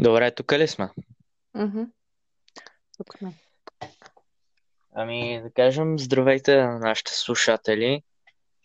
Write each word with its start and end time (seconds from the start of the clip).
Добре, 0.00 0.30
тук 0.30 0.52
ли 0.52 0.68
сме? 0.68 0.88
Тук 2.96 3.18
сме. 3.18 3.32
Ами, 4.94 5.40
да 5.42 5.50
кажем, 5.50 5.98
здравейте 5.98 6.62
на 6.62 6.78
нашите 6.78 7.12
слушатели. 7.12 8.02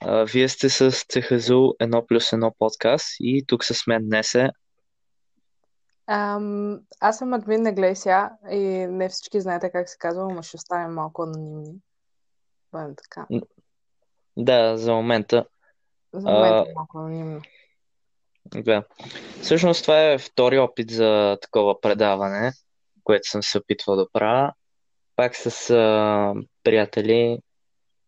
А, 0.02 0.24
вие 0.24 0.50
сте 0.50 0.70
с 0.70 0.92
Цехазул 0.92 1.74
1 1.80 2.06
плюс 2.06 2.32
1 2.32 2.54
подкаст 2.60 3.08
и 3.20 3.46
тук 3.48 3.64
с 3.64 3.88
мен 3.88 4.06
днес 4.06 4.36
е... 4.36 4.50
Ам, 6.08 6.80
аз 7.00 7.18
съм 7.18 7.34
админ 7.34 7.62
на 7.62 7.74
Глесия 7.74 8.32
и 8.52 8.88
не 8.90 9.10
всички 9.10 9.42
знаете 9.42 9.70
как 9.70 9.90
се 9.90 9.98
казва, 9.98 10.34
но 10.34 10.42
ще 10.42 10.58
оставим 10.58 10.94
малко 10.94 11.24
анонимни. 11.24 11.76
Бъдем 12.72 12.96
така. 12.96 13.28
Да, 14.38 14.78
за 14.78 14.94
момента. 14.94 15.46
За 16.14 16.30
момента 16.30 16.70
А, 16.70 16.74
малко 16.76 16.98
анонимно. 16.98 17.42
Да. 18.46 18.84
Всъщност 19.42 19.82
това 19.82 20.12
е 20.12 20.18
втори 20.18 20.58
опит 20.58 20.92
за 20.92 21.38
такова 21.42 21.82
предаване, 21.82 22.52
което 23.04 23.30
съм 23.30 23.44
се 23.44 23.58
опитвал 23.58 23.96
да 23.96 24.08
правя. 24.14 24.54
Пак 25.16 25.36
с 25.36 25.70
а, 25.70 26.34
приятели. 26.64 27.40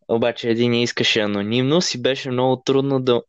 Обаче 0.07 0.49
един 0.49 0.73
искаше 0.73 1.19
анонимност 1.19 1.93
и 1.93 2.01
беше 2.01 2.31
много 2.31 2.61
трудно 2.65 2.99
да, 2.99 3.21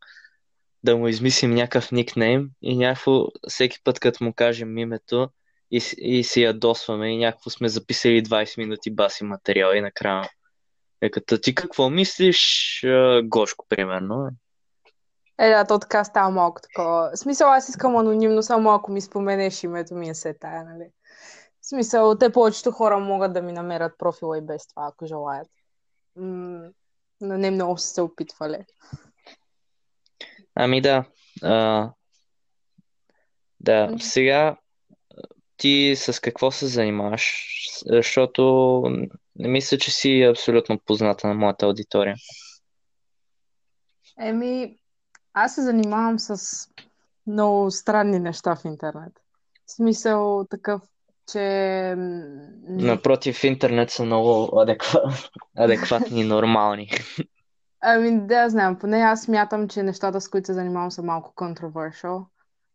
да 0.84 0.96
му 0.96 1.08
измислим 1.08 1.54
някакъв 1.54 1.92
никнейм 1.92 2.50
и 2.62 2.76
някакво 2.76 3.24
всеки 3.48 3.78
път, 3.84 4.00
като 4.00 4.24
му 4.24 4.32
кажем 4.32 4.78
името 4.78 5.30
и, 5.70 5.82
и 5.98 6.24
се 6.24 6.40
ядосваме 6.40 7.08
и 7.08 7.18
някакво 7.18 7.50
сме 7.50 7.68
записали 7.68 8.22
20 8.22 8.58
минути 8.58 8.90
баси 8.90 9.24
материал 9.24 9.74
и 9.74 9.80
накрая 9.80 10.28
е 11.00 11.10
като 11.10 11.38
ти 11.38 11.54
какво 11.54 11.90
мислиш, 11.90 12.84
Гошко, 13.24 13.66
примерно. 13.68 14.28
Е, 15.40 15.48
да, 15.48 15.64
то 15.64 15.78
така 15.78 16.04
става 16.04 16.30
малко 16.30 16.60
такова. 16.60 17.10
В 17.14 17.18
смисъл, 17.18 17.52
аз 17.52 17.68
искам 17.68 17.96
анонимно, 17.96 18.42
само 18.42 18.70
ако 18.70 18.92
ми 18.92 19.00
споменеш 19.00 19.62
името 19.62 19.94
ми 19.94 20.08
е 20.08 20.14
се 20.14 20.34
тая, 20.34 20.64
нали? 20.64 20.90
В 21.60 21.68
смисъл, 21.68 22.18
те 22.18 22.32
повечето 22.32 22.70
хора 22.70 22.98
могат 22.98 23.32
да 23.32 23.42
ми 23.42 23.52
намерят 23.52 23.98
профила 23.98 24.38
и 24.38 24.40
без 24.40 24.68
това, 24.68 24.88
ако 24.88 25.06
желаят. 25.06 25.48
М, 26.16 26.68
но 27.20 27.38
не 27.38 27.50
много 27.50 27.78
са 27.78 27.88
се 27.88 28.00
опитвали. 28.00 28.64
Ами 30.54 30.80
да, 30.80 31.04
а, 31.42 31.90
да, 33.60 33.96
сега 34.00 34.56
ти 35.56 35.94
с 35.96 36.20
какво 36.20 36.50
се 36.50 36.66
занимаваш? 36.66 37.46
Защото 37.86 38.82
не 39.36 39.48
мисля, 39.48 39.78
че 39.78 39.90
си 39.90 40.22
абсолютно 40.22 40.78
позната 40.78 41.26
на 41.26 41.34
моята 41.34 41.66
аудитория. 41.66 42.16
Еми, 44.20 44.78
аз 45.44 45.54
се 45.54 45.62
занимавам 45.62 46.18
с 46.18 46.66
много 47.26 47.70
странни 47.70 48.18
неща 48.18 48.56
в 48.56 48.64
интернет. 48.64 49.12
В 49.66 49.72
смисъл 49.72 50.46
такъв, 50.50 50.82
че... 51.32 51.94
Напротив, 52.68 53.44
интернет 53.44 53.90
са 53.90 54.04
много 54.04 54.60
адеква... 54.60 55.00
адекватни 55.58 56.20
и 56.20 56.24
нормални. 56.24 56.90
Ами, 57.80 58.26
да, 58.26 58.48
знам. 58.48 58.78
Поне 58.78 58.98
аз 58.98 59.22
смятам, 59.22 59.68
че 59.68 59.82
нещата, 59.82 60.20
с 60.20 60.28
които 60.28 60.46
се 60.46 60.54
занимавам, 60.54 60.90
са 60.90 61.02
малко 61.02 61.32
controversial. 61.36 62.24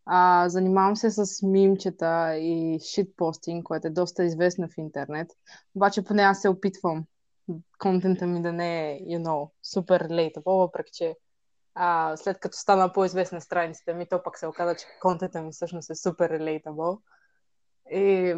А, 0.05 0.49
занимавам 0.49 0.95
се 0.95 1.09
с 1.11 1.25
мимчета 1.45 2.37
и 2.37 2.79
shitposting, 2.79 3.63
което 3.63 3.87
е 3.87 3.91
доста 3.91 4.23
известно 4.23 4.67
в 4.67 4.77
интернет. 4.77 5.27
Обаче 5.75 6.03
поне 6.03 6.21
аз 6.21 6.41
се 6.41 6.49
опитвам 6.49 7.03
контента 7.79 8.27
ми 8.27 8.41
да 8.41 8.53
не 8.53 8.91
е, 8.91 8.99
you 8.99 9.23
know, 9.23 9.49
супер 9.73 10.07
relatable, 10.07 10.57
въпреки 10.57 10.91
че 10.93 11.15
а, 11.75 12.17
след 12.17 12.39
като 12.39 12.57
стана 12.57 12.93
по-известна 12.93 13.41
страницата 13.41 13.93
ми, 13.93 14.05
то 14.09 14.23
пък 14.23 14.37
се 14.37 14.47
оказа, 14.47 14.75
че 14.75 14.85
контента 15.01 15.41
ми 15.41 15.51
всъщност 15.51 15.89
е 15.89 15.95
супер 15.95 16.31
relatable. 16.31 17.01
И 17.91 18.35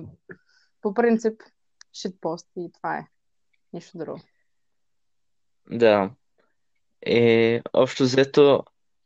по 0.82 0.94
принцип, 0.94 1.42
shitpost 1.96 2.48
и 2.58 2.72
това 2.72 2.98
е. 2.98 3.08
Нищо 3.74 3.98
друго. 3.98 4.22
Да. 5.72 6.12
И 7.06 7.62
общо 7.74 8.04
взето 8.04 8.64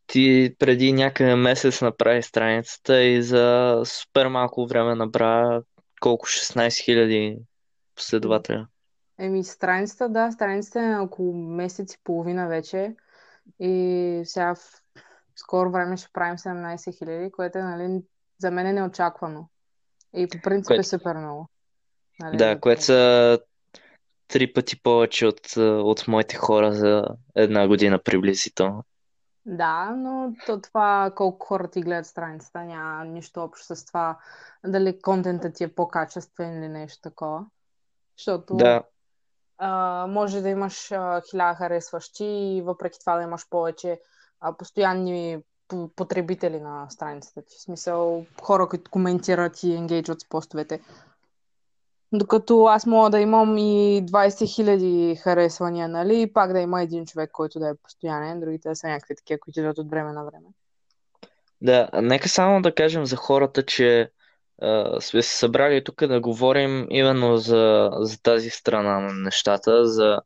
ти 0.07 0.55
преди 0.59 0.93
някъде 0.93 1.35
месец 1.35 1.81
направи 1.81 2.23
страницата 2.23 3.03
и 3.03 3.23
за 3.23 3.81
супер 3.85 4.27
малко 4.27 4.67
време 4.67 4.95
набра 4.95 5.61
колко 6.01 6.25
16 6.27 6.67
000 6.67 7.39
последователя. 7.95 8.67
Еми, 9.17 9.43
страницата, 9.43 10.09
да, 10.09 10.31
страницата 10.31 10.81
е 10.81 10.99
около 10.99 11.33
месец 11.33 11.93
и 11.93 12.03
половина 12.03 12.47
вече. 12.47 12.95
И 13.59 14.21
сега 14.25 14.55
в 14.55 14.59
скоро 15.35 15.71
време 15.71 15.97
ще 15.97 16.09
правим 16.13 16.37
17 16.37 16.97
хиляди, 16.97 17.31
което 17.31 17.57
е, 17.57 17.61
нали, 17.61 18.01
за 18.39 18.51
мен 18.51 18.67
е 18.67 18.73
неочаквано. 18.73 19.49
И 20.15 20.27
по 20.27 20.37
принцип 20.43 20.71
е 20.71 20.75
Което, 20.75 20.89
супер 20.89 21.15
много. 21.15 21.49
Нали, 22.19 22.37
да, 22.37 22.53
за 22.53 22.59
което 22.59 22.83
са 22.83 23.39
три 24.27 24.53
пъти 24.53 24.81
повече 24.81 25.25
от, 25.25 25.57
а, 25.57 25.61
от 25.61 26.07
моите 26.07 26.35
хора 26.35 26.73
за 26.73 27.03
една 27.35 27.67
година 27.67 27.99
приблизително. 28.03 28.83
Да, 29.45 29.93
но 29.97 30.33
то, 30.45 30.61
това 30.61 31.11
колко 31.15 31.45
хора 31.45 31.67
ти 31.67 31.81
гледат 31.81 32.05
страницата 32.05 32.59
няма 32.59 33.05
нищо 33.05 33.41
общо 33.41 33.75
с 33.75 33.85
това 33.85 34.17
дали 34.65 35.01
контентът 35.01 35.55
ти 35.55 35.63
е 35.63 35.75
по-качествен 35.75 36.57
или 36.57 36.67
нещо 36.67 37.01
такова. 37.01 37.45
Защото 38.17 38.55
Да, 38.55 38.83
може 40.07 40.41
да 40.41 40.49
имаш 40.49 40.91
а, 40.91 41.21
хиляда 41.29 41.55
харесващи 41.55 42.25
и 42.25 42.61
въпреки 42.61 42.99
това 42.99 43.15
да 43.15 43.23
имаш 43.23 43.49
повече 43.49 43.99
постоянни 44.57 45.39
по- 45.67 45.89
потребители 45.95 46.59
на 46.59 46.89
страницата 46.89 47.41
ти. 47.41 47.55
В 47.57 47.61
смисъл 47.61 48.25
хора, 48.41 48.67
които 48.67 48.91
коментират 48.91 49.63
и 49.63 49.75
енгейджват 49.75 50.21
с 50.21 50.29
постовете. 50.29 50.81
Докато 52.13 52.63
аз 52.63 52.85
мога 52.85 53.09
да 53.09 53.19
имам 53.19 53.57
и 53.57 54.05
20 54.05 54.55
хиляди 54.55 55.15
харесвания, 55.15 55.87
нали? 55.87 56.21
И 56.21 56.33
пак 56.33 56.53
да 56.53 56.59
има 56.59 56.81
един 56.81 57.05
човек, 57.05 57.31
който 57.31 57.59
да 57.59 57.69
е 57.69 57.77
постоянен, 57.83 58.39
другите 58.39 58.69
да 58.69 58.75
са 58.75 58.87
някакви 58.87 59.15
такива, 59.15 59.39
които 59.39 59.59
идват 59.59 59.77
от 59.77 59.89
време 59.89 60.11
на 60.13 60.25
време. 60.25 60.47
да. 61.61 61.89
Нека 61.93 62.29
само 62.29 62.61
да 62.61 62.75
кажем 62.75 63.05
за 63.05 63.15
хората, 63.15 63.65
че 63.65 64.11
а, 64.61 65.01
сме 65.01 65.21
се 65.21 65.37
събрали 65.37 65.83
тук 65.83 66.05
да 66.05 66.19
говорим 66.19 66.87
именно 66.89 67.37
за, 67.37 67.89
за 67.99 68.21
тази 68.21 68.49
страна 68.49 68.99
на 68.99 69.13
нещата, 69.13 69.85
за 69.85 70.21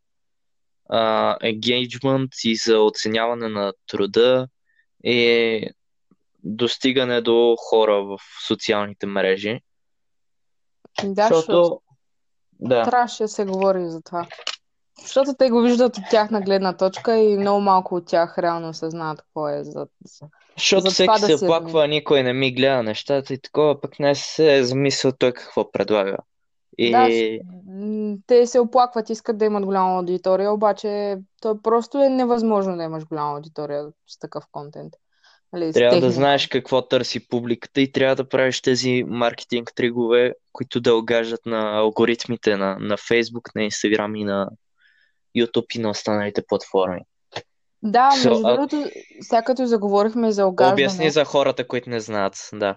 а, 0.90 1.38
engagement 1.38 2.48
и 2.48 2.56
за 2.56 2.80
оценяване 2.80 3.48
на 3.48 3.74
труда 3.88 4.48
и 5.04 5.70
достигане 6.44 7.22
до 7.22 7.56
хора 7.60 8.04
в 8.04 8.18
социалните 8.48 9.06
мрежи. 9.06 9.60
Да, 11.04 11.28
защото 11.28 11.82
да, 12.60 12.84
трябваше 12.84 13.24
да 13.24 13.28
се 13.28 13.46
говори 13.46 13.90
за 13.90 14.02
това. 14.02 14.28
Защото 15.02 15.34
те 15.40 15.50
го 15.50 15.62
виждат 15.62 15.98
от 15.98 16.04
тяхна 16.10 16.42
гледна 16.42 16.78
точка 16.78 17.18
и 17.18 17.38
много 17.38 17.62
малко 17.62 17.96
от 17.96 18.08
тях 18.08 18.38
реално 18.38 18.70
осъзнават 18.70 19.22
какво 19.22 19.50
е 19.50 19.64
за, 19.64 19.88
за, 20.06 20.28
защото 20.58 20.82
за 20.82 20.90
всеки 20.90 21.12
да 21.22 21.28
се 21.28 21.38
си 21.38 21.46
оплаква, 21.46 21.88
никой 21.88 22.24
не 22.24 22.34
ми 22.34 22.54
гледа 22.54 22.84
нещата 22.84 23.34
и 23.34 23.42
такова, 23.42 23.82
пък 23.82 24.00
не 24.00 24.16
се 24.16 24.58
е 24.58 24.64
замислил 24.64 25.12
той 25.20 25.32
какво 25.32 25.72
предлага. 25.72 26.18
Да, 26.80 27.10
И 27.10 27.42
м, 27.68 28.18
те 28.28 28.48
се 28.48 28.60
оплакват, 28.60 29.10
искат 29.10 29.38
да 29.38 29.46
имат 29.46 29.66
голяма 29.66 29.98
аудитория, 29.98 30.52
обаче 30.52 31.18
то 31.42 31.62
просто 31.62 32.04
е 32.04 32.10
невъзможно 32.10 32.78
да 32.78 32.84
имаш 32.84 33.06
голяма 33.06 33.36
аудитория 33.36 33.86
с 34.08 34.20
такъв 34.20 34.44
контент. 34.52 34.94
Нали, 35.54 35.74
трябва 35.74 35.96
да 35.96 35.96
техния 35.96 36.12
знаеш 36.12 36.48
какво 36.48 36.88
търси 36.88 37.28
публиката 37.28 37.82
и 37.82 37.92
трябва 37.92 38.16
да 38.16 38.30
правиш 38.30 38.62
тези 38.62 39.04
маркетинг 39.08 39.72
тригове, 39.76 40.34
които 40.52 40.82
да 40.82 40.96
огаждат 40.96 41.46
на 41.46 41.78
алгоритмите 41.78 42.58
на, 42.58 42.78
на 42.80 42.98
Facebook, 42.98 43.56
на 43.56 43.62
Instagram 43.62 44.20
и 44.20 44.24
на 44.24 44.50
YouTube 45.38 45.76
и 45.76 45.80
на 45.80 45.90
останалите 45.90 46.44
платформи. 46.48 47.02
Да, 47.84 48.10
So, 48.12 48.30
между 48.30 48.48
а, 48.48 48.54
другото, 48.54 48.90
сега 49.22 49.42
като 49.42 49.66
заговорихме 49.66 50.32
за 50.32 50.46
обясни 50.48 50.84
огаждане, 50.84 51.10
за 51.10 51.26
хората, 51.26 51.68
които 51.68 51.90
не 51.90 52.00
знаят. 52.00 52.50
Да. 52.54 52.76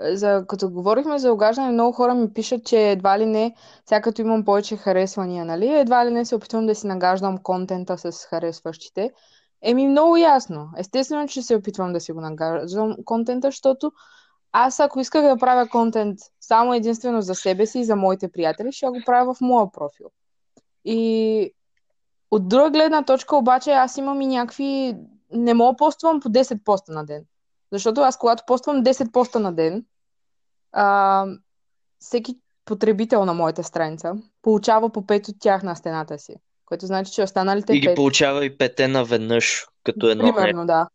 за, 0.00 0.44
като 0.48 0.70
говорихме 0.70 1.18
за 1.18 1.32
огаждане, 1.32 1.72
много 1.72 1.92
хора 1.92 2.14
ми 2.14 2.32
пишат, 2.32 2.64
че 2.64 2.90
едва 2.90 3.18
ли 3.18 3.26
не, 3.26 3.54
сега 3.88 4.00
като 4.00 4.22
имам 4.22 4.44
повече 4.44 4.76
харесвания, 4.76 5.44
нали, 5.44 5.68
едва 5.68 6.06
ли 6.06 6.10
не 6.10 6.24
се 6.24 6.34
опитвам 6.34 6.66
да 6.66 6.74
си 6.74 6.86
нагаждам 6.86 7.38
контента 7.38 7.98
с 7.98 8.24
харесващите. 8.24 9.10
Еми, 9.62 9.88
много 9.88 10.16
ясно. 10.16 10.68
Естествено, 10.78 11.28
че 11.28 11.42
се 11.42 11.56
опитвам 11.56 11.92
да 11.92 12.00
си 12.00 12.12
го 12.12 12.20
нагаждам 12.20 12.96
контента, 13.04 13.48
защото 13.48 13.92
аз 14.52 14.80
ако 14.80 15.00
исках 15.00 15.22
да 15.22 15.36
правя 15.36 15.68
контент 15.68 16.18
само 16.40 16.74
единствено 16.74 17.22
за 17.22 17.34
себе 17.34 17.66
си 17.66 17.78
и 17.78 17.84
за 17.84 17.96
моите 17.96 18.32
приятели, 18.32 18.72
ще 18.72 18.86
го 18.86 19.00
правя 19.06 19.34
в 19.34 19.40
моя 19.40 19.72
профил. 19.72 20.06
И 20.84 21.54
от 22.32 22.48
друга 22.48 22.70
гледна 22.70 23.04
точка 23.04 23.36
обаче 23.36 23.70
аз 23.70 23.96
имам 23.96 24.20
и 24.20 24.26
някакви... 24.26 24.96
Не 25.32 25.54
мога 25.54 25.76
поствам 25.76 26.20
по 26.20 26.28
10 26.28 26.64
поста 26.64 26.92
на 26.92 27.04
ден. 27.04 27.24
Защото 27.72 28.00
аз 28.00 28.18
когато 28.18 28.42
поствам 28.46 28.84
10 28.84 29.12
поста 29.12 29.40
на 29.40 29.52
ден, 29.52 29.84
а, 30.72 31.26
всеки 31.98 32.34
потребител 32.64 33.24
на 33.24 33.34
моята 33.34 33.64
страница 33.64 34.14
получава 34.42 34.90
по 34.90 35.02
5 35.02 35.28
от 35.28 35.36
тях 35.40 35.62
на 35.62 35.74
стената 35.74 36.18
си. 36.18 36.34
Което 36.64 36.86
значи, 36.86 37.12
че 37.12 37.22
останалите 37.22 37.72
И 37.72 37.80
ги 37.80 37.88
5, 37.88 37.94
получава 37.94 38.44
и 38.44 38.58
пете 38.58 38.88
наведнъж, 38.88 39.66
като 39.84 40.08
едно 40.08 40.24
примерно, 40.24 40.66
да. 40.66 40.88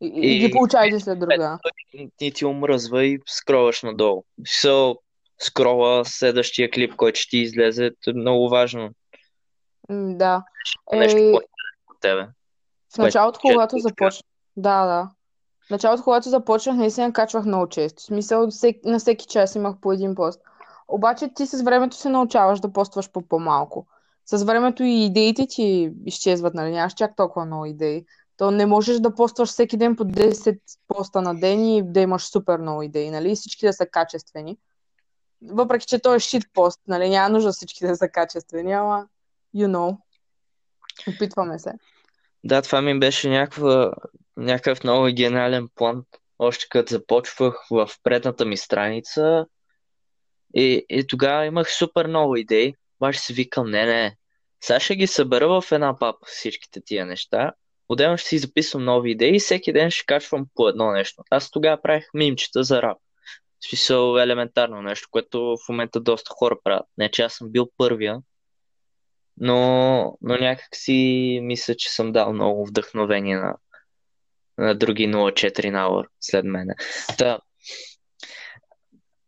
И, 0.00 0.06
и, 0.06 0.36
и 0.36 0.38
ги 0.38 0.50
получавайте 0.50 1.00
след 1.00 1.18
друга. 1.18 1.58
И 2.20 2.32
ти 2.32 2.44
умръзва 2.44 3.04
и 3.04 3.18
скроваш 3.26 3.82
надолу. 3.82 4.24
So, 4.42 4.96
скрола 5.38 6.04
следващия 6.04 6.70
клип, 6.70 6.96
който 6.96 7.20
ще 7.20 7.30
ти 7.30 7.38
излезе, 7.38 7.90
е 8.06 8.12
много 8.12 8.48
важно. 8.48 8.90
Да. 9.90 10.44
Нещо 10.92 11.18
е... 11.18 11.32
от 11.32 11.44
тебе. 12.00 12.28
В 12.94 12.98
началото, 12.98 13.40
когато 13.42 13.78
започна. 13.78 14.22
Да, 14.56 14.86
да. 14.86 15.10
В 15.66 15.70
началото, 15.70 16.02
когато 16.02 16.28
започнах, 16.28 16.76
наистина 16.76 17.12
качвах 17.12 17.44
много 17.44 17.68
често. 17.68 18.02
В 18.02 18.06
смисъл, 18.06 18.48
на 18.84 18.98
всеки 18.98 19.26
час 19.26 19.54
имах 19.54 19.76
по 19.80 19.92
един 19.92 20.14
пост. 20.14 20.40
Обаче 20.88 21.28
ти 21.34 21.46
с 21.46 21.62
времето 21.62 21.96
се 21.96 22.08
научаваш 22.08 22.60
да 22.60 22.72
постваш 22.72 23.10
по 23.10 23.22
по-малко. 23.22 23.86
С 24.26 24.44
времето 24.44 24.82
и 24.82 25.04
идеите 25.04 25.46
ти 25.46 25.92
изчезват, 26.06 26.54
нали? 26.54 26.70
Нямаш 26.70 26.94
чак 26.94 27.16
толкова 27.16 27.46
много 27.46 27.66
идеи. 27.66 28.04
То 28.36 28.50
не 28.50 28.66
можеш 28.66 28.98
да 28.98 29.14
постваш 29.14 29.48
всеки 29.48 29.76
ден 29.76 29.96
по 29.96 30.04
10 30.04 30.58
поста 30.88 31.22
на 31.22 31.40
ден 31.40 31.66
и 31.66 31.92
да 31.92 32.00
имаш 32.00 32.26
супер 32.26 32.58
много 32.58 32.82
идеи, 32.82 33.10
нали? 33.10 33.32
И 33.32 33.36
всички 33.36 33.66
да 33.66 33.72
са 33.72 33.86
качествени. 33.86 34.58
Въпреки, 35.42 35.86
че 35.86 35.98
той 35.98 36.16
е 36.16 36.20
щит 36.20 36.44
пост, 36.54 36.80
нали? 36.88 37.08
Няма 37.08 37.28
нужда 37.28 37.52
всички 37.52 37.86
да 37.86 37.96
са 37.96 38.08
качествени, 38.08 38.72
ама 38.72 39.06
you 39.56 39.66
know. 39.66 39.98
Опитваме 41.08 41.58
се. 41.58 41.72
Да, 42.44 42.62
това 42.62 42.82
ми 42.82 42.98
беше 42.98 43.28
някаква, 43.28 43.92
някакъв 44.36 44.84
много 44.84 45.14
гениален 45.16 45.68
план. 45.74 46.04
Още 46.38 46.66
като 46.70 46.94
започвах 46.94 47.66
в 47.70 47.90
предната 48.02 48.44
ми 48.44 48.56
страница, 48.56 49.46
и, 50.54 50.86
и 50.88 51.06
тогава 51.06 51.46
имах 51.46 51.72
супер 51.72 52.06
много 52.06 52.36
идеи, 52.36 52.74
обаче 53.00 53.18
си 53.18 53.32
викам, 53.32 53.70
не, 53.70 53.86
не, 53.86 54.16
сега 54.60 54.80
ще 54.80 54.96
ги 54.96 55.06
събера 55.06 55.60
в 55.60 55.72
една 55.72 55.98
папа 55.98 56.26
всичките 56.26 56.80
тия 56.84 57.06
неща. 57.06 57.52
Отделно 57.88 58.18
ще 58.18 58.28
си 58.28 58.38
записвам 58.38 58.84
нови 58.84 59.10
идеи 59.10 59.36
и 59.36 59.40
всеки 59.40 59.72
ден 59.72 59.90
ще 59.90 60.06
качвам 60.06 60.46
по 60.54 60.68
едно 60.68 60.92
нещо. 60.92 61.22
Аз 61.30 61.50
тогава 61.50 61.82
правих 61.82 62.04
мимчета 62.14 62.64
за 62.64 62.82
рап. 62.82 62.98
Смисъл 63.68 64.16
елементарно 64.18 64.82
нещо, 64.82 65.08
което 65.10 65.56
в 65.66 65.68
момента 65.68 66.00
доста 66.00 66.30
хора 66.34 66.56
правят. 66.64 66.86
Не, 66.98 67.10
че 67.10 67.22
аз 67.22 67.34
съм 67.34 67.50
бил 67.50 67.70
първия, 67.76 68.18
но, 69.36 70.18
но 70.22 70.36
някак 70.36 70.68
си 70.76 71.40
мисля, 71.42 71.74
че 71.74 71.90
съм 71.92 72.12
дал 72.12 72.32
много 72.32 72.66
вдъхновение 72.66 73.36
на, 73.36 73.56
на 74.58 74.74
други 74.74 75.08
04 75.08 75.70
на 75.70 75.88
hour 75.88 76.06
след 76.20 76.44
мене. 76.44 76.74
Та, 77.18 77.38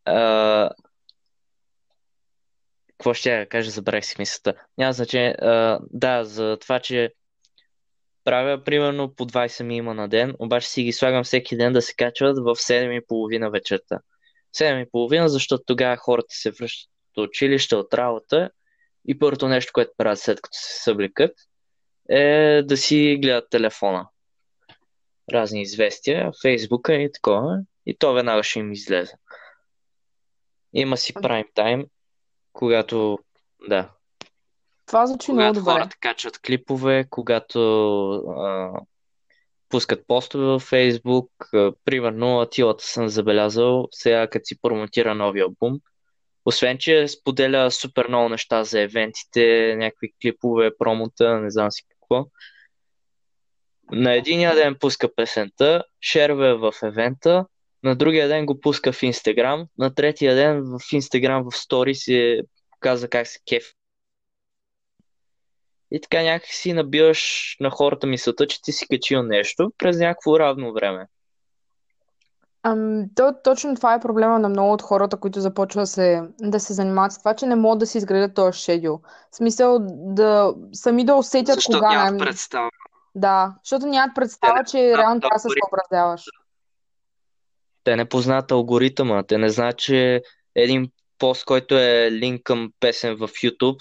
а, 0.04 0.70
какво 2.88 3.14
ще 3.14 3.30
я 3.30 3.48
кажа, 3.48 3.70
забравих 3.70 4.04
си 4.04 4.14
мисълта. 4.18 4.54
Няма 4.78 4.92
значение. 4.92 5.36
А, 5.42 5.78
да, 5.90 6.24
за 6.24 6.56
това, 6.60 6.80
че 6.80 7.12
правя 8.24 8.64
примерно 8.64 9.14
по 9.14 9.26
20 9.26 9.62
мима 9.62 9.94
на 9.94 10.08
ден, 10.08 10.34
обаче 10.38 10.68
си 10.68 10.82
ги 10.82 10.92
слагам 10.92 11.24
всеки 11.24 11.56
ден 11.56 11.72
да 11.72 11.82
се 11.82 11.94
качват 11.94 12.38
в 12.38 12.54
7.30 12.54 13.52
вечерта. 13.52 13.98
7.30, 14.56 15.26
защото 15.26 15.62
тогава 15.66 15.96
хората 15.96 16.34
се 16.34 16.50
връщат 16.50 16.90
от 17.16 17.28
училище, 17.28 17.76
от 17.76 17.94
работа 17.94 18.50
и 19.04 19.18
първото 19.18 19.48
нещо, 19.48 19.72
което 19.74 19.92
правят 19.96 20.20
след 20.20 20.40
като 20.40 20.58
се 20.58 20.82
съблекат, 20.82 21.36
е 22.08 22.62
да 22.62 22.76
си 22.76 23.18
гледат 23.22 23.50
телефона. 23.50 24.08
Разни 25.32 25.62
известия, 25.62 26.30
фейсбука 26.42 26.94
и 26.94 27.12
такова. 27.12 27.58
И 27.86 27.98
то 27.98 28.12
веднага 28.12 28.42
ще 28.42 28.58
им 28.58 28.72
излезе. 28.72 29.12
Има 30.72 30.96
си 30.96 31.14
прайм 31.14 31.44
тайм, 31.54 31.84
когато, 32.52 33.18
да. 33.68 33.90
Това 34.86 35.06
звучи 35.06 35.32
много 35.32 35.54
добре. 35.54 35.72
хората 35.72 35.96
качват 36.00 36.38
клипове, 36.38 37.06
когато 37.10 37.60
а, 38.16 38.72
пускат 39.68 40.06
постове 40.06 40.44
във 40.44 40.62
Фейсбук. 40.62 41.30
А, 41.54 41.72
примерно, 41.84 42.40
Атилата 42.40 42.84
съм 42.84 43.08
забелязал, 43.08 43.88
сега 43.90 44.26
като 44.26 44.44
си 44.44 44.60
промотира 44.60 45.14
новия 45.14 45.44
албум, 45.44 45.80
освен, 46.48 46.78
че 46.78 47.08
споделя 47.08 47.70
супер 47.70 48.08
много 48.08 48.28
неща 48.28 48.64
за 48.64 48.80
евентите, 48.80 49.74
някакви 49.76 50.12
клипове, 50.22 50.70
промота, 50.78 51.40
не 51.40 51.50
знам 51.50 51.70
си 51.70 51.82
какво. 51.88 52.26
На 53.92 54.14
единия 54.14 54.54
ден 54.54 54.76
пуска 54.80 55.14
песента, 55.14 55.84
шерве 56.00 56.54
в 56.54 56.72
евента, 56.84 57.46
на 57.82 57.96
другия 57.96 58.28
ден 58.28 58.46
го 58.46 58.60
пуска 58.60 58.92
в 58.92 59.02
Инстаграм, 59.02 59.66
на 59.78 59.94
третия 59.94 60.34
ден 60.34 60.62
в 60.62 60.92
Инстаграм 60.92 61.44
в 61.50 61.56
стори 61.56 61.94
си 61.94 62.40
показва 62.70 63.08
как 63.08 63.26
се 63.26 63.38
кеф. 63.48 63.64
И 65.90 66.00
така 66.00 66.22
някакси 66.22 66.72
набиваш 66.72 67.56
на 67.60 67.70
хората 67.70 68.06
мисълта, 68.06 68.46
че 68.46 68.62
ти 68.62 68.72
си 68.72 68.86
качил 68.88 69.22
нещо 69.22 69.72
през 69.78 69.98
някакво 69.98 70.38
равно 70.38 70.72
време. 70.72 71.06
Ам, 72.62 73.04
то, 73.14 73.34
точно 73.44 73.76
това 73.76 73.94
е 73.94 74.00
проблема 74.00 74.38
на 74.38 74.48
много 74.48 74.72
от 74.72 74.82
хората, 74.82 75.16
които 75.16 75.40
започват 75.40 75.82
да 75.82 75.86
се, 75.86 76.22
да 76.40 76.60
се 76.60 76.72
занимават 76.72 77.12
с 77.12 77.18
това, 77.18 77.34
че 77.34 77.46
не 77.46 77.56
могат 77.56 77.78
да 77.78 77.86
си 77.86 77.98
изградят 77.98 78.34
този 78.34 78.58
шедюл. 78.58 79.00
В 79.32 79.36
смисъл 79.36 79.78
да 79.90 80.54
сами 80.72 81.04
да 81.04 81.14
усетят 81.14 81.54
Защото 81.54 81.78
кога 81.78 82.04
нямат 82.04 82.18
представа. 82.20 82.70
Да, 83.14 83.54
защото 83.64 83.86
нямат 83.86 84.14
представа, 84.14 84.64
че 84.64 84.96
реално 84.98 85.20
трябва 85.20 85.34
да 85.34 85.38
се 85.38 85.48
съобразяваш 85.48 86.24
те 87.88 87.96
не 87.96 88.04
познат 88.04 88.50
алгоритъма, 88.50 89.22
те 89.22 89.38
не 89.38 89.48
знаят, 89.48 89.78
че 89.78 90.22
един 90.54 90.90
пост, 91.18 91.44
който 91.44 91.78
е 91.78 92.08
линк 92.12 92.42
към 92.42 92.72
песен 92.80 93.16
в 93.16 93.28
YouTube, 93.28 93.80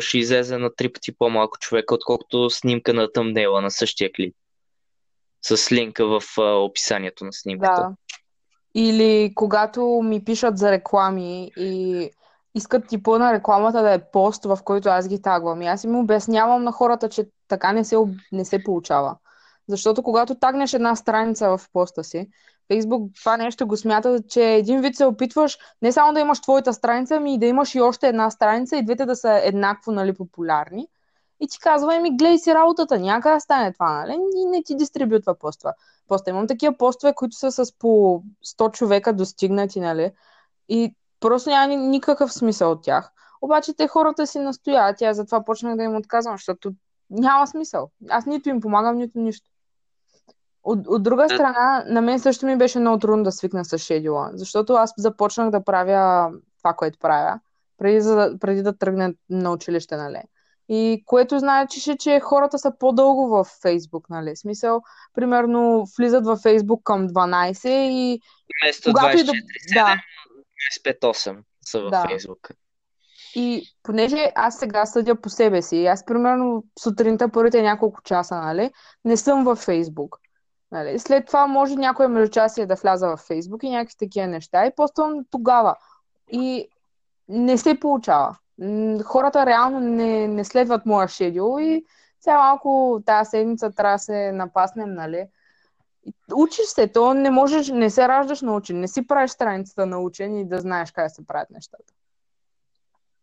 ще 0.00 0.18
излезе 0.18 0.58
на 0.58 0.74
три 0.74 0.92
пъти 0.92 1.12
по-малко 1.18 1.58
човека, 1.58 1.94
отколкото 1.94 2.50
снимка 2.50 2.94
на 2.94 3.12
тъмнела 3.12 3.60
на 3.60 3.70
същия 3.70 4.12
клип. 4.12 4.34
С 5.42 5.72
линка 5.72 6.06
в 6.06 6.22
описанието 6.38 7.24
на 7.24 7.32
снимката. 7.32 7.80
Да. 7.80 7.94
Или 8.74 9.32
когато 9.34 10.00
ми 10.04 10.24
пишат 10.24 10.58
за 10.58 10.70
реклами 10.70 11.50
и 11.56 12.10
искат 12.54 12.88
типа 12.88 13.18
на 13.18 13.32
рекламата 13.32 13.82
да 13.82 13.92
е 13.92 14.10
пост, 14.12 14.44
в 14.44 14.58
който 14.64 14.88
аз 14.88 15.08
ги 15.08 15.22
тагвам. 15.22 15.62
И 15.62 15.66
аз 15.66 15.84
им 15.84 15.96
обяснявам 15.96 16.64
на 16.64 16.72
хората, 16.72 17.08
че 17.08 17.26
така 17.48 17.72
не 17.72 17.84
се, 17.84 17.96
не 18.32 18.44
се 18.44 18.64
получава. 18.64 19.16
Защото 19.68 20.02
когато 20.02 20.34
тагнеш 20.34 20.74
една 20.74 20.96
страница 20.96 21.56
в 21.56 21.60
поста 21.72 22.04
си, 22.04 22.28
Фейсбук 22.72 23.12
това 23.20 23.36
нещо 23.36 23.66
го 23.66 23.76
смята, 23.76 24.22
че 24.28 24.54
един 24.54 24.80
вид 24.80 24.96
се 24.96 25.04
опитваш 25.04 25.58
не 25.82 25.92
само 25.92 26.12
да 26.12 26.20
имаш 26.20 26.40
твоята 26.40 26.72
страница, 26.72 27.16
ами 27.16 27.34
и 27.34 27.38
да 27.38 27.46
имаш 27.46 27.74
и 27.74 27.80
още 27.80 28.08
една 28.08 28.30
страница 28.30 28.76
и 28.76 28.84
двете 28.84 29.06
да 29.06 29.16
са 29.16 29.40
еднакво 29.44 29.92
нали, 29.92 30.14
популярни. 30.14 30.88
И 31.40 31.48
ти 31.48 31.58
казва, 31.60 31.96
еми, 31.96 32.16
гледай 32.16 32.38
си 32.38 32.54
работата, 32.54 32.98
някъде 32.98 33.34
да 33.34 33.40
стане 33.40 33.72
това, 33.72 33.92
нали? 33.92 34.18
И 34.36 34.46
не 34.46 34.62
ти 34.62 34.74
дистрибютва 34.74 35.34
поства. 35.34 35.72
Просто 36.08 36.30
имам 36.30 36.46
такива 36.46 36.76
постове, 36.76 37.14
които 37.14 37.36
са 37.36 37.52
с 37.52 37.78
по 37.78 38.22
100 38.46 38.72
човека 38.72 39.12
достигнати, 39.12 39.80
нали? 39.80 40.12
И 40.68 40.94
просто 41.20 41.50
няма 41.50 41.74
никакъв 41.74 42.32
смисъл 42.32 42.70
от 42.70 42.82
тях. 42.82 43.10
Обаче 43.42 43.74
те 43.74 43.88
хората 43.88 44.26
си 44.26 44.38
настояват, 44.38 45.02
аз 45.02 45.16
затова 45.16 45.44
почнах 45.44 45.76
да 45.76 45.82
им 45.82 45.96
отказвам, 45.96 46.34
защото 46.34 46.72
няма 47.10 47.46
смисъл. 47.46 47.90
Аз 48.10 48.26
нито 48.26 48.48
им 48.48 48.60
помагам, 48.60 48.96
нито 48.96 49.18
нищо. 49.18 49.50
От, 50.64 50.86
от 50.86 51.02
друга 51.02 51.24
е. 51.24 51.28
страна, 51.28 51.84
на 51.86 52.00
мен 52.00 52.20
също 52.20 52.46
ми 52.46 52.56
беше 52.56 52.78
много 52.78 52.98
трудно 52.98 53.24
да 53.24 53.32
свикна 53.32 53.64
с 53.64 53.78
шедюла, 53.78 54.30
защото 54.34 54.72
аз 54.72 54.94
започнах 54.98 55.50
да 55.50 55.64
правя 55.64 56.30
това, 56.58 56.72
което 56.74 56.98
правя, 56.98 57.40
преди, 57.78 58.00
за, 58.00 58.36
преди 58.40 58.62
да 58.62 58.78
тръгне 58.78 59.14
на 59.30 59.52
училище, 59.52 59.96
нали. 59.96 60.22
И 60.68 61.02
което 61.06 61.38
значи, 61.38 61.96
че 61.98 62.20
хората 62.20 62.58
са 62.58 62.72
по-дълго 62.78 63.28
в 63.28 63.44
Фейсбук, 63.62 64.10
нали? 64.10 64.36
Смисъл, 64.36 64.82
примерно, 65.14 65.84
влизат 65.98 66.26
в 66.26 66.36
Фейсбук 66.36 66.82
към 66.84 67.08
12 67.08 67.68
и... 67.68 68.20
Вместо 68.62 68.90
24 68.90 69.26
да... 69.74 69.84
да. 69.84 69.96
25-8 70.90 71.36
са 71.64 71.80
в 71.80 71.90
да. 71.90 72.04
Фейсбук. 72.08 72.48
И 73.34 73.62
понеже 73.82 74.32
аз 74.34 74.58
сега 74.58 74.86
съдя 74.86 75.20
по 75.20 75.28
себе 75.28 75.62
си, 75.62 75.86
аз 75.86 76.04
примерно 76.04 76.64
сутринта 76.78 77.28
първите 77.28 77.62
няколко 77.62 78.02
часа, 78.02 78.34
нали, 78.34 78.70
не 79.04 79.16
съм 79.16 79.44
във 79.44 79.58
Фейсбук. 79.58 80.18
Нали? 80.72 80.98
След 80.98 81.26
това 81.26 81.46
може 81.46 81.76
някое 81.76 82.08
междучасие 82.08 82.66
да 82.66 82.74
вляза 82.74 83.08
в 83.08 83.16
Фейсбук 83.16 83.62
и 83.62 83.70
някакви 83.70 83.96
такива 83.98 84.26
неща 84.26 84.66
и 84.66 84.74
поствам 84.76 85.24
тогава. 85.30 85.76
И 86.30 86.68
не 87.28 87.58
се 87.58 87.80
получава. 87.80 88.36
Хората 89.04 89.46
реално 89.46 89.80
не, 89.80 90.28
не 90.28 90.44
следват 90.44 90.86
моя 90.86 91.08
шедюл 91.08 91.60
и 91.60 91.84
сега 92.20 92.38
малко 92.38 93.02
тази 93.06 93.30
седмица 93.30 93.70
трябва 93.70 93.94
да 93.94 93.98
се 93.98 94.32
напаснем, 94.32 94.94
нали? 94.94 95.26
Учиш 96.34 96.64
се, 96.66 96.88
то 96.88 97.14
не 97.14 97.30
можеш, 97.30 97.68
не 97.68 97.90
се 97.90 98.08
раждаш 98.08 98.40
научен, 98.40 98.80
не 98.80 98.88
си 98.88 99.06
правиш 99.06 99.30
страницата 99.30 99.86
научен 99.86 100.38
и 100.38 100.48
да 100.48 100.60
знаеш 100.60 100.90
как 100.90 101.10
се 101.10 101.26
правят 101.26 101.50
нещата. 101.50 101.92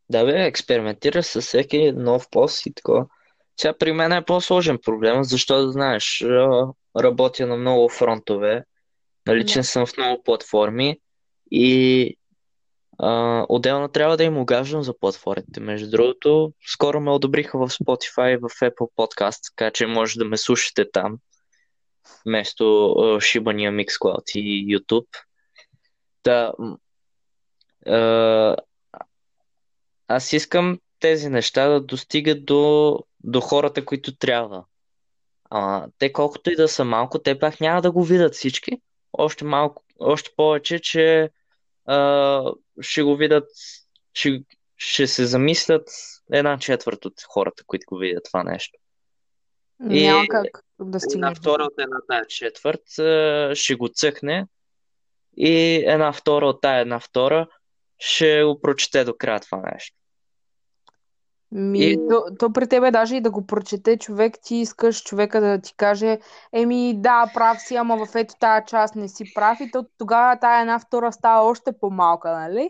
Да, 0.09 0.25
бе, 0.25 0.45
експериментираш 0.45 1.25
с 1.25 1.41
всеки 1.41 1.91
нов 1.91 2.29
пост 2.29 2.65
и 2.65 2.73
такова. 2.73 3.05
Сега 3.57 3.73
при 3.77 3.91
мен 3.91 4.11
е 4.11 4.25
по-сложен 4.25 4.77
проблем, 4.85 5.23
защото 5.23 5.71
знаеш, 5.71 6.25
работя 6.99 7.47
на 7.47 7.57
много 7.57 7.89
фронтове, 7.89 8.63
наличен 9.27 9.61
да. 9.61 9.67
съм 9.67 9.85
в 9.85 9.97
много 9.97 10.23
платформи 10.23 10.99
и 11.51 12.17
отделно 13.49 13.87
трябва 13.87 14.17
да 14.17 14.23
им 14.23 14.37
огаждам 14.37 14.83
за 14.83 14.99
платформите. 14.99 15.59
Между 15.59 15.89
другото, 15.89 16.53
скоро 16.67 17.01
ме 17.01 17.11
одобриха 17.11 17.57
в 17.57 17.69
Spotify 17.69 18.33
и 18.33 18.37
в 18.37 18.49
Apple 18.49 18.91
Podcast, 18.97 19.39
така 19.55 19.71
че 19.71 19.87
може 19.87 20.19
да 20.19 20.25
ме 20.25 20.37
слушате 20.37 20.91
там. 20.91 21.17
вместо 22.25 22.63
uh, 22.63 23.19
шибания 23.19 23.71
Mixcloud 23.71 24.35
и 24.35 24.77
YouTube. 24.77 25.07
Да, 26.23 26.53
uh, 27.87 28.55
аз 30.07 30.33
искам 30.33 30.79
тези 30.99 31.29
неща 31.29 31.67
да 31.67 31.81
достигат 31.81 32.45
до, 32.45 32.99
до 33.23 33.41
хората, 33.41 33.85
които 33.85 34.15
трябва. 34.15 34.63
А, 35.49 35.87
те 35.97 36.13
колкото 36.13 36.51
и 36.51 36.55
да 36.55 36.67
са 36.67 36.85
малко, 36.85 37.19
те 37.19 37.39
пак 37.39 37.61
няма 37.61 37.81
да 37.81 37.91
го 37.91 38.03
видят 38.03 38.33
всички. 38.33 38.81
Още 39.13 39.45
малко, 39.45 39.83
още 39.99 40.29
повече, 40.37 40.79
че 40.79 41.29
а, 41.85 42.51
ще 42.81 43.03
го 43.03 43.15
видят, 43.15 43.49
ще, 44.13 44.43
ще 44.77 45.07
се 45.07 45.25
замислят 45.25 45.89
една 46.31 46.59
четвърт 46.59 47.05
от 47.05 47.13
хората, 47.27 47.63
които 47.67 47.85
го 47.89 47.97
видят 47.97 48.23
това 48.23 48.43
нещо. 48.43 48.79
Няма 49.79 50.23
и 50.23 50.27
как 50.27 50.63
да 50.79 50.99
стигне. 50.99 51.27
Една 51.27 51.35
втора 51.35 51.63
от 51.63 51.73
една 51.77 51.97
тая 52.07 52.25
четвърт 52.25 52.83
ще 53.57 53.75
го 53.75 53.89
цъкне 53.89 54.47
и 55.37 55.83
една 55.87 56.13
втора 56.13 56.47
от 56.47 56.61
тая 56.61 56.81
една 56.81 56.99
втора 56.99 57.47
ще 57.99 58.43
го 58.43 58.61
прочете 58.61 59.03
до 59.03 59.15
края 59.17 59.39
това 59.39 59.61
нещо. 59.73 59.97
Ми, 61.57 61.79
и... 61.79 62.07
то, 62.09 62.23
то 62.39 62.53
при 62.53 62.67
тебе 62.67 62.91
даже 62.91 63.15
и 63.15 63.21
да 63.21 63.31
го 63.31 63.45
прочете 63.45 63.97
човек, 63.97 64.37
ти 64.43 64.55
искаш 64.55 65.03
човека 65.03 65.41
да 65.41 65.61
ти 65.61 65.75
каже, 65.77 66.19
еми 66.53 66.93
да, 66.97 67.31
прав 67.33 67.61
си, 67.61 67.75
ама 67.75 68.05
в 68.05 68.15
ето 68.15 68.35
тази 68.39 68.65
част 68.67 68.95
не 68.95 69.07
си 69.07 69.33
прав 69.35 69.57
и 69.61 69.71
то, 69.71 69.85
тогава 69.97 70.39
тая 70.39 70.61
една 70.61 70.79
втора 70.79 71.11
става 71.11 71.49
още 71.49 71.71
по-малка, 71.79 72.31
нали? 72.31 72.69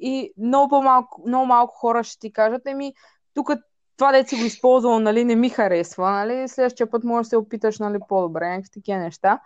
И 0.00 0.32
много, 0.38 0.68
по-малко, 0.68 1.22
много 1.26 1.46
малко 1.46 1.74
хора 1.74 2.04
ще 2.04 2.18
ти 2.18 2.32
кажат, 2.32 2.66
еми 2.66 2.92
тук 3.34 3.50
това 3.96 4.12
дете 4.12 4.28
си 4.28 4.36
го 4.36 4.44
използвал, 4.44 4.98
нали, 4.98 5.24
не 5.24 5.36
ми 5.36 5.48
харесва, 5.48 6.10
нали, 6.10 6.48
следващия 6.48 6.90
път 6.90 7.04
можеш 7.04 7.26
да 7.26 7.28
се 7.28 7.36
опиташ, 7.36 7.78
нали, 7.78 7.98
по-добре, 8.08 8.48
някакви 8.48 8.70
такива 8.70 8.98
неща. 8.98 9.40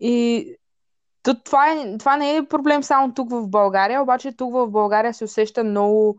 И 0.00 0.46
то, 1.22 1.42
това, 1.42 1.72
е, 1.72 1.98
това 1.98 2.16
не 2.16 2.36
е 2.36 2.48
проблем 2.48 2.82
само 2.82 3.14
тук 3.14 3.30
в 3.30 3.48
България, 3.48 4.02
обаче 4.02 4.36
тук 4.36 4.52
в 4.52 4.66
България 4.66 5.14
се 5.14 5.24
усеща 5.24 5.64
много, 5.64 6.18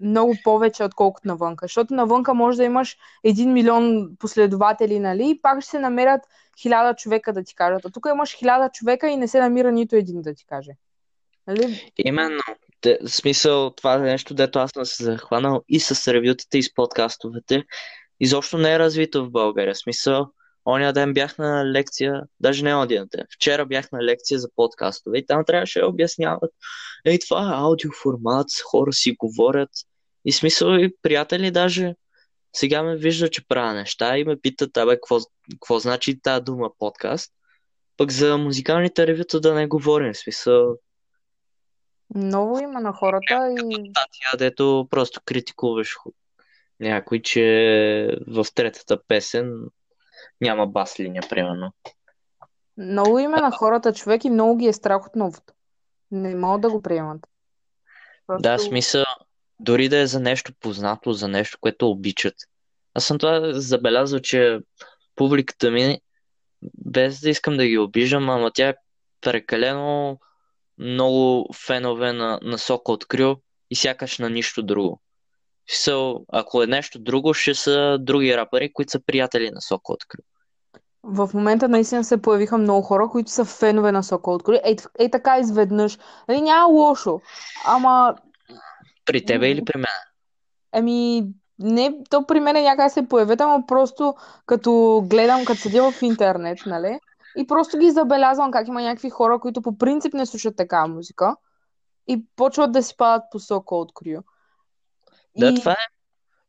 много 0.00 0.36
повече, 0.44 0.84
отколкото 0.84 1.28
навънка. 1.28 1.64
Защото 1.64 1.94
навънка 1.94 2.34
може 2.34 2.56
да 2.56 2.64
имаш 2.64 2.96
един 3.24 3.52
милион 3.52 4.16
последователи, 4.18 4.98
нали, 4.98 5.30
и 5.30 5.40
пак 5.42 5.60
ще 5.60 5.70
се 5.70 5.78
намерят 5.78 6.20
хиляда 6.58 6.94
човека 6.94 7.32
да 7.32 7.42
ти 7.42 7.54
кажат. 7.54 7.84
А 7.84 7.90
тук 7.90 8.06
имаш 8.10 8.36
хиляда 8.36 8.70
човека 8.72 9.08
и 9.08 9.16
не 9.16 9.28
се 9.28 9.40
намира 9.40 9.72
нито 9.72 9.96
един 9.96 10.22
да 10.22 10.34
ти 10.34 10.46
каже. 10.46 10.72
Нали? 11.46 11.92
Именно. 11.96 12.40
Те, 12.80 12.98
смисъл, 13.06 13.70
това 13.70 13.94
е 13.94 13.98
нещо, 13.98 14.34
дето 14.34 14.58
аз 14.58 14.70
съм 14.70 14.84
се 14.84 15.04
захванал 15.04 15.62
и 15.68 15.80
с 15.80 16.12
ревютата, 16.12 16.58
и 16.58 16.62
с 16.62 16.74
подкастовете. 16.74 17.64
Изобщо 18.20 18.58
не 18.58 18.74
е 18.74 18.78
развито 18.78 19.24
в 19.24 19.30
България. 19.30 19.74
Смисъл, 19.74 20.26
оня 20.66 20.92
ден 20.92 21.14
бях 21.14 21.38
на 21.38 21.72
лекция, 21.72 22.22
даже 22.40 22.64
не 22.64 22.74
один 22.74 23.06
ден, 23.16 23.26
вчера 23.34 23.66
бях 23.66 23.92
на 23.92 24.02
лекция 24.02 24.38
за 24.38 24.48
подкастове 24.56 25.18
и 25.18 25.26
там 25.26 25.44
трябваше 25.44 25.80
да 25.80 25.86
обясняват, 25.86 26.50
ей, 27.04 27.18
това 27.18 27.42
е 27.42 27.60
аудиоформат, 27.60 28.46
хора 28.70 28.92
си 28.92 29.16
говорят. 29.18 29.70
И 30.24 30.32
смисъл 30.32 30.74
и 30.74 30.94
приятели 31.02 31.50
даже 31.50 31.94
сега 32.56 32.82
ме 32.82 32.96
вижда, 32.96 33.30
че 33.30 33.48
правя 33.48 33.74
неща 33.74 34.18
и 34.18 34.24
ме 34.24 34.40
питат, 34.40 34.76
абе, 34.76 34.94
какво, 34.94 35.18
какво 35.52 35.78
значи 35.78 36.20
тази 36.20 36.44
дума 36.44 36.70
подкаст. 36.78 37.32
Пък 37.96 38.12
за 38.12 38.38
музикалните 38.38 39.06
ревюта 39.06 39.40
да 39.40 39.54
не 39.54 39.66
говорим, 39.66 40.14
смисъл, 40.14 40.76
много 42.14 42.58
има 42.58 42.80
на 42.80 42.92
хората 42.92 43.54
и... 43.70 43.74
Статия, 43.74 44.38
дето 44.38 44.88
просто 44.90 45.20
критикуваш 45.24 45.94
някой, 46.80 47.22
че 47.22 48.18
в 48.26 48.46
третата 48.54 49.02
песен 49.08 49.52
няма 50.40 50.66
бас 50.66 51.00
линия, 51.00 51.22
примерно. 51.30 51.72
Много 52.76 53.18
има 53.18 53.36
на 53.36 53.50
хората 53.50 53.92
човек 53.92 54.24
и 54.24 54.30
много 54.30 54.56
ги 54.56 54.66
е 54.66 54.72
страх 54.72 55.06
от 55.06 55.16
новото. 55.16 55.52
Не 56.10 56.34
могат 56.34 56.60
да 56.60 56.70
го 56.70 56.82
приемат. 56.82 57.26
Просто... 58.26 58.42
Да, 58.42 58.58
смисъл, 58.58 59.04
дори 59.60 59.88
да 59.88 59.98
е 59.98 60.06
за 60.06 60.20
нещо 60.20 60.52
познато, 60.60 61.12
за 61.12 61.28
нещо, 61.28 61.58
което 61.60 61.90
обичат. 61.90 62.34
Аз 62.94 63.04
съм 63.04 63.18
това 63.18 63.52
забелязал, 63.52 64.20
че 64.20 64.58
публиката 65.16 65.70
ми, 65.70 66.00
без 66.74 67.20
да 67.20 67.30
искам 67.30 67.56
да 67.56 67.66
ги 67.66 67.78
обижам, 67.78 68.30
ама 68.30 68.50
тя 68.54 68.68
е 68.68 68.74
прекалено 69.20 70.18
много 70.78 71.48
фенове 71.66 72.12
на, 72.12 72.40
на 72.42 72.58
Сока 72.58 72.92
от 72.92 73.06
Крил 73.06 73.36
и 73.70 73.76
сякаш 73.76 74.18
на 74.18 74.30
нищо 74.30 74.62
друго. 74.62 75.00
So, 75.70 76.24
ако 76.32 76.62
е 76.62 76.66
нещо 76.66 76.98
друго, 76.98 77.34
ще 77.34 77.54
са 77.54 77.98
други 78.00 78.36
рапъри, 78.36 78.72
които 78.72 78.90
са 78.90 79.00
приятели 79.00 79.50
на 79.50 79.60
Сока 79.60 79.92
от. 79.92 80.04
В 81.02 81.30
момента 81.34 81.68
наистина 81.68 82.04
се 82.04 82.22
появиха 82.22 82.58
много 82.58 82.82
хора, 82.82 83.08
които 83.08 83.30
са 83.30 83.44
фенове 83.44 83.92
на 83.92 84.02
Сока 84.02 84.30
от. 84.30 84.48
Ей, 84.64 84.76
ей 84.98 85.10
така 85.10 85.38
изведнъж. 85.38 85.98
Нали, 86.28 86.40
няма 86.40 86.66
лошо. 86.66 87.20
Ама... 87.64 88.14
При 89.04 89.24
тебе 89.24 89.50
или 89.50 89.64
при 89.64 89.78
мен? 89.78 89.86
Еми, 90.74 91.26
не, 91.58 91.98
то 92.10 92.26
при 92.26 92.40
мен 92.40 92.62
някак 92.62 92.92
се 92.92 93.08
появят, 93.08 93.40
ама 93.40 93.64
просто 93.68 94.14
като 94.46 95.02
гледам, 95.06 95.44
като 95.44 95.60
седя 95.60 95.90
в 95.90 96.02
интернет, 96.02 96.58
нали? 96.66 96.98
И 97.36 97.46
просто 97.46 97.78
ги 97.78 97.90
забелязвам 97.90 98.50
как 98.50 98.68
има 98.68 98.82
някакви 98.82 99.10
хора, 99.10 99.38
които 99.38 99.62
по 99.62 99.78
принцип 99.78 100.14
не 100.14 100.26
слушат 100.26 100.56
такава 100.56 100.88
музика 100.88 101.36
и 102.08 102.26
почват 102.36 102.72
да 102.72 102.82
си 102.82 102.96
падат 102.96 103.22
по 103.30 103.38
сока 103.38 103.74
от 103.74 103.92
Крю. 103.94 104.20
Да, 105.38 105.48
и... 105.48 105.54
това 105.54 105.72
е. 105.72 105.86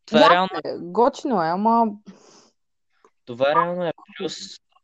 Това 0.05 0.25
е 0.25 0.29
реално. 0.29 0.49
Е, 0.65 0.77
готино 0.77 1.43
е, 1.43 1.47
ама. 1.47 1.85
Това 3.25 3.49
реално 3.49 3.85
е 3.85 3.91
плюс, 4.17 4.35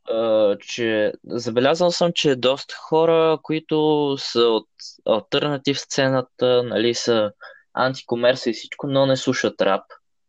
а, 0.10 0.58
че 0.58 1.14
забелязал 1.26 1.92
съм, 1.92 2.12
че 2.16 2.36
доста 2.36 2.76
хора, 2.76 3.40
които 3.44 4.16
са 4.20 4.42
от 4.42 4.70
альтернатив 5.06 5.80
сцената, 5.80 6.64
нали, 6.64 6.94
са 6.94 7.32
антикомерса 7.74 8.50
и 8.50 8.54
всичко, 8.54 8.88
но 8.88 9.06
не 9.06 9.18
слушат 9.18 9.62
рап, 9.62 9.84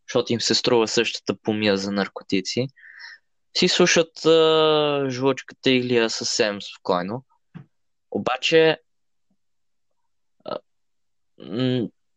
защото 0.08 0.32
им 0.32 0.40
се 0.40 0.54
струва 0.54 0.88
същата 0.88 1.34
помия 1.42 1.76
за 1.76 1.92
наркотици 1.92 2.68
си 3.58 3.68
слушат 3.68 4.24
а, 4.26 5.06
жлъчката 5.10 5.70
Илия 5.70 6.10
съвсем 6.10 6.62
спокойно. 6.62 7.24
Обаче, 8.10 8.78
а, 10.44 10.58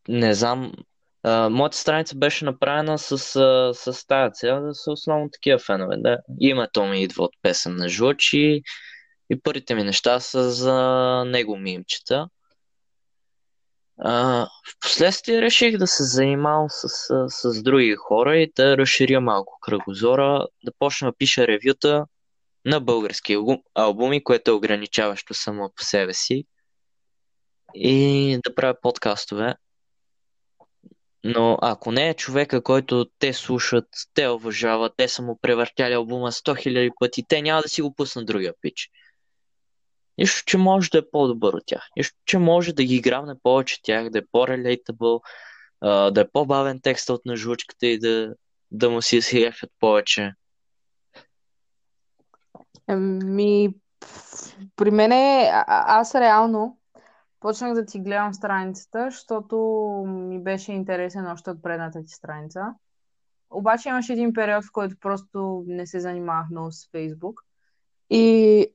не 0.07 0.33
знам, 0.33 0.73
моята 1.49 1.77
страница 1.77 2.15
беше 2.15 2.45
направена 2.45 2.97
с, 2.97 3.11
а, 3.35 3.73
с 3.73 4.07
тази 4.07 4.33
цел 4.33 4.61
да 4.61 4.75
са 4.75 4.91
основно 4.91 5.29
такива 5.31 5.59
фенове. 5.59 5.95
Да. 5.97 6.17
Името 6.39 6.85
ми 6.85 7.03
идва 7.03 7.23
от 7.23 7.31
песен 7.41 7.75
на 7.75 7.89
Жлъч 7.89 8.33
и, 8.33 8.63
и 9.29 9.41
първите 9.43 9.75
ми 9.75 9.83
неща 9.83 10.19
са 10.19 10.51
за 10.51 10.73
него 11.27 11.57
мимчета. 11.57 12.29
А, 13.99 14.47
впоследствие 14.75 15.41
реших 15.41 15.77
да 15.77 15.87
се 15.87 16.03
занимавам 16.03 16.67
с, 16.69 16.89
с, 16.89 17.29
с 17.29 17.63
други 17.63 17.95
хора 17.95 18.37
и 18.37 18.51
да 18.55 18.77
разширя 18.77 19.21
малко 19.21 19.57
кръгозора, 19.61 20.47
да 20.63 20.71
почна 20.79 21.11
да 21.11 21.17
пиша 21.17 21.47
ревюта 21.47 22.05
на 22.65 22.79
български 22.79 23.37
албуми, 23.75 24.23
което 24.23 24.51
е 24.51 24.53
ограничаващо 24.53 25.33
само 25.33 25.71
по 25.75 25.83
себе 25.83 26.13
си 26.13 26.45
и 27.75 28.39
да 28.45 28.55
правя 28.55 28.75
подкастове. 28.81 29.55
Но 31.23 31.57
ако 31.61 31.91
не 31.91 32.09
е 32.09 32.13
човека, 32.13 32.63
който 32.63 33.05
те 33.19 33.33
слушат, 33.33 33.85
те 34.13 34.27
уважават, 34.27 34.93
те 34.97 35.07
са 35.07 35.21
му 35.21 35.39
превъртяли 35.41 35.93
албума 35.93 36.31
100 36.31 36.67
000 36.67 36.91
пъти, 36.99 37.23
те 37.27 37.41
няма 37.41 37.61
да 37.61 37.69
си 37.69 37.81
го 37.81 37.93
пуснат 37.93 38.25
другия 38.25 38.53
пич. 38.61 38.89
Нищо, 40.17 40.43
че 40.45 40.57
може 40.57 40.89
да 40.89 40.97
е 40.97 41.09
по-добър 41.11 41.53
от 41.53 41.63
тях. 41.65 41.89
Нищо, 41.97 42.17
че 42.25 42.37
може 42.37 42.73
да 42.73 42.83
ги 42.83 43.01
грабне 43.01 43.33
повече 43.43 43.81
тях, 43.83 44.09
да 44.09 44.17
е 44.17 44.25
по-релейтабъл, 44.31 45.21
да 45.81 46.21
е 46.21 46.27
по-бавен 46.33 46.79
текст 46.81 47.09
от 47.09 47.25
на 47.25 47.35
жучката 47.35 47.87
и 47.87 47.99
да, 47.99 48.33
да 48.71 48.89
му 48.89 49.01
си 49.01 49.17
изхрефят 49.17 49.71
повече. 49.79 50.33
Ми, 52.89 53.75
при 54.75 54.91
мен 54.91 55.11
е, 55.11 55.51
аз 55.67 56.15
реално 56.15 56.77
почнах 57.39 57.73
да 57.73 57.85
ти 57.85 57.99
гледам 57.99 58.33
страницата, 58.33 59.07
защото 59.11 59.57
ми 60.07 60.43
беше 60.43 60.71
интересен 60.71 61.27
още 61.27 61.49
от 61.49 61.63
предната 61.63 62.03
ти 62.03 62.13
страница. 62.13 62.61
Обаче 63.49 63.89
имаше 63.89 64.13
един 64.13 64.33
период, 64.33 64.63
в 64.63 64.71
който 64.71 64.95
просто 65.01 65.63
не 65.67 65.87
се 65.87 65.99
занимавах 65.99 66.49
много 66.51 66.71
с 66.71 66.89
Фейсбук. 66.91 67.41
И 68.09 68.67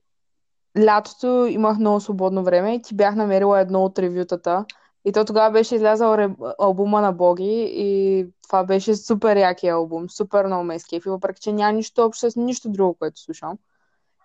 лятото 0.85 1.45
имах 1.49 1.77
много 1.77 1.99
свободно 1.99 2.43
време 2.43 2.75
и 2.75 2.81
ти 2.81 2.95
бях 2.95 3.15
намерила 3.15 3.59
едно 3.59 3.83
от 3.83 3.99
ревютата. 3.99 4.65
И 5.05 5.11
то 5.11 5.25
тогава 5.25 5.51
беше 5.51 5.75
излязъл 5.75 6.17
ре... 6.17 6.35
албума 6.59 7.01
на 7.01 7.11
Боги 7.11 7.65
и 7.75 8.25
това 8.47 8.63
беше 8.63 8.95
супер 8.95 9.37
яки 9.37 9.67
албум, 9.67 10.09
супер 10.09 10.45
много 10.45 10.63
ме 10.63 10.79
скефи, 10.79 11.09
въпреки 11.09 11.41
че 11.41 11.53
няма 11.53 11.73
нищо 11.73 12.05
общо 12.05 12.31
с 12.31 12.35
нищо 12.35 12.69
друго, 12.69 12.93
което 12.93 13.21
слушам. 13.21 13.57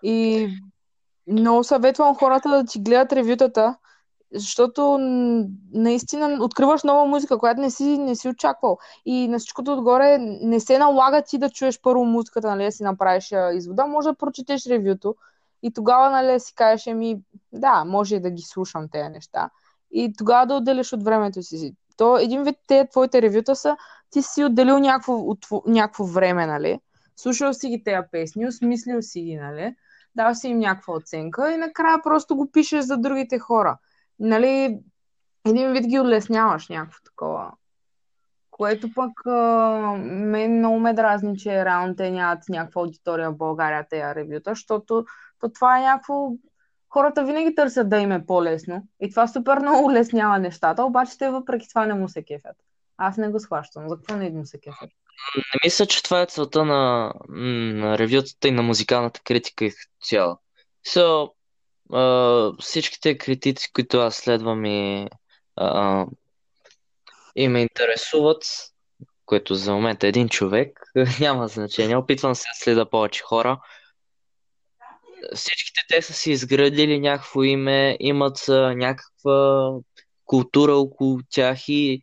И 0.02 0.48
много 1.26 1.64
съветвам 1.64 2.14
хората 2.14 2.48
да 2.48 2.64
ти 2.64 2.80
гледат 2.80 3.12
ревютата 3.12 3.76
защото 4.34 4.98
наистина 5.72 6.44
откриваш 6.44 6.82
нова 6.82 7.04
музика, 7.04 7.38
която 7.38 7.60
не 7.60 7.70
си, 7.70 7.98
не 7.98 8.16
си 8.16 8.28
очаквал. 8.28 8.78
И 9.06 9.28
на 9.28 9.38
всичкото 9.38 9.72
отгоре 9.72 10.18
не 10.18 10.60
се 10.60 10.78
налага 10.78 11.22
ти 11.22 11.38
да 11.38 11.50
чуеш 11.50 11.80
първо 11.80 12.04
музиката, 12.04 12.48
нали, 12.48 12.64
да 12.64 12.72
си 12.72 12.82
направиш 12.82 13.32
извода, 13.54 13.86
може 13.86 14.08
да 14.08 14.14
прочетеш 14.14 14.66
ревюто 14.66 15.14
и 15.62 15.72
тогава, 15.72 16.10
нали, 16.10 16.40
си 16.40 16.54
кажеш, 16.54 16.86
ми, 16.86 17.20
да, 17.52 17.84
може 17.84 18.20
да 18.20 18.30
ги 18.30 18.42
слушам 18.42 18.88
тези 18.92 19.08
неща. 19.08 19.50
И 19.90 20.12
тогава 20.18 20.46
да 20.46 20.54
отделиш 20.54 20.92
от 20.92 21.02
времето 21.02 21.42
си. 21.42 21.74
То 21.96 22.18
един 22.18 22.42
вид 22.42 22.56
те, 22.66 22.88
твоите 22.90 23.22
ревюта 23.22 23.56
са, 23.56 23.76
ти 24.10 24.22
си 24.22 24.44
отделил 24.44 24.78
някакво, 24.78 25.14
от, 25.14 25.46
някакво 25.66 26.04
време, 26.04 26.46
нали? 26.46 26.80
Слушал 27.16 27.52
си 27.52 27.68
ги 27.68 27.84
тези 27.84 28.06
песни, 28.12 28.46
осмислил 28.46 29.02
си 29.02 29.20
ги, 29.20 29.36
нали? 29.36 29.74
Дал 30.14 30.34
си 30.34 30.48
им 30.48 30.58
някаква 30.58 30.94
оценка 30.94 31.52
и 31.52 31.56
накрая 31.56 32.02
просто 32.02 32.36
го 32.36 32.50
пишеш 32.50 32.84
за 32.84 32.96
другите 32.96 33.38
хора. 33.38 33.78
Нали, 34.20 34.78
един 35.46 35.72
вид 35.72 35.86
ги 35.86 36.00
улесняваш 36.00 36.68
някакво 36.68 36.98
такова. 37.04 37.52
Което 38.50 38.94
пък 38.94 39.26
а, 39.26 39.96
мен 40.06 40.58
много 40.58 40.80
ме 40.80 40.94
дразни, 40.94 41.38
че 41.38 41.64
реално 41.64 41.96
те 41.96 42.10
нямат 42.10 42.48
някаква 42.48 42.82
аудитория 42.82 43.30
в 43.30 43.36
България, 43.36 43.86
тези 43.90 44.02
ревюта, 44.02 44.50
защото 44.50 45.04
то 45.40 45.48
това 45.48 45.78
е 45.78 45.82
някакво... 45.82 46.30
Хората 46.88 47.24
винаги 47.24 47.54
търсят 47.54 47.88
да 47.88 47.98
им 47.98 48.12
е 48.12 48.26
по-лесно 48.26 48.86
и 49.00 49.10
това 49.10 49.26
супер 49.26 49.58
много 49.58 49.84
улеснява 49.84 50.38
нещата, 50.38 50.84
обаче 50.84 51.18
те 51.18 51.30
въпреки 51.30 51.68
това 51.68 51.86
не 51.86 51.94
му 51.94 52.08
се 52.08 52.22
кефят. 52.22 52.56
Аз 52.96 53.16
не 53.16 53.28
го 53.28 53.40
схващам. 53.40 53.88
За 53.88 53.96
какво 53.96 54.16
не 54.16 54.30
му 54.30 54.46
се 54.46 54.60
кефят? 54.60 54.90
Не 55.36 55.60
мисля, 55.64 55.86
че 55.86 56.02
това 56.02 56.22
е 56.22 56.26
целта 56.26 56.64
на, 56.64 57.12
на 57.28 57.98
ревютата 57.98 58.48
и 58.48 58.50
на 58.50 58.62
музикалната 58.62 59.20
критика 59.24 59.64
и 59.64 59.72
цяло. 60.02 60.38
So, 60.86 61.30
uh, 61.90 62.62
всичките 62.62 63.18
критици, 63.18 63.72
които 63.72 63.98
аз 63.98 64.16
следвам 64.16 64.64
и, 64.64 65.08
uh, 65.60 66.08
и 67.36 67.48
ме 67.48 67.62
интересуват, 67.62 68.44
което 69.26 69.54
за 69.54 69.72
момента 69.72 70.06
е 70.06 70.08
един 70.08 70.28
човек, 70.28 70.80
няма 71.20 71.48
значение. 71.48 71.96
Опитвам 71.96 72.34
се 72.34 72.42
да 72.42 72.64
следа 72.64 72.90
повече 72.90 73.22
хора. 73.22 73.60
Всичките 75.34 75.80
те 75.88 76.02
са 76.02 76.12
си 76.12 76.30
изградили 76.30 77.00
някакво 77.00 77.42
име, 77.42 77.96
имат 78.00 78.44
някаква 78.48 79.70
култура 80.24 80.74
около 80.74 81.18
тях 81.30 81.68
и 81.68 82.02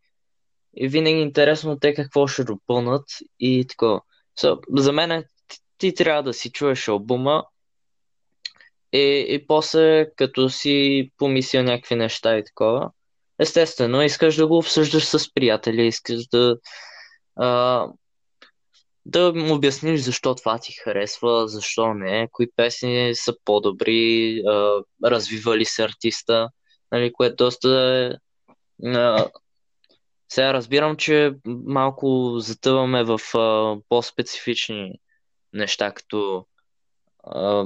и 0.75 0.87
винаги 0.87 1.15
е 1.15 1.21
интересно 1.21 1.79
те 1.79 1.93
какво 1.93 2.27
ще 2.27 2.43
допълнат 2.43 3.03
и 3.39 3.65
такова. 3.67 4.01
So, 4.39 4.59
за 4.81 4.91
мен 4.91 5.23
ти, 5.47 5.57
ти 5.77 5.93
трябва 5.93 6.23
да 6.23 6.33
си 6.33 6.51
чуеш 6.51 6.87
албума 6.87 7.43
и, 8.95 9.25
и 9.29 9.47
после 9.47 10.11
като 10.15 10.49
си 10.49 11.11
помисля 11.17 11.63
някакви 11.63 11.95
неща 11.95 12.37
и 12.37 12.43
такова. 12.43 12.91
Естествено, 13.39 14.01
искаш 14.01 14.35
да 14.35 14.47
го 14.47 14.57
обсъждаш 14.57 15.05
с 15.05 15.33
приятели, 15.33 15.87
искаш 15.87 16.27
да 16.27 16.57
а, 17.35 17.87
да 19.05 19.33
му 19.35 19.53
обясниш 19.53 20.01
защо 20.01 20.35
това 20.35 20.59
ти 20.59 20.73
харесва, 20.83 21.47
защо 21.47 21.93
не, 21.93 22.27
кои 22.31 22.47
песни 22.55 23.11
са 23.15 23.33
по-добри, 23.45 24.41
а, 24.47 24.81
развивали 25.05 25.65
се 25.65 25.83
артиста, 25.83 26.49
нали, 26.91 27.13
което 27.13 27.35
доста 27.35 27.69
е 27.69 28.11
сега 30.29 30.53
разбирам, 30.53 30.97
че 30.97 31.33
малко 31.45 32.35
затъваме 32.37 33.03
в 33.03 33.19
а, 33.37 33.77
по-специфични 33.89 34.99
неща, 35.53 35.91
като 35.91 36.45
а, 37.23 37.65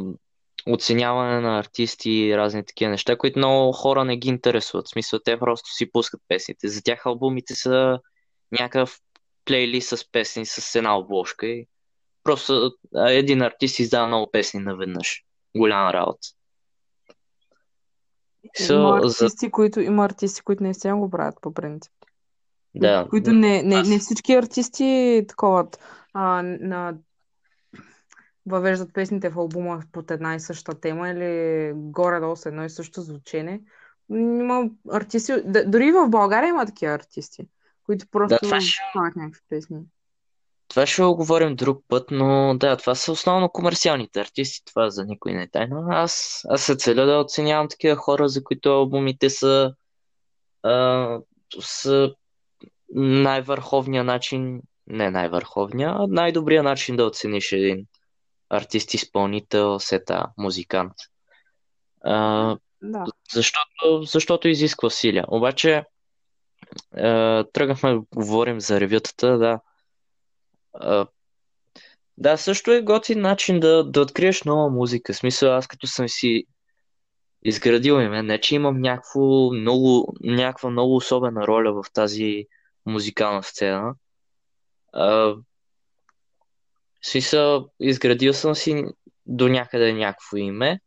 оценяване 0.67 1.39
на 1.39 1.59
артисти 1.59 2.11
и 2.11 2.37
разни 2.37 2.65
такива 2.65 2.91
неща, 2.91 3.17
които 3.17 3.39
много 3.39 3.71
хора 3.71 4.05
не 4.05 4.17
ги 4.17 4.29
интересуват. 4.29 4.87
В 4.87 4.89
смисъл, 4.89 5.19
те 5.25 5.39
просто 5.39 5.73
си 5.73 5.91
пускат 5.91 6.21
песните. 6.27 6.67
За 6.67 6.81
тях 6.83 7.05
албумите 7.05 7.55
са 7.55 7.99
някакъв 8.51 8.99
плейлист 9.45 9.89
с 9.89 10.11
песни 10.11 10.45
с 10.45 10.75
една 10.75 10.97
обложка 10.97 11.47
и 11.47 11.67
просто 12.23 12.71
един 13.07 13.41
артист 13.41 13.79
издава 13.79 14.07
много 14.07 14.31
песни 14.31 14.59
наведнъж. 14.59 15.23
Голяма 15.57 15.93
работа. 15.93 16.27
So, 18.59 18.75
има, 18.75 18.97
артисти, 18.97 19.45
за... 19.45 19.51
които, 19.51 19.79
има 19.79 20.05
артисти, 20.05 20.41
които 20.41 20.63
наистина 20.63 20.97
го 20.97 21.09
правят 21.09 21.35
по 21.41 21.53
принцип. 21.53 21.93
Да. 22.75 23.07
Които 23.09 23.31
не, 23.31 23.63
не, 23.63 23.83
не 23.83 23.99
всички 23.99 24.33
артисти 24.33 25.25
такова 25.27 25.67
а, 26.13 26.41
на 26.43 26.93
въвеждат 28.45 28.93
песните 28.93 29.29
в 29.29 29.37
албума 29.37 29.83
под 29.91 30.11
една 30.11 30.35
и 30.35 30.39
съща 30.39 30.79
тема 30.79 31.09
или 31.09 31.71
горе-долу 31.75 32.35
с 32.35 32.45
едно 32.45 32.65
и 32.65 32.69
също 32.69 33.01
звучене. 33.01 33.61
Има 34.09 34.69
артисти, 34.91 35.33
дори 35.65 35.91
в 35.91 36.09
България 36.09 36.47
има 36.47 36.65
такива 36.65 36.93
артисти, 36.93 37.47
които 37.83 38.05
просто 38.11 38.37
да, 38.41 38.47
това 38.47 38.61
ще... 38.61 38.81
някакви 39.15 39.41
песни. 39.49 39.77
Това 40.67 40.85
ще 40.85 41.03
го 41.03 41.15
говорим 41.15 41.55
друг 41.55 41.83
път, 41.87 42.11
но 42.11 42.55
да, 42.57 42.77
това 42.77 42.95
са 42.95 43.11
основно 43.11 43.49
комерциалните 43.49 44.19
артисти, 44.19 44.65
това 44.65 44.89
за 44.89 45.05
никой 45.05 45.33
не 45.33 45.43
е 45.43 45.49
тайно. 45.49 45.87
Аз, 45.89 46.41
аз 46.49 46.61
се 46.61 46.75
целя 46.75 47.05
да 47.05 47.19
оценявам 47.19 47.69
такива 47.69 47.95
хора, 47.95 48.29
за 48.29 48.43
които 48.43 48.69
албумите 48.69 49.29
са, 49.29 49.73
а, 50.63 51.19
са 51.61 52.13
най-върховния 52.95 54.03
начин, 54.03 54.61
не 54.87 55.11
най-върховния, 55.11 55.89
а 55.89 56.07
най-добрия 56.07 56.63
начин 56.63 56.95
да 56.95 57.05
оцениш 57.05 57.51
един 57.51 57.85
артист, 58.49 58.93
изпълнител, 58.93 59.79
сета, 59.79 60.25
музикант. 60.37 60.93
А, 62.01 62.57
да. 62.81 63.05
защото, 63.33 64.01
защото 64.01 64.47
изисква 64.47 64.89
силя. 64.89 65.25
Обаче, 65.27 65.83
а, 66.97 67.43
тръгнахме 67.43 67.93
да 67.93 68.01
говорим 68.15 68.61
за 68.61 68.79
ревютата, 68.79 69.37
да. 69.37 69.59
А, 70.73 71.07
да, 72.17 72.37
също 72.37 72.71
е 72.71 72.81
готин 72.81 73.21
начин 73.21 73.59
да, 73.59 73.83
да 73.83 74.01
откриеш 74.01 74.43
нова 74.43 74.69
музика. 74.69 75.13
В 75.13 75.17
смисъл, 75.17 75.53
аз 75.53 75.67
като 75.67 75.87
съм 75.87 76.09
си 76.09 76.45
изградил 77.43 77.93
име, 77.93 78.23
не 78.23 78.41
че 78.41 78.55
имам 78.55 78.81
някакво 78.81 79.51
много, 79.51 80.13
някаква 80.21 80.69
много 80.69 80.95
особена 80.95 81.47
роля 81.47 81.73
в 81.73 81.91
тази 81.93 82.45
музикална 82.85 83.43
сцена. 83.43 83.93
А, 84.93 85.35
са, 87.01 87.65
изградил 87.79 88.33
съм 88.33 88.55
си 88.55 88.85
до 89.25 89.47
някъде 89.47 89.93
някакво 89.93 90.37
име 90.37 90.79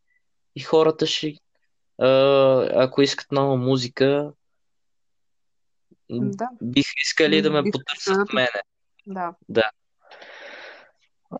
и 0.56 0.60
хората 0.60 1.06
ще, 1.06 1.34
а, 1.98 2.08
ако 2.84 3.02
искат 3.02 3.32
нова 3.32 3.56
музика, 3.56 4.32
да. 6.10 6.48
бих 6.62 6.86
искали 7.02 7.42
да 7.42 7.50
ме 7.50 7.70
потърсят 7.70 8.28
в 8.28 8.32
мене. 8.32 8.62
Да. 9.06 9.34
Да. 9.48 9.70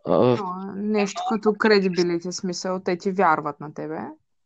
Но, 0.07 0.37
нещо 0.75 1.23
като 1.29 1.55
кредибилите 1.59 2.33
смисъл, 2.33 2.81
те 2.85 2.99
ти 2.99 3.11
вярват 3.11 3.61
на 3.61 3.75
тебе, 3.75 3.99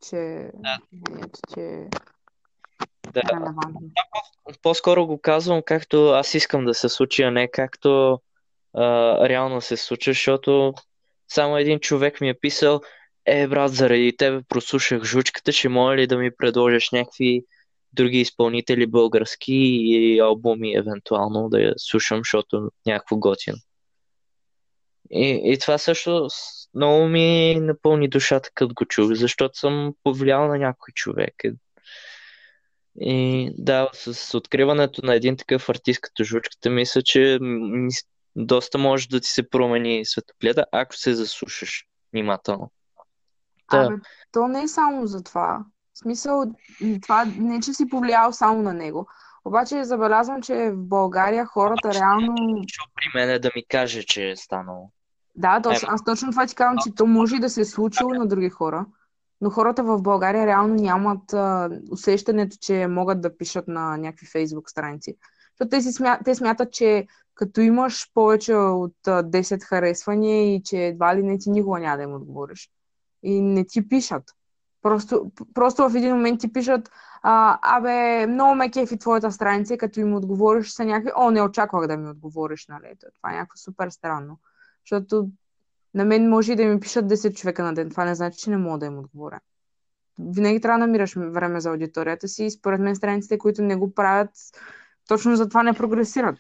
че 0.09 0.51
да. 0.55 0.79
мнението 0.93 1.41
ти 1.55 1.61
е 1.61 1.89
да. 3.13 3.55
По-скоро 4.63 5.07
го 5.07 5.21
казвам 5.21 5.63
както 5.67 6.09
аз 6.09 6.35
искам 6.35 6.65
да 6.65 6.75
се 6.75 6.89
случи, 6.89 7.23
а 7.23 7.31
не 7.31 7.51
както 7.51 8.21
реално 9.29 9.61
се 9.61 9.77
случва, 9.77 10.13
защото 10.13 10.75
само 11.29 11.57
един 11.57 11.81
човек 11.81 12.21
ми 12.21 12.29
е 12.29 12.39
писал, 12.41 12.81
е, 13.27 13.47
брат, 13.47 13.73
заради 13.73 14.17
тебе 14.17 14.43
прослушах 14.49 15.03
жучката, 15.03 15.53
ще 15.53 15.69
може 15.69 15.97
ли 15.97 16.07
да 16.07 16.19
ми 16.19 16.31
предложиш 16.37 16.91
някакви 16.91 17.45
други 17.93 18.21
изпълнители 18.21 18.87
български 18.87 19.55
и 19.55 20.21
албуми, 20.21 20.75
евентуално 20.75 21.49
да 21.49 21.61
я 21.61 21.75
слушам, 21.77 22.19
защото 22.19 22.71
някакво 22.87 23.17
готино. 23.17 23.57
И, 25.11 25.41
и 25.45 25.59
това 25.59 25.79
също 25.79 26.29
много 26.75 27.07
ми 27.07 27.55
напълни 27.61 28.09
душата, 28.09 28.51
като 28.55 28.75
го 28.75 28.85
чух, 28.85 29.13
защото 29.13 29.59
съм 29.59 29.95
повлиял 30.03 30.49
на 30.49 30.59
някой 30.59 30.93
човек. 30.95 31.35
И 33.01 33.51
да, 33.59 33.91
с 33.93 34.35
откриването 34.37 35.07
на 35.07 35.15
един 35.15 35.37
такъв 35.37 35.69
артист 35.69 36.01
като 36.01 36.25
жучката, 36.25 36.71
мисля, 36.71 37.03
че 37.03 37.39
доста 38.37 38.79
може 38.79 39.09
да 39.09 39.21
ти 39.21 39.29
се 39.29 39.51
промени 39.51 40.05
светогледа, 40.05 40.65
ако 40.73 40.97
се 40.97 41.15
заслушаш 41.15 41.87
внимателно. 42.13 42.71
Да. 43.71 43.79
Абе, 43.79 43.95
то 44.33 44.49
не 44.49 44.63
е 44.63 44.69
само 44.69 45.07
за 45.07 45.23
това. 45.23 45.65
В 45.95 45.99
смисъл, 45.99 46.45
това 47.03 47.25
не 47.39 47.61
че 47.61 47.73
си 47.73 47.89
повлиял 47.89 48.33
само 48.33 48.63
на 48.63 48.73
него. 48.73 49.07
Обаче 49.45 49.85
забелязвам, 49.85 50.43
че 50.43 50.71
в 50.71 50.77
България 50.77 51.47
хората 51.47 51.89
Обаче, 51.89 52.01
реално... 52.01 52.35
При 52.95 53.19
мен 53.19 53.31
е 53.31 53.39
да 53.39 53.51
ми 53.57 53.65
каже, 53.69 54.03
че 54.03 54.31
е 54.31 54.37
станало. 54.37 54.91
Да, 55.35 55.63
точно, 55.63 55.89
аз 55.93 56.05
точно 56.05 56.31
това 56.31 56.47
ти 56.47 56.55
казвам, 56.55 56.79
че 56.85 56.95
то 56.95 57.07
може 57.07 57.37
и 57.37 57.41
да 57.41 57.51
се 57.51 57.61
е 57.61 57.65
случило 57.65 58.11
на 58.11 58.27
други 58.27 58.49
хора 58.49 58.87
но 59.41 59.51
хората 59.51 59.83
в 59.83 60.03
България 60.03 60.47
реално 60.47 60.75
нямат 60.75 61.33
а, 61.33 61.71
усещането, 61.91 62.57
че 62.61 62.87
могат 62.87 63.21
да 63.21 63.37
пишат 63.37 63.69
на 63.69 63.97
някакви 63.97 64.27
фейсбук 64.27 64.71
страници. 64.71 65.17
Защото 65.51 65.69
те, 65.71 65.83
си 65.83 65.93
смя... 65.93 66.19
те 66.25 66.35
смятат, 66.35 66.73
че 66.73 67.07
като 67.37 67.61
имаш 67.61 68.11
повече 68.15 68.55
от 68.55 68.95
10 69.07 69.63
харесвания 69.63 70.55
и 70.55 70.63
че 70.63 70.77
едва 70.77 71.17
ли 71.17 71.23
не 71.23 71.39
ти 71.39 71.51
никога 71.51 71.81
няма 71.81 71.97
да 71.97 72.03
им 72.03 72.15
отговориш. 72.15 72.71
И 73.23 73.41
не 73.41 73.65
ти 73.65 73.89
пишат. 73.89 74.25
Просто, 74.83 75.31
просто 75.55 75.89
в 75.89 75.97
един 75.97 76.15
момент 76.15 76.41
ти 76.41 76.53
пишат, 76.53 76.91
а, 77.23 77.59
абе, 77.63 78.27
много 78.27 78.55
ме 78.55 78.71
кефи 78.71 78.99
твоята 78.99 79.33
страница, 79.33 79.77
като 79.77 80.01
им 80.01 80.15
отговориш 80.15 80.71
са 80.71 80.85
някакви, 80.85 81.13
о, 81.17 81.31
не 81.31 81.43
очаквах 81.43 81.87
да 81.87 81.97
ми 81.97 82.11
отговориш, 82.11 82.67
нали? 82.69 82.95
Това 83.01 83.33
е 83.33 83.37
някакво 83.37 83.57
супер 83.57 83.91
странно. 83.91 84.39
Защото 84.85 85.29
на 85.95 86.05
мен 86.05 86.29
може 86.29 86.53
и 86.53 86.57
да 86.57 86.65
ми 86.65 86.81
пишат 86.81 87.07
10 87.07 87.35
човека 87.35 87.65
на 87.65 87.75
ден. 87.75 87.91
Това 87.91 88.05
не 88.05 88.15
значи, 88.15 88.39
че 88.39 88.51
не 88.51 88.57
мога 88.57 88.79
да 88.79 88.87
им 88.87 88.99
отговоря. 88.99 89.41
Винаги 90.19 90.61
трябва 90.61 90.79
да 90.79 90.87
намираш 90.87 91.15
време 91.17 91.61
за 91.61 91.71
аудиторията 91.71 92.29
си 92.29 92.45
и 92.45 92.51
според 92.51 92.81
мен 92.81 92.97
страниците, 92.97 93.39
които 93.39 93.63
не 93.63 93.77
го 93.77 93.95
правят, 93.95 94.31
точно 95.09 95.37
за 95.37 95.49
това 95.49 95.63
не 95.63 95.73
прогресират. 95.73 96.37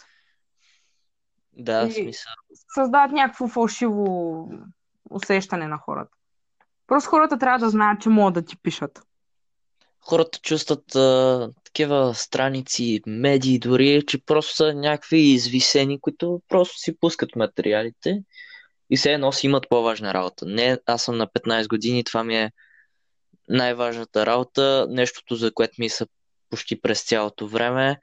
Да, 1.56 1.88
в 1.88 1.92
смисъл. 1.92 2.32
Създават 2.74 3.12
някакво 3.12 3.48
фалшиво 3.48 4.48
усещане 5.10 5.66
на 5.66 5.78
хората. 5.78 6.10
Просто 6.86 7.10
хората 7.10 7.38
трябва 7.38 7.58
да 7.58 7.70
знаят, 7.70 8.00
че 8.00 8.08
могат 8.08 8.34
да 8.34 8.42
ти 8.42 8.56
пишат. 8.56 9.02
Хората 10.00 10.38
чувстват 10.38 10.96
а, 10.96 11.50
такива 11.64 12.14
страници, 12.14 13.00
медии 13.06 13.58
дори, 13.58 14.02
че 14.06 14.24
просто 14.24 14.54
са 14.54 14.74
някакви 14.74 15.18
извисени, 15.18 16.00
които 16.00 16.42
просто 16.48 16.78
си 16.78 16.98
пускат 17.00 17.36
материалите 17.36 18.22
и 18.90 18.96
все 18.96 19.12
едно 19.12 19.32
си 19.32 19.46
имат 19.46 19.68
по-важна 19.68 20.14
работа. 20.14 20.46
Не, 20.46 20.78
аз 20.86 21.02
съм 21.02 21.16
на 21.16 21.26
15 21.26 21.68
години, 21.68 22.04
това 22.04 22.24
ми 22.24 22.36
е 22.36 22.52
най-важната 23.48 24.26
работа, 24.26 24.86
нещото, 24.90 25.36
за 25.36 25.54
което 25.54 25.74
мисля 25.78 26.06
почти 26.50 26.80
през 26.80 27.04
цялото 27.04 27.48
време 27.48 28.00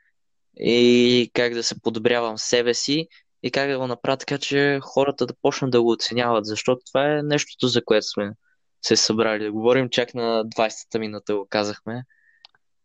и 0.59 1.31
как 1.33 1.53
да 1.53 1.63
се 1.63 1.81
подобрявам 1.81 2.37
себе 2.37 2.73
си 2.73 3.07
и 3.43 3.51
как 3.51 3.69
да 3.69 3.79
го 3.79 3.87
направя 3.87 4.17
така, 4.17 4.37
че 4.37 4.79
хората 4.83 5.25
да 5.25 5.33
почнат 5.41 5.71
да 5.71 5.81
го 5.81 5.91
оценяват, 5.91 6.45
защото 6.45 6.81
това 6.85 7.13
е 7.13 7.23
нещото, 7.23 7.67
за 7.67 7.85
което 7.85 8.07
сме 8.07 8.31
се 8.81 8.95
събрали. 8.95 9.43
Да 9.43 9.51
говорим 9.51 9.89
чак 9.89 10.13
на 10.13 10.45
20-та 10.45 10.99
минута 10.99 11.35
го 11.35 11.47
казахме, 11.49 12.03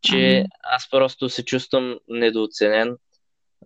че 0.03 0.37
Ами. 0.37 0.47
аз 0.62 0.90
просто 0.90 1.29
се 1.29 1.44
чувствам 1.44 1.99
недооценен 2.09 2.97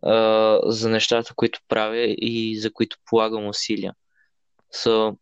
а, 0.02 0.58
за 0.64 0.88
нещата, 0.88 1.34
които 1.34 1.60
правя 1.68 2.14
и 2.18 2.58
за 2.60 2.72
които 2.72 2.96
полагам 3.04 3.48
усилия. 3.48 3.94
So, 4.74 5.16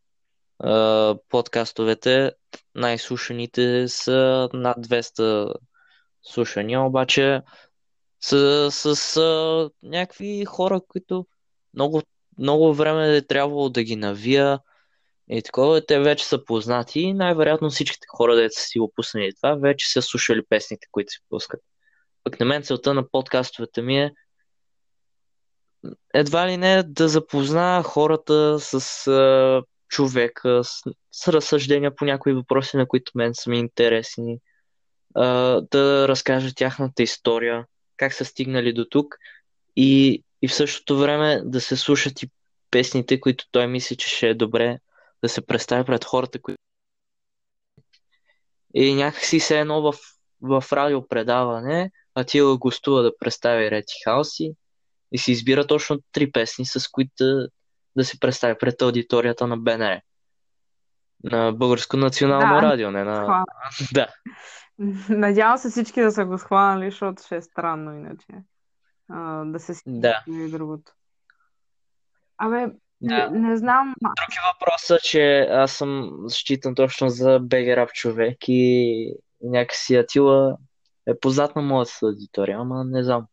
а, 0.58 1.16
подкастовете, 1.28 2.32
най-слушаните 2.74 3.88
са 3.88 4.48
над 4.52 4.78
200 4.78 5.54
слушания, 6.22 6.80
обаче 6.80 7.40
с, 8.20 8.70
с 8.70 9.16
а, 9.16 9.70
някакви 9.82 10.44
хора, 10.44 10.80
които 10.88 11.26
много, 11.74 12.02
много 12.38 12.74
време 12.74 13.16
е 13.16 13.26
трябвало 13.26 13.68
да 13.68 13.82
ги 13.82 13.96
навия 13.96 14.60
и 15.30 15.42
такова, 15.42 15.86
те 15.86 16.00
вече 16.00 16.26
са 16.26 16.44
познати 16.44 17.00
и 17.00 17.14
най-вероятно 17.14 17.70
всичките 17.70 18.06
хора, 18.08 18.36
де 18.36 18.50
са 18.50 18.62
си 18.62 18.78
го 18.78 18.92
пуснали 18.96 19.34
това, 19.34 19.54
вече 19.54 19.92
са 19.92 20.02
слушали 20.02 20.42
песните, 20.48 20.86
които 20.90 21.12
се 21.12 21.18
пускат. 21.28 21.60
Пък 22.24 22.40
на 22.40 22.46
мен 22.46 22.62
целта 22.62 22.94
на 22.94 23.10
подкастовете 23.10 23.82
ми 23.82 24.00
е 24.00 24.12
едва 26.14 26.48
ли 26.48 26.56
не 26.56 26.82
да 26.82 27.08
запозная 27.08 27.82
хората 27.82 28.60
с 28.60 29.06
а, 29.06 29.62
човека, 29.88 30.64
с, 30.64 30.82
с 31.12 31.28
разсъждения 31.28 31.96
по 31.96 32.04
някои 32.04 32.32
въпроси, 32.32 32.76
на 32.76 32.86
които 32.86 33.12
мен 33.14 33.34
са 33.34 33.50
ми 33.50 33.58
интересни, 33.58 34.38
а, 35.14 35.24
да 35.60 36.08
разкажа 36.08 36.54
тяхната 36.54 37.02
история, 37.02 37.66
как 37.96 38.12
са 38.12 38.24
стигнали 38.24 38.72
до 38.72 38.84
тук 38.84 39.16
и, 39.76 40.22
и 40.42 40.48
в 40.48 40.54
същото 40.54 40.98
време 40.98 41.40
да 41.44 41.60
се 41.60 41.76
слушат 41.76 42.22
и 42.22 42.30
песните, 42.70 43.20
които 43.20 43.44
той 43.50 43.66
мисли, 43.66 43.96
че 43.96 44.08
ще 44.08 44.28
е 44.28 44.34
добре 44.34 44.78
да 45.22 45.28
се 45.28 45.46
представи 45.46 45.84
пред 45.84 46.04
хората, 46.04 46.42
които 46.42 46.62
и 48.74 48.94
някакси 48.94 49.40
се 49.40 49.60
едно 49.60 49.82
в, 49.82 49.94
в 50.42 50.64
радиопредаване, 50.72 51.90
а 52.14 52.24
ти 52.24 52.40
го 52.40 52.58
гостува 52.58 53.02
да 53.02 53.18
представи 53.18 53.70
Рети 53.70 53.94
Хауси 54.04 54.52
и 55.12 55.18
си 55.18 55.32
избира 55.32 55.66
точно 55.66 55.98
три 56.12 56.32
песни, 56.32 56.66
с 56.66 56.88
които 56.88 57.12
да, 57.20 57.48
да 57.96 58.04
се 58.04 58.20
представи 58.20 58.54
пред 58.60 58.82
аудиторията 58.82 59.46
на 59.46 59.56
БНР. 59.56 60.00
На 61.24 61.52
Българско 61.52 61.96
национално 61.96 62.60
Да, 62.60 62.62
радио, 62.62 62.90
не 62.90 63.04
на... 63.04 63.44
Да. 63.92 64.06
Надявам 65.08 65.58
се 65.58 65.70
всички 65.70 66.00
да 66.00 66.12
са 66.12 66.24
го 66.24 66.38
схванали, 66.38 66.90
защото 66.90 67.22
ще 67.22 67.36
е 67.36 67.42
странно 67.42 67.94
иначе. 67.94 68.26
А, 69.10 69.44
да 69.44 69.58
се 69.58 69.82
Да. 69.86 70.24
и 70.28 70.50
другото. 70.50 70.92
Абе, 72.38 72.66
Да. 73.00 73.30
не, 73.30 73.48
не 73.48 73.56
знам. 73.56 73.94
Друг 74.02 74.28
е 74.36 74.52
въпросът, 74.54 75.02
че 75.02 75.40
аз 75.40 75.72
съм 75.72 76.10
считан 76.28 76.74
точно 76.74 77.08
за 77.08 77.38
БГ 77.42 77.68
рап 77.68 77.92
човек 77.92 78.38
и 78.48 79.14
някакси 79.42 79.96
Атила 79.96 80.56
е 81.06 81.20
познат 81.20 81.56
на 81.56 81.62
моята 81.62 81.92
аудитория, 82.02 82.58
ама 82.60 82.84
не 82.84 83.04
знам. 83.04 83.26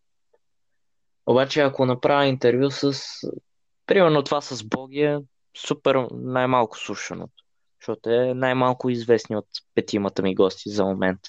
Обаче 1.26 1.62
ако 1.62 1.86
направя 1.86 2.26
интервю 2.26 2.72
с... 2.72 2.94
Примерно 3.86 4.24
това 4.24 4.42
с 4.42 4.64
Боги 4.64 5.02
е 5.02 5.20
супер 5.58 6.08
най-малко 6.12 6.78
слушаното, 6.78 7.44
защото 7.82 8.10
е 8.10 8.34
най-малко 8.34 8.90
известни 8.90 9.36
от 9.36 9.48
петимата 9.76 10.22
ми 10.22 10.36
гости 10.36 10.70
за 10.70 10.86
момент. 10.86 11.20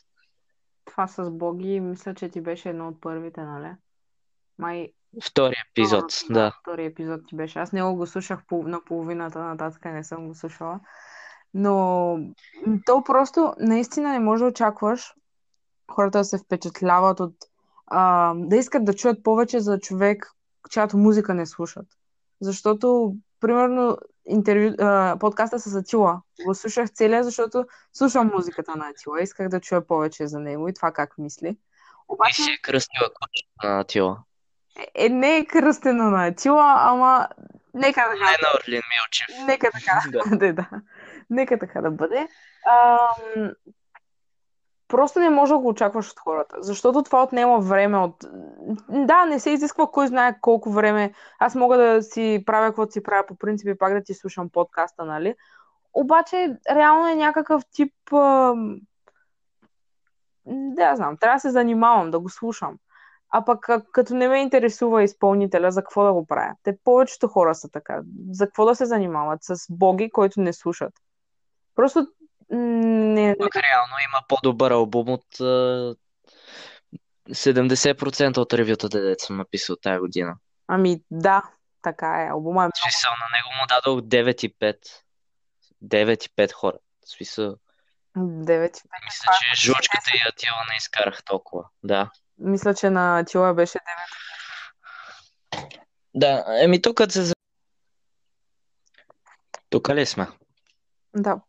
Това 0.85 1.07
с 1.09 1.31
Боги, 1.31 1.81
мисля, 1.81 2.15
че 2.15 2.29
ти 2.29 2.41
беше 2.41 2.69
едно 2.69 2.89
от 2.89 3.01
първите, 3.01 3.41
нали? 3.41 3.71
Май 4.59 4.93
Втори 5.25 5.55
епизод, 5.71 6.05
да. 6.31 6.53
втори 6.61 6.85
епизод 6.85 7.21
ти 7.29 7.37
беше. 7.37 7.59
Аз 7.59 7.73
него 7.73 7.95
го 7.95 8.07
слушах 8.07 8.41
на 8.51 8.85
половината, 8.85 9.39
нататък 9.39 9.85
не 9.85 10.05
съм 10.05 10.29
го 10.29 10.35
слушала. 10.35 10.81
Но 11.55 12.19
то 12.87 13.05
просто 13.05 13.55
наистина 13.59 14.13
не 14.13 14.19
може 14.19 14.45
да 14.45 14.49
очакваш 14.49 15.15
хората 15.91 16.19
да 16.19 16.25
се 16.25 16.39
впечатляват 16.39 17.21
от 17.21 17.35
а, 17.87 18.35
да 18.37 18.57
искат 18.57 18.85
да 18.85 18.95
чуят 18.95 19.23
повече 19.23 19.61
за 19.61 19.79
човек, 19.79 20.33
чиято 20.71 20.99
музика 20.99 21.35
не 21.35 21.47
слушат. 21.47 21.87
Защото, 22.41 23.15
примерно, 23.41 23.99
интервю, 24.27 24.75
а, 24.79 25.17
подкаста 25.21 25.59
с 25.59 25.75
Атила 25.75 26.23
го 26.45 26.55
слушах 26.55 26.91
целия, 26.91 27.25
защото 27.25 27.67
слушам 27.93 28.31
музиката 28.35 28.77
на 28.77 28.89
Атила. 28.89 29.23
Исках 29.23 29.49
да 29.49 29.61
чуя 29.61 29.87
повече 29.87 30.27
за 30.27 30.41
него 30.41 30.69
и 30.69 30.75
това 30.75 30.93
как 30.93 31.19
мисли. 31.19 31.49
И 31.49 31.57
Обаче, 32.09 32.43
си 32.43 32.51
е 32.51 32.59
кръстила 32.63 33.09
кучето 33.09 33.51
на 33.63 33.81
Атила. 33.81 34.19
Е, 34.95 35.09
не 35.09 35.37
е 35.37 35.47
кръстено 35.47 36.11
на 36.11 36.27
Атила, 36.27 36.75
ама 36.79 37.29
нека 37.75 38.01
да 38.01 38.15
Не 38.15 38.21
на 38.21 38.49
Орлин 38.61 38.83
Милчев. 38.91 39.47
Нека 39.47 39.71
така 39.71 40.01
Да. 40.13 40.37
да 40.37 40.53
да. 40.53 40.69
Нека 41.31 41.59
така 41.59 41.81
да 41.81 41.91
бъде. 41.91 42.29
Ам, 42.71 43.51
просто 44.89 45.21
не 45.21 45.31
може 45.31 45.53
да 45.53 45.59
го 45.59 45.69
очакваш 45.69 46.11
от 46.11 46.19
хората, 46.19 46.57
защото 46.59 47.03
това 47.03 47.23
отнема 47.23 47.61
време 47.61 47.99
от... 47.99 48.25
Да, 48.89 49.25
не 49.25 49.41
се 49.41 49.51
изисква 49.51 49.91
кой 49.91 50.07
знае 50.07 50.41
колко 50.41 50.71
време. 50.71 51.13
Аз 51.39 51.55
мога 51.55 51.79
да 51.79 52.03
си 52.03 52.43
правя 52.47 52.67
каквото 52.67 52.93
си 52.93 53.03
правя 53.03 53.27
по 53.27 53.37
принцип 53.37 53.69
и 53.69 53.79
пак 53.79 53.93
да 53.93 54.03
ти 54.03 54.15
слушам 54.15 54.51
подкаста, 54.51 55.05
нали? 55.05 55.35
Обаче, 55.95 56.57
реално 56.71 57.09
е 57.09 57.15
някакъв 57.15 57.63
тип... 57.73 57.95
ам, 58.13 58.81
Да, 60.47 60.97
знам, 60.97 61.17
трябва 61.17 61.37
да 61.37 61.41
се 61.41 61.51
занимавам, 61.51 62.11
да 62.11 62.21
го 62.21 62.29
слушам. 62.29 62.79
А 63.31 63.45
пък 63.45 63.67
като 63.93 64.15
не 64.15 64.29
ме 64.29 64.39
интересува 64.39 65.03
изпълнителя, 65.03 65.73
за 65.73 65.83
какво 65.83 66.05
да 66.05 66.13
го 66.13 66.27
правя? 66.27 66.55
Те 66.63 66.77
повечето 66.85 67.29
хора 67.29 67.55
са 67.55 67.69
така. 67.71 68.01
За 68.31 68.47
какво 68.47 68.65
да 68.65 68.75
се 68.75 68.87
занимават? 68.87 69.39
С 69.43 69.57
боги, 69.71 70.11
които 70.11 70.41
не 70.41 70.53
слушат. 70.53 70.93
Просто 71.75 72.07
не, 72.51 73.37
Пък 73.39 73.57
реално 73.57 73.95
има 74.09 74.23
по-добър 74.29 74.71
албум 74.71 75.09
от 75.09 75.41
а, 75.41 75.95
70% 77.29 78.39
от 78.39 78.55
ревютата, 78.55 79.01
дето 79.01 79.25
съм 79.25 79.37
написал 79.37 79.77
тази 79.77 79.99
година. 79.99 80.37
Ами 80.67 81.03
да, 81.11 81.43
така 81.83 82.23
е. 82.23 82.29
Албума 82.29 82.65
е 82.65 82.69
смисъл, 82.83 83.11
на 83.11 83.37
него 83.37 83.49
му 83.61 83.67
дадох 83.69 84.01
9,5. 84.01 84.77
9,5 85.85 86.53
хора. 86.53 86.77
В 87.07 87.11
смисъл, 87.11 87.57
9 88.17 88.17
и 88.17 88.19
5. 88.19 88.85
мисля, 89.05 89.33
че 89.41 89.67
жучката 89.67 90.11
и 90.15 90.29
Атила 90.29 90.65
не 90.71 90.77
изкарах 90.77 91.25
толкова. 91.25 91.65
Да. 91.83 92.11
Мисля, 92.39 92.75
че 92.75 92.91
на 92.91 93.25
Тила 93.25 93.55
беше 93.55 93.79
Да, 96.15 96.45
еми 96.61 96.83
тук 96.83 97.01
се... 97.09 97.23
за- 97.23 97.35
Тук 99.71 99.89
ли 99.89 100.07
сме? 100.07 100.27
9. 100.27 100.33
Да. 101.23 101.41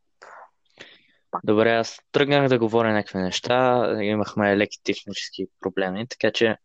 Добре, 1.43 1.71
аз 1.71 1.99
тръгнах 2.11 2.47
да 2.49 2.59
говоря 2.59 2.93
някакви 2.93 3.17
неща, 3.19 3.89
имахме 4.01 4.57
леки 4.57 4.77
технически 4.83 5.47
проблеми, 5.59 6.07
така 6.07 6.31
че 6.31 6.57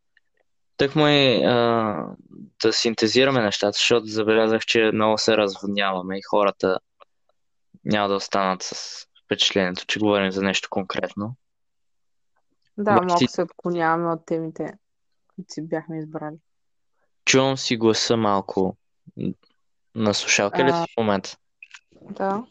тъкмо 0.77 1.09
и 1.09 1.45
а, 1.45 1.97
да 2.63 2.73
синтезираме 2.73 3.43
нещата, 3.43 3.73
защото 3.73 4.07
забелязах, 4.07 4.63
че 4.63 4.91
много 4.95 5.19
се 5.19 5.37
разводняваме 5.37 6.19
и 6.19 6.23
хората 6.31 6.79
няма 7.85 8.09
да 8.09 8.15
останат 8.15 8.63
с 8.63 9.07
впечатлението, 9.25 9.87
че 9.87 9.99
говорим 9.99 10.31
за 10.31 10.43
нещо 10.43 10.69
конкретно. 10.71 11.37
Да, 12.79 12.93
Обаче 12.93 13.07
малко 13.07 13.29
се 13.29 13.43
отклоняваме 13.43 14.13
от 14.13 14.27
темите, 14.27 14.73
които 15.35 15.53
си 15.53 15.63
бяхме 15.69 15.99
избрали. 15.99 16.37
Чувам 17.25 17.57
си 17.57 17.77
гласа 17.77 18.17
малко 18.17 18.77
на 19.95 20.15
слушалка 20.15 20.65
ли 20.65 20.71
А. 20.73 20.83
си 20.85 20.93
в 20.93 21.01
момента? 21.01 21.37
Да. 21.93 22.47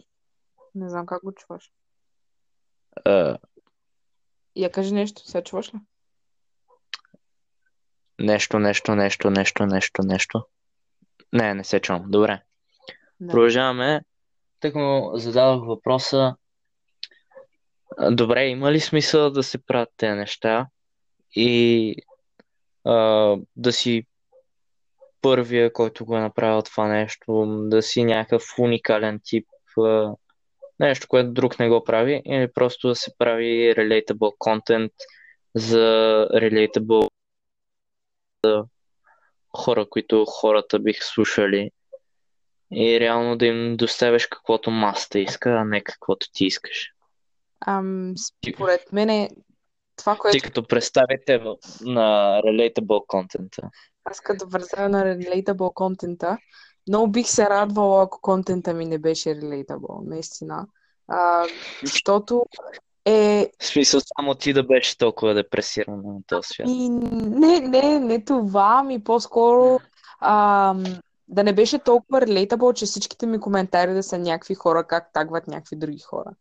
Не 0.76 0.90
знам 0.90 1.06
как 1.06 1.24
го 1.24 1.32
чуваш. 1.32 1.72
А, 3.06 3.38
Я 4.56 4.72
кажи 4.72 4.94
нещо, 4.94 5.22
сега 5.28 5.44
чуваш 5.44 5.74
ли? 5.74 5.78
нещо, 8.20 8.60
нещо, 8.60 8.96
нещо, 8.96 9.30
нещо, 9.30 9.66
нещо, 9.66 10.02
нещо. 10.04 10.46
Не, 11.34 11.54
не 11.54 11.64
се 11.64 11.80
чувам. 11.80 12.04
Добре. 12.08 12.42
Да. 13.20 13.32
Продължаваме. 13.32 14.02
Тък 14.60 14.76
му 14.76 15.12
зададох 15.16 15.68
въпроса. 15.68 16.36
Добре, 18.12 18.46
има 18.46 18.72
ли 18.72 18.80
смисъл 18.80 19.32
да 19.32 19.44
се 19.44 19.66
правят 19.66 19.90
тези 19.98 20.14
неща 20.14 20.68
и 21.36 21.96
а, 22.86 23.38
да 23.56 23.74
си 23.74 24.06
първия, 25.22 25.74
който 25.74 26.06
го 26.06 26.18
е 26.18 26.22
направил 26.22 26.62
това 26.62 26.88
нещо, 26.88 27.46
да 27.70 27.82
си 27.82 28.04
някакъв 28.04 28.44
уникален 28.60 29.20
тип, 29.24 29.48
а, 29.78 30.14
нещо, 30.80 31.08
което 31.08 31.32
друг 31.32 31.60
не 31.60 31.70
го 31.70 31.84
прави, 31.84 32.22
или 32.26 32.54
просто 32.54 32.88
да 32.88 32.96
се 32.96 33.18
прави 33.18 33.76
relatable 33.78 34.38
content 34.38 34.92
за 35.56 36.28
relatable 36.34 37.10
хора, 39.58 39.86
които 39.90 40.26
хората 40.26 40.80
бих 40.80 41.04
слушали 41.04 41.72
и 42.72 43.00
реално 43.00 43.38
да 43.38 43.46
им 43.46 43.78
доставяш 43.78 44.28
каквото 44.28 44.72
масата 44.72 45.20
иска, 45.20 45.50
а 45.50 45.66
не 45.66 45.84
каквото 45.84 46.28
ти 46.34 46.46
искаш. 46.46 46.93
Ам, 47.68 48.14
според 48.54 48.92
мен 48.92 49.10
е 49.10 49.30
това, 49.96 50.14
Ти 50.14 50.18
което 50.20 50.44
като 50.44 50.68
представите 50.68 51.38
в- 51.38 51.56
на 51.82 52.02
relatable 52.46 53.08
контента. 53.08 53.62
аз 54.06 54.20
като 54.20 54.50
представя 54.50 54.90
на 54.90 55.04
relatable 55.06 55.74
контента, 55.74 56.38
много 56.88 57.12
бих 57.12 57.28
се 57.28 57.50
радвала, 57.50 58.04
ако 58.04 58.22
контента 58.22 58.74
ми 58.74 58.86
не 58.86 58.98
беше 58.98 59.30
relatable, 59.30 60.10
наистина. 60.10 60.68
А, 61.08 61.46
защото 61.84 62.46
е 63.06 63.52
В 63.62 63.66
смисъл 63.66 64.02
само 64.18 64.36
ти 64.36 64.54
да 64.54 64.64
беше 64.64 64.98
толкова 64.98 65.34
депресиран 65.34 66.02
на 66.06 66.20
този 66.28 66.48
свят. 66.48 66.68
И 66.70 66.90
не, 66.90 67.60
не, 67.60 68.00
не 68.00 68.26
това, 68.26 68.84
ми 68.84 69.04
по-скоро 69.04 69.80
ам, 70.22 70.84
да 71.28 71.44
не 71.44 71.54
беше 71.54 71.80
толкова 71.80 72.22
relatable, 72.22 72.74
че 72.74 72.86
всичките 72.86 73.26
ми 73.26 73.40
коментари 73.40 73.94
да 73.94 74.04
са 74.04 74.18
някакви 74.18 74.56
хора, 74.56 74.88
как 74.88 75.14
тагват 75.14 75.48
някакви 75.48 75.76
други 75.76 76.00
хора. 76.00 76.32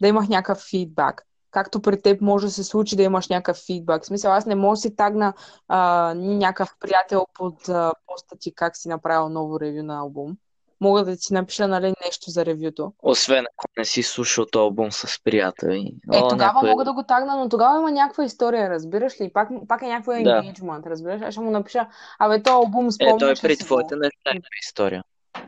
Да 0.00 0.08
имах 0.08 0.28
някакъв 0.28 0.58
фидбак. 0.70 1.22
Както 1.50 1.82
при 1.82 2.02
теб 2.02 2.20
може 2.20 2.46
да 2.46 2.52
се 2.52 2.64
случи 2.64 2.96
да 2.96 3.02
имаш 3.02 3.28
някакъв 3.28 3.56
фидбак. 3.66 4.02
В 4.02 4.06
смисъл, 4.06 4.32
аз 4.32 4.46
не 4.46 4.54
мога 4.54 4.72
да 4.72 4.80
си 4.80 4.96
тагна 4.96 5.32
а, 5.68 6.12
някакъв 6.16 6.74
приятел 6.80 7.26
под 7.34 7.68
а, 7.68 7.92
поста 8.06 8.36
ти 8.38 8.54
как 8.54 8.76
си 8.76 8.88
направил 8.88 9.28
ново 9.28 9.60
ревю 9.60 9.82
на 9.82 9.98
албум. 9.98 10.36
Мога 10.80 11.04
да 11.04 11.16
ти 11.16 11.34
напиша, 11.34 11.68
нали, 11.68 11.94
нещо 12.04 12.30
за 12.30 12.46
ревюто. 12.46 12.92
Освен 13.02 13.44
ако 13.44 13.64
не 13.78 13.84
си 13.84 14.02
слушал 14.02 14.46
този 14.46 14.60
албум 14.60 14.92
с 14.92 15.22
приятели. 15.24 15.94
Е, 16.12 16.18
О, 16.18 16.28
тогава 16.28 16.52
някой... 16.52 16.70
мога 16.70 16.84
да 16.84 16.92
го 16.92 17.02
тагна, 17.02 17.36
но 17.36 17.48
тогава 17.48 17.78
има 17.78 17.90
някаква 17.90 18.24
история, 18.24 18.70
разбираш 18.70 19.20
ли? 19.20 19.32
Пак, 19.32 19.48
пак 19.68 19.82
е 19.82 19.86
някаква 19.86 20.14
Да. 20.14 20.20
engagement, 20.20 20.86
разбираш? 20.86 21.22
Аз 21.22 21.34
ще 21.34 21.40
му 21.40 21.50
напиша, 21.50 21.88
абе, 22.18 22.42
този 22.42 22.54
албум 22.54 22.86
Е, 22.86 22.90
спомняш 22.90 23.18
той 23.20 23.32
ли 23.32 23.38
при 23.42 23.56
си 23.56 23.68
го? 23.68 23.76
неща 23.76 24.32
история. 24.62 25.02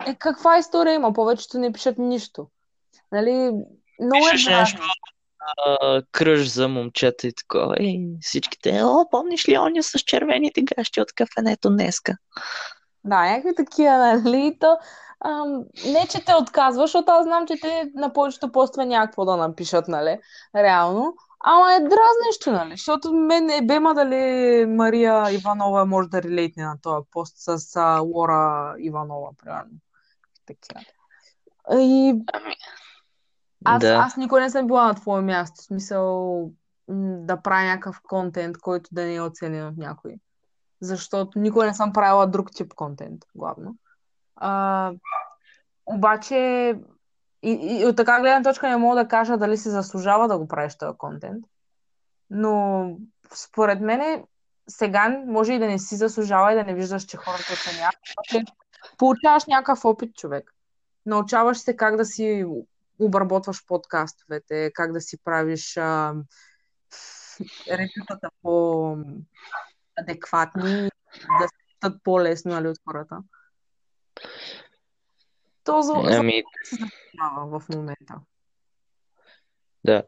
Е, 0.07 0.15
каква 0.15 0.59
история 0.59 0.95
има? 0.95 1.13
Повечето 1.13 1.59
не 1.59 1.73
пишат 1.73 1.99
нищо. 1.99 2.47
Нали? 3.13 3.53
Много 4.03 4.27
е 4.27 4.31
Пишеш 4.31 4.45
дразно. 4.45 4.79
нещо, 4.79 4.83
а, 5.67 6.03
кръж 6.13 6.49
за 6.53 6.69
момчета 6.69 7.27
и 7.27 7.33
такова. 7.35 7.77
И 7.81 8.17
всичките, 8.21 8.81
о, 8.85 9.07
помниш 9.11 9.49
ли 9.49 9.59
оня 9.59 9.83
с 9.83 9.99
червените 9.99 10.63
гащи 10.63 11.01
от 11.01 11.13
кафенето 11.13 11.71
днеска? 11.71 12.17
Да, 13.05 13.23
някакви 13.23 13.55
такива, 13.55 13.99
нали? 13.99 14.57
То, 14.61 14.79
ам, 15.25 15.65
не, 15.87 16.07
че 16.11 16.25
те 16.25 16.35
отказваш, 16.35 16.91
защото 16.91 17.13
аз 17.13 17.25
знам, 17.25 17.47
че 17.47 17.61
те 17.61 17.91
на 17.95 18.13
повечето 18.13 18.53
постове 18.53 18.87
някакво 18.87 19.25
да 19.25 19.37
напишат, 19.37 19.89
нали? 19.89 20.19
Реално. 20.57 21.15
Ама 21.45 21.75
е 21.75 21.81
дразнещо, 21.81 22.53
нали? 22.53 22.71
Защото 22.71 23.13
мен 23.13 23.51
е 23.51 23.67
бема 23.67 23.95
дали 23.95 24.17
Мария 24.67 25.33
Иванова 25.33 25.85
може 25.85 26.09
да 26.09 26.23
релейтне 26.23 26.65
на 26.65 26.77
този 26.83 27.07
пост 27.11 27.35
с 27.37 27.77
а, 27.77 27.99
Лора 27.99 28.75
Иванова, 28.79 29.31
примерно. 29.45 29.71
Такива. 30.47 30.81
И 31.73 32.15
Ами, 32.33 32.55
аз, 33.65 33.81
да. 33.81 33.95
аз 33.95 34.17
никой 34.17 34.41
не 34.41 34.51
съм 34.51 34.67
била 34.67 34.87
на 34.87 34.95
твое 34.95 35.23
място. 35.23 35.63
В 35.63 35.65
смисъл 35.65 36.51
да 36.89 37.43
правя 37.43 37.65
някакъв 37.65 38.01
контент, 38.03 38.59
който 38.59 38.91
да 38.93 39.05
не 39.05 39.15
е 39.15 39.21
оценен 39.21 39.67
от 39.67 39.77
някой. 39.77 40.15
Защото 40.81 41.39
никой 41.39 41.67
не 41.67 41.75
съм 41.75 41.93
правила 41.93 42.27
друг 42.27 42.51
тип 42.53 42.75
контент, 42.75 43.23
главно. 43.35 43.77
А, 44.37 44.93
обаче, 45.87 46.37
и, 47.43 47.51
и 47.81 47.87
от 47.87 47.97
така 47.97 48.21
гледна 48.21 48.43
точка 48.43 48.69
не 48.69 48.77
мога 48.77 48.97
да 48.97 49.09
кажа 49.09 49.37
дали 49.37 49.57
се 49.57 49.71
заслужава 49.71 50.29
да 50.29 50.39
го 50.39 50.49
правиш 50.49 50.75
този 50.79 50.99
контент. 50.99 51.45
Но 52.31 52.87
според 53.35 53.81
мен 53.81 54.25
сега 54.69 55.23
може 55.27 55.53
и 55.53 55.59
да 55.59 55.67
не 55.67 55.79
си 55.79 55.97
заслужава 55.97 56.53
и 56.53 56.55
да 56.55 56.65
не 56.65 56.75
виждаш, 56.75 57.05
че 57.05 57.17
хората 57.17 57.53
оценяват. 57.53 57.95
Получаваш 58.99 59.45
някакъв 59.47 59.85
опит, 59.85 60.17
човек. 60.17 60.55
Научаваш 61.07 61.59
се 61.59 61.77
как 61.77 61.97
да 61.97 62.05
си 62.05 62.45
обработваш 62.99 63.67
подкастовете, 63.67 64.71
как 64.75 64.93
да 64.93 65.01
си 65.01 65.19
правиш 65.25 65.77
а, 65.77 66.15
ревютата 67.71 68.31
по-адекватни, 68.43 70.91
да 71.41 71.49
се 71.49 71.57
четат 71.69 72.03
по-лесно 72.05 72.53
нали, 72.53 72.69
от 72.69 72.77
хората. 72.89 73.19
То 75.65 75.83
за, 75.83 75.93
Ами, 75.97 76.43
се 76.65 76.77
занимава 76.77 77.61
в 77.61 77.69
момента. 77.69 78.21
да. 79.85 80.03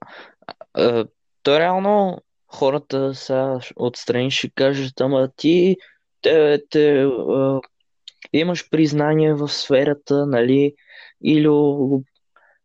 А, 0.74 1.06
то 1.42 1.58
реално 1.58 2.22
хората 2.46 3.14
са 3.14 3.60
отстрани 3.76 4.30
ще 4.30 4.50
кажат, 4.50 5.00
ама 5.00 5.30
ти 5.36 5.76
те, 6.22 6.62
те, 6.70 7.02
а, 7.02 7.60
имаш 8.32 8.70
признание 8.70 9.34
в 9.34 9.48
сферата, 9.48 10.26
нали? 10.26 10.74
Или 11.24 11.48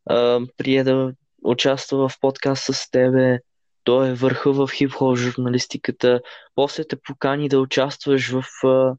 а, 0.09 0.39
прие 0.57 0.83
да 0.83 1.13
участва 1.43 2.09
в 2.09 2.19
подкаст 2.19 2.63
с 2.63 2.91
тебе. 2.91 3.39
Той 3.83 4.09
е 4.09 4.13
върха 4.13 4.51
в 4.53 4.67
хип-хоп 4.67 5.17
журналистиката. 5.17 6.21
После 6.55 6.87
те 6.87 6.95
покани 6.95 7.49
да 7.49 7.59
участваш 7.59 8.31
в 8.31 8.43
а, 8.63 8.95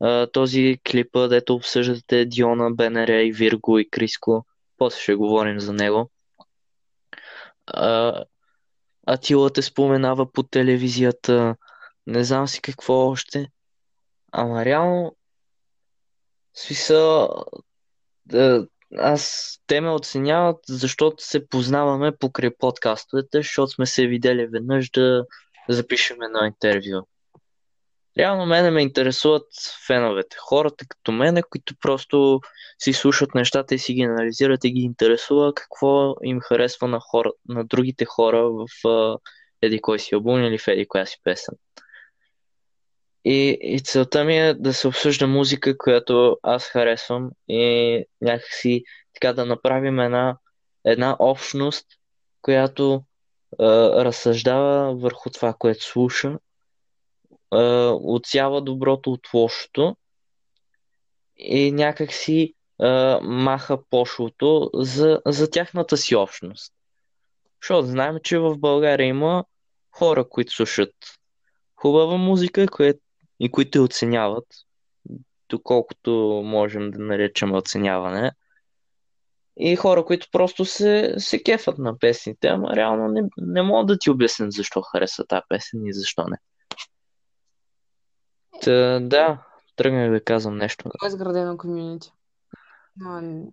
а, 0.00 0.26
този 0.26 0.78
клипа, 0.90 1.28
дето 1.28 1.54
обсъждате 1.54 2.24
Диона, 2.24 2.70
БНР 2.70 3.08
и 3.08 3.32
Вирго 3.32 3.78
и 3.78 3.90
Криско. 3.90 4.46
После 4.78 5.00
ще 5.00 5.14
говорим 5.14 5.60
за 5.60 5.72
него. 5.72 6.10
А, 7.66 8.24
Атила 9.06 9.50
те 9.50 9.62
споменава 9.62 10.32
по 10.32 10.42
телевизията. 10.42 11.56
Не 12.06 12.24
знам 12.24 12.48
си 12.48 12.62
какво 12.62 12.94
още. 12.94 13.50
Ама 14.32 14.64
реално, 14.64 15.16
смисъл, 16.54 17.28
да, 18.26 18.68
аз 18.98 19.52
те 19.66 19.80
ме 19.80 19.90
оценяват, 19.90 20.58
защото 20.68 21.24
се 21.24 21.48
познаваме 21.48 22.16
покрай 22.16 22.50
подкастовете, 22.58 23.38
защото 23.38 23.72
сме 23.72 23.86
се 23.86 24.06
видели 24.06 24.46
веднъж 24.46 24.90
да 24.90 25.24
запишем 25.68 26.22
едно 26.22 26.44
интервю. 26.44 27.06
Реално 28.18 28.46
мене 28.46 28.70
ме 28.70 28.82
интересуват 28.82 29.46
феновете, 29.86 30.36
хората 30.40 30.84
като 30.88 31.12
мене, 31.12 31.42
които 31.42 31.74
просто 31.80 32.40
си 32.78 32.92
слушат 32.92 33.34
нещата 33.34 33.74
и 33.74 33.78
си 33.78 33.94
ги 33.94 34.02
анализират 34.02 34.64
и 34.64 34.72
ги 34.72 34.80
интересува 34.80 35.54
какво 35.54 36.14
им 36.22 36.40
харесва 36.40 36.88
на, 36.88 37.00
хора, 37.00 37.30
на 37.48 37.64
другите 37.64 38.04
хора 38.04 38.50
в 38.50 38.66
еди 39.62 39.80
кой 39.80 39.98
си 39.98 40.14
албум 40.14 40.44
или 40.44 40.58
в 40.58 40.68
еди 40.68 40.86
коя 40.88 41.06
си 41.06 41.16
песен. 41.24 41.54
И, 43.28 43.58
и 43.60 43.80
целта 43.80 44.24
ми 44.24 44.38
е 44.38 44.54
да 44.54 44.74
се 44.74 44.88
обсъжда 44.88 45.26
музика, 45.26 45.78
която 45.78 46.38
аз 46.42 46.64
харесвам 46.64 47.30
и 47.48 48.04
някакси 48.20 48.84
така 49.14 49.32
да 49.32 49.46
направим 49.46 50.00
една, 50.00 50.38
една 50.84 51.16
общност, 51.18 51.86
която 52.42 53.04
а, 53.58 53.64
разсъждава 54.04 54.96
върху 54.96 55.30
това, 55.30 55.54
което 55.58 55.84
слуша, 55.84 56.38
а, 57.50 57.90
отсява 58.02 58.62
доброто 58.62 59.12
от 59.12 59.28
лошото 59.34 59.96
и 61.36 61.72
някакси 61.72 62.54
а, 62.80 63.20
маха 63.22 63.78
пошлото 63.90 64.70
за, 64.74 65.20
за 65.26 65.50
тяхната 65.50 65.96
си 65.96 66.16
общност. 66.16 66.72
Защото 67.62 67.86
знаем, 67.86 68.16
че 68.22 68.38
в 68.38 68.58
България 68.58 69.06
има 69.06 69.44
хора, 69.90 70.28
които 70.28 70.52
слушат 70.52 70.94
хубава 71.76 72.16
музика 72.16 72.66
кое, 72.66 72.94
и 73.40 73.50
които 73.50 73.84
оценяват, 73.84 74.44
доколкото 75.48 76.42
можем 76.44 76.90
да 76.90 76.98
наречем 76.98 77.54
оценяване. 77.54 78.32
И 79.58 79.76
хора, 79.76 80.04
които 80.04 80.28
просто 80.32 80.64
се, 80.64 81.14
се 81.18 81.42
кефат 81.42 81.78
на 81.78 81.98
песните, 81.98 82.48
ама 82.48 82.76
реално 82.76 83.08
не, 83.08 83.22
не 83.36 83.62
мога 83.62 83.86
да 83.86 83.98
ти 83.98 84.10
обясня 84.10 84.46
защо 84.50 84.82
харесва 84.82 85.26
тази 85.26 85.42
песен 85.48 85.86
и 85.86 85.92
защо 85.92 86.24
не. 86.28 86.38
Та, 88.62 89.00
да, 89.00 89.46
тръгнах 89.76 90.10
да 90.10 90.24
казвам 90.24 90.56
нещо. 90.56 90.84
Много 90.88 91.06
е 91.06 91.08
изградено 91.08 91.58
комюнити. 91.58 92.12
Но, 92.96 93.52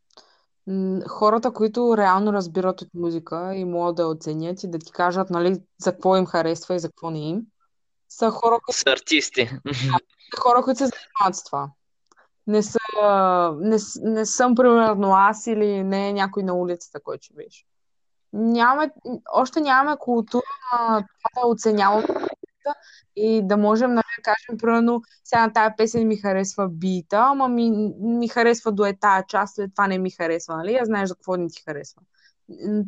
хората, 1.08 1.54
които 1.54 1.98
реално 1.98 2.34
разбират 2.34 2.82
от 2.82 2.90
музика 2.94 3.56
и 3.56 3.66
могат 3.66 3.96
да 3.96 4.08
оценят 4.08 4.64
и 4.64 4.70
да 4.70 4.80
ти 4.80 4.92
кажат, 4.92 5.30
нали, 5.30 5.56
за 5.82 5.92
какво 5.92 6.18
им 6.18 6.26
харесва 6.26 6.76
и 6.76 6.80
за 6.80 6.90
какво 6.90 7.12
не 7.12 7.30
им, 7.30 7.42
са 8.18 8.32
хора, 8.32 8.60
които, 8.66 8.80
Са 8.80 8.90
артисти. 8.90 9.50
са 10.36 10.42
хора, 10.42 10.64
които 10.64 10.78
се 10.78 10.86
занимават 10.86 11.36
с 11.36 11.44
това. 11.44 11.70
Не, 12.48 12.64
са, 12.64 12.80
не, 13.60 13.78
не 14.02 14.26
съм, 14.26 14.56
примерно, 14.56 15.14
аз 15.14 15.48
или 15.48 15.84
не 15.84 16.14
някой 16.14 16.44
на 16.44 16.54
улицата, 16.54 17.00
който 17.04 17.24
ще 17.24 17.34
беше. 17.34 17.66
Нямаме, 18.34 18.92
още 19.34 19.62
нямаме 19.62 19.98
култура 20.00 20.44
на 20.74 20.88
това 20.98 21.42
да 21.42 21.48
оценяваме 21.48 22.08
и 23.16 23.48
да 23.48 23.58
можем 23.58 23.94
нали, 23.94 24.04
да 24.18 24.24
кажем, 24.24 24.58
примерно, 24.58 25.02
сега 25.24 25.48
на 25.48 25.54
тази 25.54 25.74
песен 25.78 26.08
ми 26.08 26.18
харесва 26.18 26.70
бита, 26.70 27.18
ама 27.18 27.48
ми, 27.48 27.94
ми 28.00 28.28
харесва 28.28 28.72
до 28.72 28.86
е 28.86 28.94
тая 28.94 29.26
част, 29.28 29.56
след 29.56 29.72
това 29.76 29.88
не 29.88 29.98
ми 29.98 30.12
харесва, 30.12 30.58
нали? 30.58 30.74
Я 30.74 30.86
знаеш 30.86 31.10
за 31.10 31.16
какво 31.16 31.36
не 31.36 31.48
ти 31.48 31.64
харесва. 31.66 32.02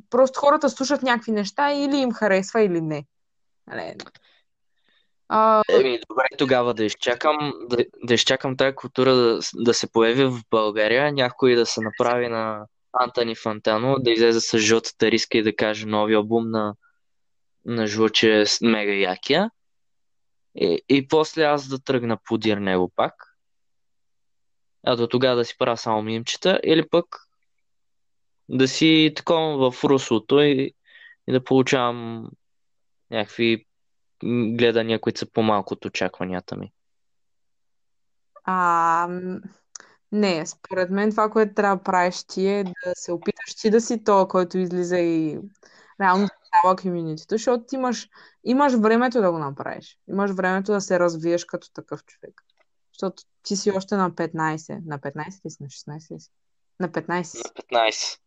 Просто 0.09 0.39
хората 0.39 0.69
слушат 0.69 1.01
някакви 1.01 1.31
неща 1.31 1.73
или 1.73 1.97
им 1.97 2.11
харесва, 2.11 2.61
или 2.61 2.81
не. 2.81 3.05
Нали? 3.67 3.95
А... 5.29 5.61
Еми, 5.69 5.99
добре, 6.09 6.23
тогава 6.37 6.73
да 6.73 6.85
изчакам, 6.85 7.53
да, 7.69 7.77
да 8.03 8.13
изчакам 8.13 8.57
тази 8.57 8.75
култура 8.75 9.15
да, 9.15 9.39
да 9.53 9.73
се 9.73 9.91
появи 9.91 10.25
в 10.25 10.39
България, 10.49 11.13
някой 11.13 11.55
да 11.55 11.65
се 11.65 11.81
направи 11.81 12.27
на 12.27 12.65
Антони 12.93 13.35
Фантано, 13.35 13.95
да 13.99 14.11
излезе 14.11 14.41
с 14.41 14.57
жълтата 14.57 15.11
риска 15.11 15.37
и 15.37 15.43
да 15.43 15.55
каже 15.55 15.85
нови 15.85 16.13
албум 16.13 16.49
на, 16.49 16.75
на 17.65 17.87
Жлъче 17.87 18.43
мега 18.61 18.93
якия. 18.93 19.51
И, 20.55 20.81
и 20.89 21.07
после 21.07 21.43
аз 21.43 21.67
да 21.67 21.79
тръгна 21.79 22.17
подир 22.25 22.57
него 22.57 22.91
пак. 22.95 23.13
А 24.83 24.95
до 24.95 25.07
тогава 25.07 25.35
да 25.35 25.45
си 25.45 25.55
правя 25.57 25.77
само 25.77 26.01
мимчета. 26.01 26.59
Или 26.63 26.89
пък 26.89 27.05
да 28.49 28.67
си 28.67 29.13
такова 29.15 29.71
в 29.71 29.83
руслото 29.83 30.41
и, 30.41 30.73
и 31.27 31.31
да 31.31 31.43
получавам 31.43 32.29
някакви 33.11 33.65
гледания, 34.57 35.01
които 35.01 35.19
са 35.19 35.31
по-малко 35.31 35.73
от 35.73 35.85
очакванията 35.85 36.55
ми. 36.55 36.71
А, 38.43 39.07
не, 40.11 40.45
според 40.45 40.89
мен 40.89 41.11
това, 41.11 41.29
което 41.29 41.53
трябва 41.53 41.77
да 41.77 41.83
правиш 41.83 42.23
ти 42.23 42.47
е 42.47 42.63
да 42.63 42.95
се 42.95 43.11
опиташ 43.11 43.55
ти 43.55 43.69
да 43.69 43.81
си 43.81 44.03
то, 44.03 44.27
който 44.27 44.57
излиза 44.57 44.97
и 44.97 45.39
реално 46.01 46.27
става 46.47 46.75
комьюнитито, 46.75 47.35
защото 47.35 47.65
ти 47.65 47.75
имаш, 47.75 48.09
имаш 48.43 48.73
времето 48.73 49.21
да 49.21 49.31
го 49.31 49.37
направиш. 49.37 49.97
Имаш 50.09 50.31
времето 50.31 50.71
да 50.71 50.81
се 50.81 50.99
развиеш 50.99 51.45
като 51.45 51.73
такъв 51.73 52.05
човек. 52.05 52.41
Защото 52.93 53.23
ти 53.43 53.55
си 53.55 53.71
още 53.71 53.95
на 53.95 54.11
15. 54.11 54.81
На 54.85 54.99
15 54.99 55.45
ли 55.45 55.49
си? 55.49 55.63
На 55.63 55.67
16 55.67 56.15
ли 56.15 56.19
си? 56.19 56.31
На 56.79 56.89
15. 56.89 57.09
На 57.11 57.89
15. 57.89 58.19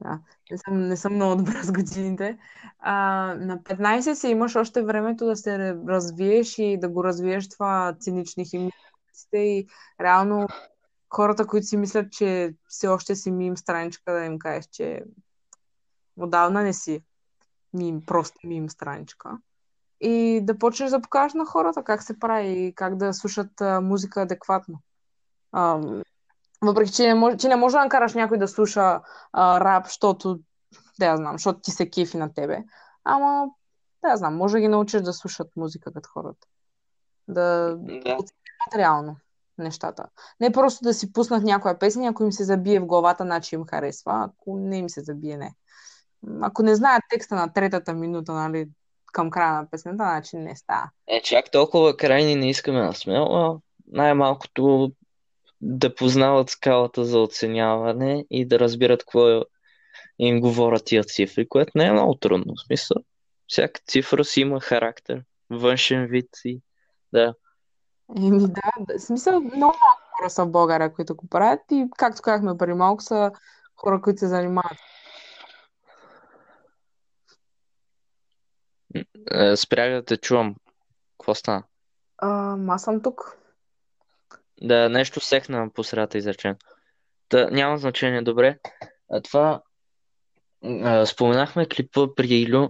Да. 0.00 0.20
Не 0.50 0.58
съм, 0.58 0.88
не 0.88 0.96
съм 0.96 1.14
много 1.14 1.36
добра 1.42 1.62
с 1.62 1.72
годините. 1.72 2.38
А, 2.78 2.94
на 3.34 3.58
15 3.58 4.14
си 4.14 4.28
имаш 4.28 4.56
още 4.56 4.82
времето 4.82 5.26
да 5.26 5.36
се 5.36 5.74
развиеш 5.88 6.58
и 6.58 6.78
да 6.80 6.88
го 6.88 7.04
развиеш 7.04 7.48
това 7.48 7.96
цинични 8.00 8.44
химни 8.44 8.72
и 9.34 9.66
реално 10.00 10.48
хората, 11.10 11.46
които 11.46 11.66
си 11.66 11.76
мислят, 11.76 12.12
че 12.12 12.54
все 12.68 12.88
още 12.88 13.16
си 13.16 13.30
мим 13.30 13.56
страничка, 13.56 14.12
да 14.12 14.24
им 14.24 14.38
кажеш, 14.38 14.66
че 14.72 15.04
отдавна 16.16 16.62
не 16.62 16.72
си 16.72 17.04
мим, 17.72 18.04
просто 18.06 18.38
мим 18.44 18.70
страничка. 18.70 19.38
И 20.00 20.40
да 20.42 20.58
почнеш 20.58 20.90
да 20.90 21.00
покажеш 21.00 21.34
на 21.34 21.44
хората 21.44 21.84
как 21.84 22.02
се 22.02 22.18
прави 22.18 22.66
и 22.66 22.74
как 22.74 22.96
да 22.96 23.14
слушат 23.14 23.50
музика 23.82 24.22
адекватно. 24.22 24.78
А, 25.52 25.80
въпреки, 26.62 26.92
че 26.92 27.06
не, 27.06 27.14
може, 27.14 27.36
че 27.36 27.48
не 27.48 27.56
може 27.56 27.72
да 27.72 27.82
накараш 27.82 28.14
някой 28.14 28.38
да 28.38 28.48
слуша 28.48 29.00
а, 29.32 29.60
рап, 29.60 29.86
защото, 29.86 30.40
да 30.98 31.06
я 31.06 31.16
знам, 31.16 31.34
защото 31.34 31.60
ти 31.60 31.70
се 31.70 31.90
кефи 31.90 32.16
на 32.16 32.34
тебе. 32.34 32.64
Ама, 33.04 33.46
да 34.02 34.10
я 34.10 34.16
знам, 34.16 34.36
може 34.36 34.52
да 34.52 34.60
ги 34.60 34.68
научиш 34.68 35.00
да 35.00 35.12
слушат 35.12 35.48
музика 35.56 35.92
като 35.92 36.08
хората. 36.12 36.46
Да, 37.28 37.76
да. 37.76 38.18
реално 38.76 39.16
нещата. 39.58 40.06
Не 40.40 40.52
просто 40.52 40.84
да 40.84 40.94
си 40.94 41.12
пуснат 41.12 41.42
някоя 41.42 41.78
песен, 41.78 42.04
ако 42.04 42.24
им 42.24 42.32
се 42.32 42.44
забие 42.44 42.80
в 42.80 42.86
главата, 42.86 43.24
значи 43.24 43.54
им 43.54 43.64
харесва. 43.66 44.24
Ако 44.24 44.56
не 44.56 44.78
им 44.78 44.88
се 44.88 45.00
забие, 45.00 45.36
не. 45.36 45.54
Ако 46.40 46.62
не 46.62 46.74
знаят 46.74 47.02
текста 47.10 47.34
на 47.34 47.52
третата 47.52 47.92
минута, 47.92 48.32
нали, 48.32 48.68
към 49.12 49.30
края 49.30 49.52
на 49.52 49.70
песента, 49.70 50.04
значи 50.04 50.36
не 50.36 50.56
става. 50.56 50.90
Е, 51.06 51.22
чак 51.22 51.50
толкова 51.50 51.96
крайни 51.96 52.34
не 52.34 52.50
искаме 52.50 52.86
да 52.86 52.92
сме, 52.92 53.26
най-малкото 53.86 54.92
да 55.60 55.94
познават 55.94 56.50
скалата 56.50 57.04
за 57.04 57.18
оценяване 57.18 58.26
и 58.30 58.46
да 58.46 58.58
разбират 58.58 59.00
какво 59.00 59.44
им 60.18 60.40
говорят 60.40 60.84
тия 60.84 61.04
цифри, 61.04 61.48
което 61.48 61.72
не 61.74 61.86
е 61.86 61.92
много 61.92 62.14
трудно. 62.14 62.54
В 62.54 62.66
смисъл, 62.66 62.96
всяка 63.46 63.80
цифра 63.88 64.24
си 64.24 64.40
има 64.40 64.60
характер, 64.60 65.24
външен 65.50 66.06
вид 66.06 66.28
и 66.44 66.60
да. 67.12 67.34
Еми 68.16 68.38
да, 68.38 68.96
в 68.96 68.98
смисъл 68.98 69.40
много 69.40 69.76
хора 70.18 70.30
са 70.30 70.44
в 70.44 70.50
България, 70.50 70.92
които 70.92 71.16
го 71.16 71.28
правят 71.28 71.60
и 71.70 71.86
както 71.98 72.22
казахме 72.22 72.58
преди 72.58 72.72
малко 72.72 73.02
са 73.02 73.32
хора, 73.76 74.00
които 74.02 74.18
се 74.18 74.28
занимават. 74.28 74.78
Е, 79.30 79.56
спрях 79.56 79.92
да 79.92 80.04
те 80.04 80.16
чувам. 80.16 80.56
Какво 81.18 81.34
стана? 81.34 81.62
А, 82.18 82.56
аз 82.68 82.82
съм 82.82 83.02
тук. 83.02 83.39
Да, 84.60 84.88
нещо 84.88 85.20
сехна 85.20 85.70
по 85.74 85.84
средата 85.84 86.18
изречен. 86.18 86.56
Та, 87.28 87.50
няма 87.50 87.78
значение, 87.78 88.22
добре. 88.22 88.58
А 89.10 89.20
това 89.20 89.62
а, 90.64 91.06
споменахме 91.06 91.66
клипа 91.66 92.14
при 92.16 92.26
Илю, 92.26 92.68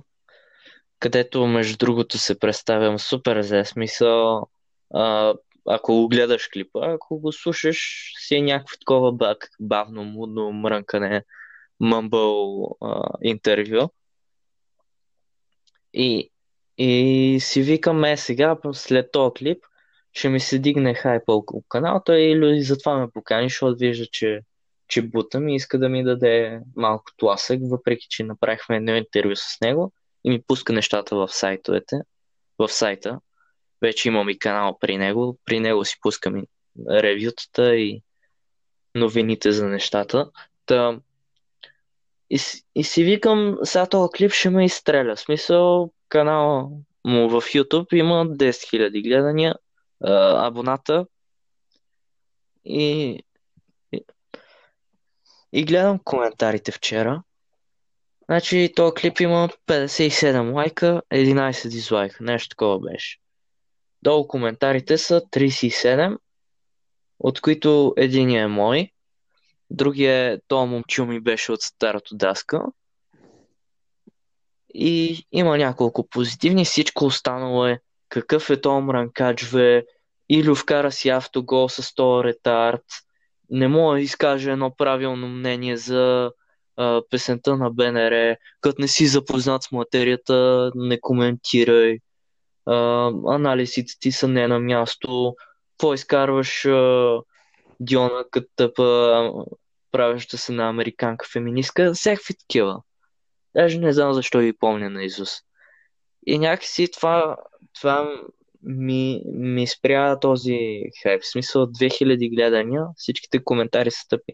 където 0.99 1.47
между 1.47 1.77
другото 1.77 2.19
се 2.19 2.39
представям 2.39 2.99
супер 2.99 3.43
за 3.43 3.65
смисъл. 3.65 4.49
А, 4.95 5.35
ако 5.67 5.93
го 5.93 6.09
гледаш 6.09 6.49
клипа, 6.53 6.81
ако 6.83 7.19
го 7.19 7.33
слушаш, 7.33 8.13
си 8.19 8.35
е 8.35 8.43
някакво 8.43 8.77
такова 8.77 9.13
бак, 9.13 9.49
бавно, 9.61 10.05
мудно, 10.05 10.53
мрънкане, 10.53 11.25
мъмбъл 11.81 12.65
а, 12.81 13.03
интервю. 13.23 13.89
И, 15.93 16.31
и 16.79 17.39
си 17.41 17.63
викам, 17.63 18.05
е 18.05 18.17
сега, 18.17 18.57
след 18.73 19.13
този 19.13 19.35
клип, 19.35 19.65
ще 20.13 20.29
ми 20.29 20.41
се 20.41 20.59
дигне 20.59 20.95
хайпа 20.95 21.33
около 21.33 21.63
каналта 21.69 22.21
или 22.21 22.63
затова 22.63 22.99
ме 22.99 23.11
покани, 23.11 23.49
защото 23.49 23.79
вижда, 23.79 24.07
че, 24.07 24.41
че 24.89 25.03
бутам 25.03 25.49
и 25.49 25.55
иска 25.55 25.79
да 25.79 25.89
ми 25.89 26.05
даде 26.05 26.61
малко 26.77 27.05
тласък, 27.17 27.61
въпреки 27.63 28.07
че 28.11 28.25
направихме 28.25 28.77
едно 28.77 28.97
интервю 28.97 29.37
с 29.37 29.61
него 29.61 29.93
и 30.25 30.31
ми 30.31 30.43
пуска 30.43 30.73
нещата 30.73 31.17
в 31.17 31.29
сайтовете, 31.29 32.01
в 32.59 32.69
сайта. 32.69 33.21
Вече 33.83 34.09
имам 34.09 34.29
и 34.29 34.39
канал 34.39 34.79
при 34.81 34.99
него, 34.99 35.39
при 35.45 35.61
него 35.61 35.85
си 35.85 35.97
пускам 36.03 36.37
и 36.37 36.47
ревютата 36.91 37.77
и 37.77 38.03
новините 38.95 39.53
за 39.53 39.67
нещата. 39.67 40.31
Та, 40.67 41.01
и, 42.31 42.41
и 42.75 42.85
си 42.85 43.05
викам, 43.05 43.59
сега 43.63 43.87
този 43.87 44.11
клип 44.17 44.33
ще 44.33 44.51
ме 44.51 44.65
изстреля. 44.65 45.17
В 45.17 45.21
смисъл, 45.21 45.93
канала 46.09 46.69
му 47.05 47.29
в 47.29 47.41
YouTube 47.41 47.95
има 47.95 48.27
10 48.27 48.51
000 48.51 49.03
гледания, 49.03 49.55
а, 50.05 50.47
абоната 50.47 51.07
и, 52.65 53.19
и, 53.93 54.05
и 55.53 55.65
гледам 55.65 55.99
коментарите 56.05 56.73
вчера. 56.73 57.23
Значи, 58.25 58.73
този 58.77 58.95
клип 58.95 59.21
има 59.21 59.49
57 59.67 60.55
лайка, 60.55 61.03
11 61.11 61.69
дизлайка, 61.69 62.25
нещо 62.25 62.49
такова 62.49 62.81
беше. 62.81 63.19
Долу 64.03 64.29
коментарите 64.29 64.99
са 64.99 65.21
37, 65.21 66.19
от 67.19 67.41
които 67.41 67.95
един 67.97 68.31
е 68.31 68.47
мой, 68.47 68.91
другия 69.71 70.33
е 70.33 70.39
то 70.49 70.67
момчил 70.67 71.07
ми 71.07 71.21
беше 71.21 71.53
от 71.53 71.63
старото 71.63 72.17
даска. 72.17 72.63
И 74.75 75.27
има 75.33 75.59
няколко 75.59 76.09
позитивни, 76.09 76.65
всичко 76.65 77.05
останало 77.05 77.67
е 77.67 77.81
какъв 78.11 78.51
е 78.51 78.61
то 78.61 78.81
мранкаджве, 78.81 79.85
или 80.29 80.55
вкара 80.55 80.93
си 80.93 81.09
автогол 81.09 81.69
с 81.69 81.95
този 81.95 82.25
ретард, 82.25 82.85
не 83.51 83.69
мога 83.69 83.95
да 83.95 84.01
изкаже 84.01 84.51
едно 84.51 84.77
правилно 84.77 85.29
мнение 85.29 85.77
за 85.77 86.33
а, 86.77 87.03
песента 87.11 87.57
на 87.57 87.71
БНР, 87.71 88.37
като 88.61 88.83
не 88.83 88.89
си 88.89 89.07
запознат 89.07 89.63
с 89.63 89.73
материята, 89.73 90.71
не 90.75 91.01
коментирай, 91.01 91.99
а, 92.67 93.07
анализите 93.27 93.93
ти 94.01 94.13
са 94.13 94.29
не 94.29 94.49
на 94.49 94.61
място, 94.61 95.35
какво 95.71 95.95
изкарваш 95.95 96.65
а, 96.65 97.19
Диона 97.81 98.25
като 98.31 98.49
тъпа, 98.57 99.33
правеща 99.93 100.39
се 100.39 100.53
на 100.53 100.69
американка 100.69 101.27
феминистка, 101.33 101.95
всякакви 101.95 102.35
такива. 102.35 102.83
Даже 103.57 103.79
не 103.79 103.93
знам 103.93 104.13
защо 104.13 104.39
ви 104.39 104.59
помня 104.59 104.91
на 104.91 105.05
Изус. 105.05 105.31
И 106.27 106.39
някакси 106.39 106.91
това, 106.91 107.37
това 107.81 108.21
ми, 108.63 109.23
ми 109.27 109.67
спря 109.67 110.19
този 110.21 110.83
хайп. 111.03 111.23
В 111.23 111.31
смисъл 111.31 111.67
2000 111.67 112.37
гледания, 112.37 112.85
всичките 112.97 113.45
коментари 113.45 113.91
са 113.91 114.09
тъпи. 114.09 114.33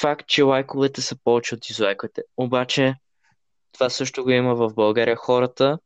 факт, 0.00 0.26
че 0.28 0.42
лайковете 0.42 1.00
са 1.00 1.16
повече 1.24 1.54
от 1.54 1.60
дизлайковете. 1.68 2.22
Обаче, 2.36 2.94
това 3.72 3.90
също 3.90 4.24
го 4.24 4.30
има 4.30 4.54
в 4.54 4.74
България. 4.74 5.16
Хората 5.16 5.78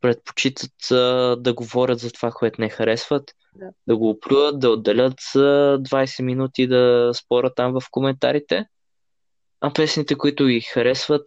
предпочитат 0.00 0.90
а, 0.90 1.36
да 1.36 1.54
говорят 1.54 1.98
за 1.98 2.12
това, 2.12 2.30
което 2.30 2.60
не 2.60 2.68
харесват, 2.68 3.30
Да. 3.54 3.70
да 3.86 3.96
го 3.96 4.10
оплюят, 4.10 4.60
да 4.60 4.70
отделят 4.70 5.14
за 5.32 5.78
20 5.80 6.22
минути 6.22 6.66
да 6.66 7.10
спорят 7.14 7.52
там 7.56 7.72
в 7.72 7.82
коментарите. 7.90 8.66
А 9.60 9.72
песните, 9.72 10.14
които 10.14 10.46
ги 10.46 10.60
харесват, 10.60 11.26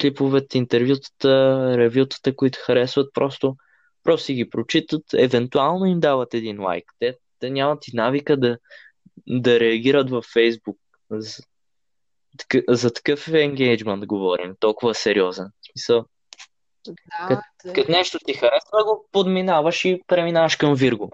клиповете, 0.00 0.58
интервютата, 0.58 1.58
ревютата, 1.78 2.36
които 2.36 2.58
харесват, 2.62 3.10
просто, 3.14 3.56
просто 4.04 4.24
си 4.24 4.34
ги 4.34 4.50
прочитат, 4.50 5.02
евентуално 5.14 5.86
им 5.86 6.00
дават 6.00 6.34
един 6.34 6.62
лайк. 6.62 6.84
Те, 6.98 7.18
те 7.38 7.50
нямат 7.50 7.88
и 7.88 7.96
навика 7.96 8.36
да, 8.36 8.58
да 9.26 9.60
реагират 9.60 10.10
във 10.10 10.24
Фейсбук. 10.32 10.78
За, 11.10 11.42
за 12.68 12.92
такъв 12.92 13.28
енгейджмент 13.28 14.06
говорим, 14.06 14.56
толкова 14.60 14.94
сериозен. 14.94 15.50
Смисъл, 15.72 16.04
Да, 17.28 17.42
като 17.74 17.90
нещо 17.90 18.18
ти 18.26 18.34
харесва, 18.34 18.84
го 18.84 19.08
подминаваш 19.12 19.84
и 19.84 20.02
преминаваш 20.06 20.56
към 20.56 20.74
Вирго. 20.74 21.10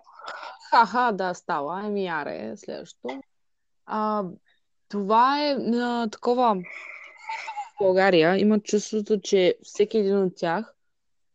Ха-ха, 0.71 1.13
да, 1.13 1.35
става. 1.35 1.87
Еми, 1.87 2.07
аре, 2.07 2.53
следващото. 2.57 3.21
А, 3.87 4.25
това 4.89 5.47
е 5.47 5.57
а, 5.75 6.09
такова. 6.11 6.55
В 6.55 7.79
България 7.81 8.39
има 8.39 8.61
чувството, 8.61 9.21
че 9.21 9.55
всеки 9.63 9.99
един 9.99 10.23
от 10.23 10.33
тях 10.37 10.75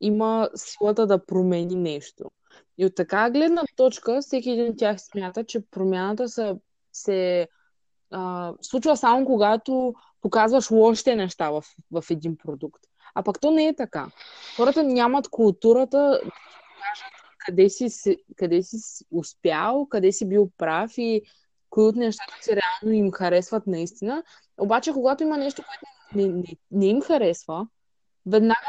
има 0.06 0.50
силата 0.56 1.08
да 1.08 1.26
промени 1.26 1.76
нещо. 1.76 2.32
И 2.78 2.86
от 2.86 2.96
така 2.96 3.30
гледна 3.30 3.64
точка, 3.76 4.22
всеки 4.22 4.50
един 4.50 4.72
от 4.72 4.78
тях 4.78 5.02
смята, 5.02 5.44
че 5.44 5.70
промяната 5.72 6.30
се, 6.30 6.56
се 6.94 7.48
а, 8.12 8.54
случва 8.62 8.98
само 8.98 9.26
когато 9.26 9.94
показваш 10.22 10.72
лошите 10.72 11.16
неща 11.16 11.50
в, 11.50 11.64
в 11.92 12.04
един 12.10 12.38
продукт. 12.38 12.84
А 13.16 13.24
пък 13.24 13.40
то 13.40 13.52
не 13.52 13.68
е 13.68 13.76
така. 13.76 14.08
Хората 14.56 14.84
нямат 14.84 15.28
културата 15.28 15.98
да 15.98 16.20
кажат 16.20 17.14
къде 17.46 17.70
си, 17.70 18.18
къде 18.36 18.64
си 18.64 19.06
успял, 19.12 19.88
къде 19.90 20.12
си 20.12 20.30
бил 20.30 20.50
прав 20.58 20.92
и 20.98 21.22
кои 21.70 21.84
от 21.84 21.96
нещата 21.96 22.34
си 22.42 22.52
реално 22.56 22.96
им 22.96 23.12
харесват 23.12 23.68
наистина. 23.68 24.24
Обаче, 24.58 24.94
когато 24.94 25.24
има 25.24 25.38
нещо, 25.38 25.64
което 25.64 25.86
не, 26.16 26.28
не, 26.28 26.58
не 26.72 26.86
им 26.88 27.02
харесва, 27.02 27.68
веднага 28.26 28.60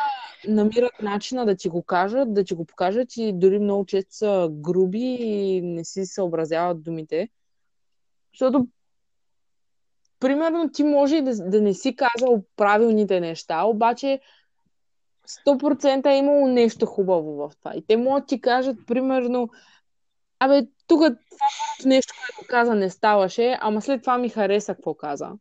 намират 0.49 1.03
начина 1.03 1.47
да 1.47 1.57
ти 1.57 1.69
го 1.69 1.83
кажат, 1.83 2.35
да 2.35 2.45
ти 2.45 2.55
го 2.55 2.65
покажат 2.65 3.17
и 3.17 3.33
дори 3.33 3.59
много 3.59 3.87
често 3.87 4.15
са 4.15 4.49
груби 4.51 5.17
и 5.21 5.61
не 5.61 5.85
си 5.85 6.07
съобразяват 6.07 6.83
думите. 6.83 7.29
Защото, 8.33 8.67
примерно, 10.21 10.71
ти 10.73 10.85
може 10.85 11.17
и 11.17 11.23
да, 11.23 11.51
да 11.51 11.63
не 11.63 11.75
си 11.75 11.97
казал 11.97 12.43
правилните 12.57 13.21
неща, 13.21 13.65
обаче 13.65 14.21
100% 15.47 16.07
е 16.07 16.19
имало 16.19 16.49
нещо 16.49 16.87
хубаво 16.87 17.37
в 17.37 17.53
това. 17.59 17.73
И 17.77 17.87
те 17.87 17.97
могат 17.97 18.23
да 18.23 18.27
ти 18.27 18.41
кажат, 18.41 18.77
примерно, 18.87 19.49
абе, 20.39 20.67
тук 20.87 21.01
това 21.01 21.47
нещо, 21.85 22.15
което 22.21 22.49
каза, 22.49 22.75
не 22.75 22.91
ставаше, 22.91 23.59
ама 23.61 23.83
след 23.83 24.01
това 24.01 24.19
ми 24.19 24.29
хареса 24.29 24.75
какво 24.75 24.95
каза. 24.95 25.33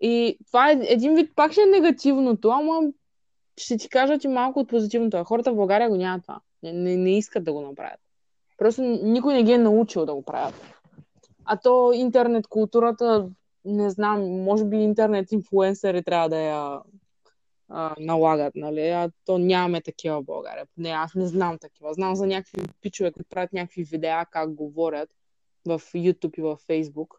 И 0.00 0.38
това 0.46 0.70
е 0.70 0.80
един 0.82 1.14
вид, 1.14 1.32
пак 1.36 1.52
ще 1.52 1.62
е 1.62 1.66
негативното, 1.66 2.48
ама 2.48 2.80
ще 3.64 3.76
ти 3.76 3.88
кажа, 3.88 4.18
че 4.18 4.28
малко 4.28 4.60
от 4.60 4.68
позитивното. 4.68 5.16
А 5.16 5.24
хората 5.24 5.52
в 5.52 5.56
България 5.56 5.88
го 5.88 5.96
нямат 5.96 6.22
това. 6.22 6.40
Не, 6.62 6.72
не, 6.72 6.96
не 6.96 7.18
искат 7.18 7.44
да 7.44 7.52
го 7.52 7.60
направят. 7.60 8.00
Просто 8.58 8.82
никой 8.82 9.34
не 9.34 9.42
ги 9.42 9.52
е 9.52 9.58
научил 9.58 10.06
да 10.06 10.14
го 10.14 10.22
правят. 10.22 10.54
А 11.44 11.56
то 11.56 11.92
интернет 11.92 12.46
културата, 12.46 13.28
не 13.64 13.90
знам, 13.90 14.42
може 14.42 14.64
би 14.64 14.76
интернет 14.76 15.32
инфлуенсъри 15.32 16.02
трябва 16.02 16.28
да 16.28 16.38
я 16.38 16.80
а, 17.68 17.94
налагат, 17.98 18.54
нали? 18.54 18.88
А 18.88 19.10
то 19.24 19.38
нямаме 19.38 19.80
такива 19.80 20.20
в 20.20 20.24
България. 20.24 20.66
Не, 20.76 20.90
аз 20.90 21.14
не 21.14 21.26
знам 21.26 21.58
такива. 21.58 21.94
Знам 21.94 22.14
за 22.14 22.26
някакви 22.26 22.62
пичове, 22.80 23.12
които 23.12 23.28
правят 23.28 23.52
някакви 23.52 23.82
видеа 23.84 24.26
как 24.30 24.54
говорят 24.54 25.08
в 25.66 25.80
YouTube 25.80 26.38
и 26.38 26.42
в 26.42 26.58
Facebook. 26.68 27.16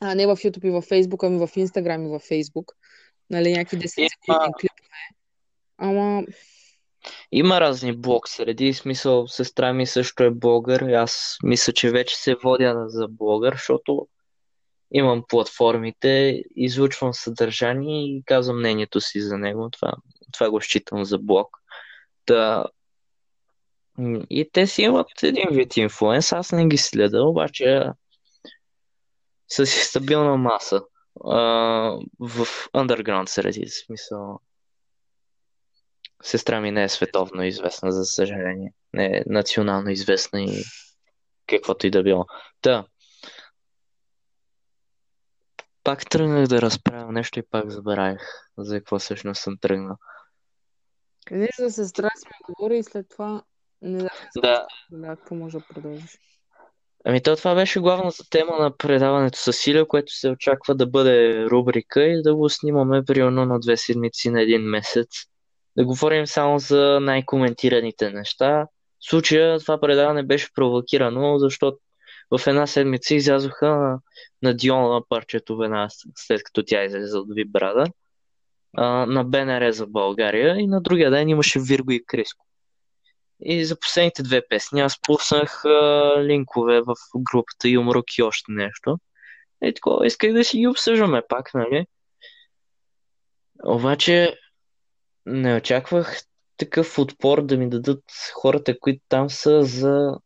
А, 0.00 0.14
не 0.14 0.26
в 0.26 0.36
YouTube 0.36 0.66
и 0.66 0.70
в 0.70 0.82
Facebook, 0.82 1.26
ами 1.26 1.38
в 1.38 1.48
Instagram 1.48 2.06
и 2.06 2.08
в 2.08 2.20
Facebook. 2.20 2.72
Нали, 3.30 3.52
някакви 3.52 3.76
10 3.76 3.98
Има- 4.00 4.08
секундни 4.08 4.52
клипове. 4.60 4.80
Ама, 5.80 6.22
Има 7.32 7.60
разни 7.60 7.96
блог 7.96 8.28
среди, 8.28 8.74
смисъл 8.74 9.28
сестра 9.28 9.72
ми 9.72 9.86
също 9.86 10.22
е 10.22 10.30
блогър 10.30 10.80
аз 10.80 11.36
мисля, 11.42 11.72
че 11.72 11.90
вече 11.90 12.16
се 12.16 12.34
водя 12.34 12.84
за 12.88 13.08
блогър, 13.08 13.52
защото 13.52 14.08
имам 14.92 15.24
платформите, 15.28 16.42
излучвам 16.56 17.14
съдържание 17.14 18.04
и 18.04 18.22
казвам 18.26 18.58
мнението 18.58 19.00
си 19.00 19.20
за 19.20 19.38
него. 19.38 19.70
Това, 19.70 19.92
това 20.32 20.50
го 20.50 20.60
считам 20.60 21.04
за 21.04 21.18
блог. 21.18 21.56
Да. 22.26 22.64
И 24.30 24.50
те 24.52 24.66
си 24.66 24.82
имат 24.82 25.22
един 25.22 25.48
вид 25.50 25.76
инфлуенс, 25.76 26.32
аз 26.32 26.52
не 26.52 26.66
ги 26.66 26.76
следа, 26.76 27.22
обаче 27.22 27.84
са 29.48 29.66
си 29.66 29.84
стабилна 29.84 30.36
маса 30.36 30.82
а, 31.24 31.40
в 32.18 32.46
underground 32.74 33.28
среди, 33.28 33.68
смисъл. 33.68 34.40
Сестра 36.22 36.60
ми 36.60 36.70
не 36.70 36.82
е 36.82 36.88
световно 36.88 37.42
известна, 37.42 37.92
за 37.92 38.04
съжаление. 38.04 38.72
Не 38.92 39.06
е 39.06 39.22
национално 39.26 39.90
известна 39.90 40.42
и 40.42 40.62
каквото 41.46 41.86
и 41.86 41.90
да 41.90 42.02
било. 42.02 42.26
Та. 42.60 42.84
Пак 45.84 46.10
тръгнах 46.10 46.46
да 46.46 46.62
разправям 46.62 47.14
нещо 47.14 47.38
и 47.38 47.42
пак 47.50 47.70
забравих 47.70 48.22
за 48.58 48.78
какво 48.78 48.98
всъщност 48.98 49.42
съм 49.42 49.58
тръгнал. 49.60 49.96
нещо 51.30 51.62
за 51.62 51.70
сестра 51.70 52.10
си 52.16 52.26
ми 52.26 52.54
говори 52.54 52.78
и 52.78 52.82
след 52.82 53.08
това 53.08 53.42
не 53.82 53.98
знам 53.98 54.10
Да, 54.36 54.66
да, 54.90 55.16
какво 55.16 55.34
може 55.34 55.58
да 55.58 55.64
продължиш. 55.64 56.18
ами 57.04 57.22
то 57.22 57.36
това 57.36 57.54
беше 57.54 57.80
главната 57.80 58.30
тема 58.30 58.58
на 58.58 58.76
предаването 58.76 59.38
с 59.38 59.52
Силия, 59.52 59.88
което 59.88 60.12
се 60.12 60.28
очаква 60.28 60.74
да 60.74 60.86
бъде 60.86 61.44
рубрика 61.44 62.02
и 62.02 62.22
да 62.22 62.34
го 62.34 62.48
снимаме 62.48 63.04
примерно 63.04 63.44
на 63.44 63.60
две 63.60 63.76
седмици 63.76 64.30
на 64.30 64.42
един 64.42 64.62
месец. 64.62 65.08
Да 65.80 65.86
говорим 65.86 66.26
само 66.26 66.58
за 66.58 66.98
най-коментираните 67.00 68.10
неща. 68.10 68.66
В 68.98 69.10
случая 69.10 69.60
това 69.60 69.80
предаване 69.80 70.22
беше 70.22 70.52
провокирано, 70.54 71.38
защото 71.38 71.78
в 72.30 72.46
една 72.46 72.66
седмица 72.66 73.14
излязоха 73.14 73.68
на, 73.68 73.98
на 74.42 74.54
Диона 74.54 75.02
парчето 75.08 75.56
веднага 75.56 75.88
след 76.16 76.42
като 76.42 76.62
тя 76.66 76.84
излезе 76.84 77.18
от 77.18 77.26
Вибрада 77.34 77.84
а, 78.76 79.06
на 79.06 79.24
БНР 79.24 79.70
за 79.70 79.86
България 79.86 80.56
и 80.58 80.66
на 80.66 80.80
другия 80.80 81.10
ден 81.10 81.28
имаше 81.28 81.60
Вирго 81.60 81.90
и 81.90 82.04
Криско. 82.06 82.46
И 83.42 83.64
за 83.64 83.80
последните 83.80 84.22
две 84.22 84.42
песни 84.48 84.80
аз 84.80 85.00
пуснах 85.02 85.64
а, 85.64 86.14
линкове 86.18 86.80
в 86.80 86.94
групата 87.16 87.68
Юмрук 87.68 88.18
и 88.18 88.22
още 88.22 88.52
нещо. 88.52 88.98
И 89.64 89.74
такова, 89.74 90.06
исках 90.06 90.32
да 90.32 90.44
си 90.44 90.58
ги 90.58 90.66
обсъждаме 90.66 91.22
пак, 91.28 91.54
нали? 91.54 91.86
Обаче 93.64 94.36
не 95.30 95.56
очаквах 95.56 96.22
такъв 96.56 96.98
отпор 96.98 97.42
да 97.42 97.56
ми 97.56 97.68
дадат 97.68 98.04
хората, 98.34 98.78
които 98.80 99.02
там 99.08 99.30
са 99.30 99.62
за... 99.62 100.18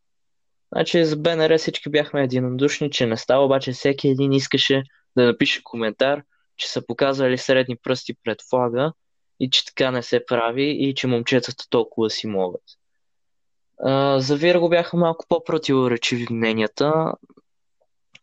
Значи 0.73 1.05
за 1.05 1.17
БНР 1.17 1.57
всички 1.57 1.89
бяхме 1.89 2.23
единодушни, 2.23 2.91
че 2.91 3.05
не 3.05 3.17
става, 3.17 3.45
обаче 3.45 3.71
всеки 3.71 4.07
един 4.07 4.33
искаше 4.33 4.83
да 5.17 5.25
напише 5.25 5.63
коментар, 5.63 6.21
че 6.57 6.69
са 6.71 6.85
показвали 6.85 7.37
средни 7.37 7.75
пръсти 7.75 8.13
пред 8.23 8.41
флага 8.49 8.93
и 9.39 9.49
че 9.49 9.65
така 9.65 9.91
не 9.91 10.03
се 10.03 10.25
прави 10.25 10.63
и 10.63 10.95
че 10.95 11.07
момчетата 11.07 11.65
толкова 11.69 12.09
си 12.09 12.27
могат. 12.27 12.63
А, 13.79 14.19
за 14.19 14.35
Вирго 14.35 14.69
бяха 14.69 14.97
малко 14.97 15.25
по-противоречиви 15.29 16.27
мненията, 16.29 17.13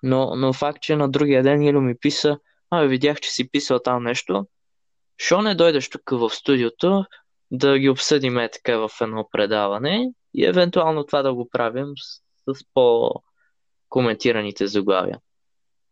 но, 0.02 0.36
но 0.36 0.52
факт, 0.52 0.82
че 0.82 0.96
на 0.96 1.08
другия 1.08 1.42
ден 1.42 1.62
Илю 1.62 1.80
ми 1.80 1.98
писа, 1.98 2.38
а 2.70 2.82
видях, 2.82 3.20
че 3.20 3.30
си 3.30 3.50
писал 3.50 3.78
там 3.78 4.04
нещо, 4.04 4.46
що 5.16 5.42
не 5.42 5.54
дойдеш 5.54 5.90
тук 5.90 6.10
в 6.10 6.30
студиото 6.30 7.04
да 7.50 7.78
ги 7.78 7.88
обсъдим 7.88 8.38
е 8.38 8.50
така 8.50 8.76
в 8.76 8.90
едно 9.00 9.28
предаване 9.32 10.12
и 10.34 10.46
евентуално 10.46 11.04
това 11.04 11.22
да 11.22 11.34
го 11.34 11.48
правим 11.50 11.86
с, 11.96 12.22
с 12.54 12.64
по-коментираните 12.74 14.66
заглавия. 14.66 15.18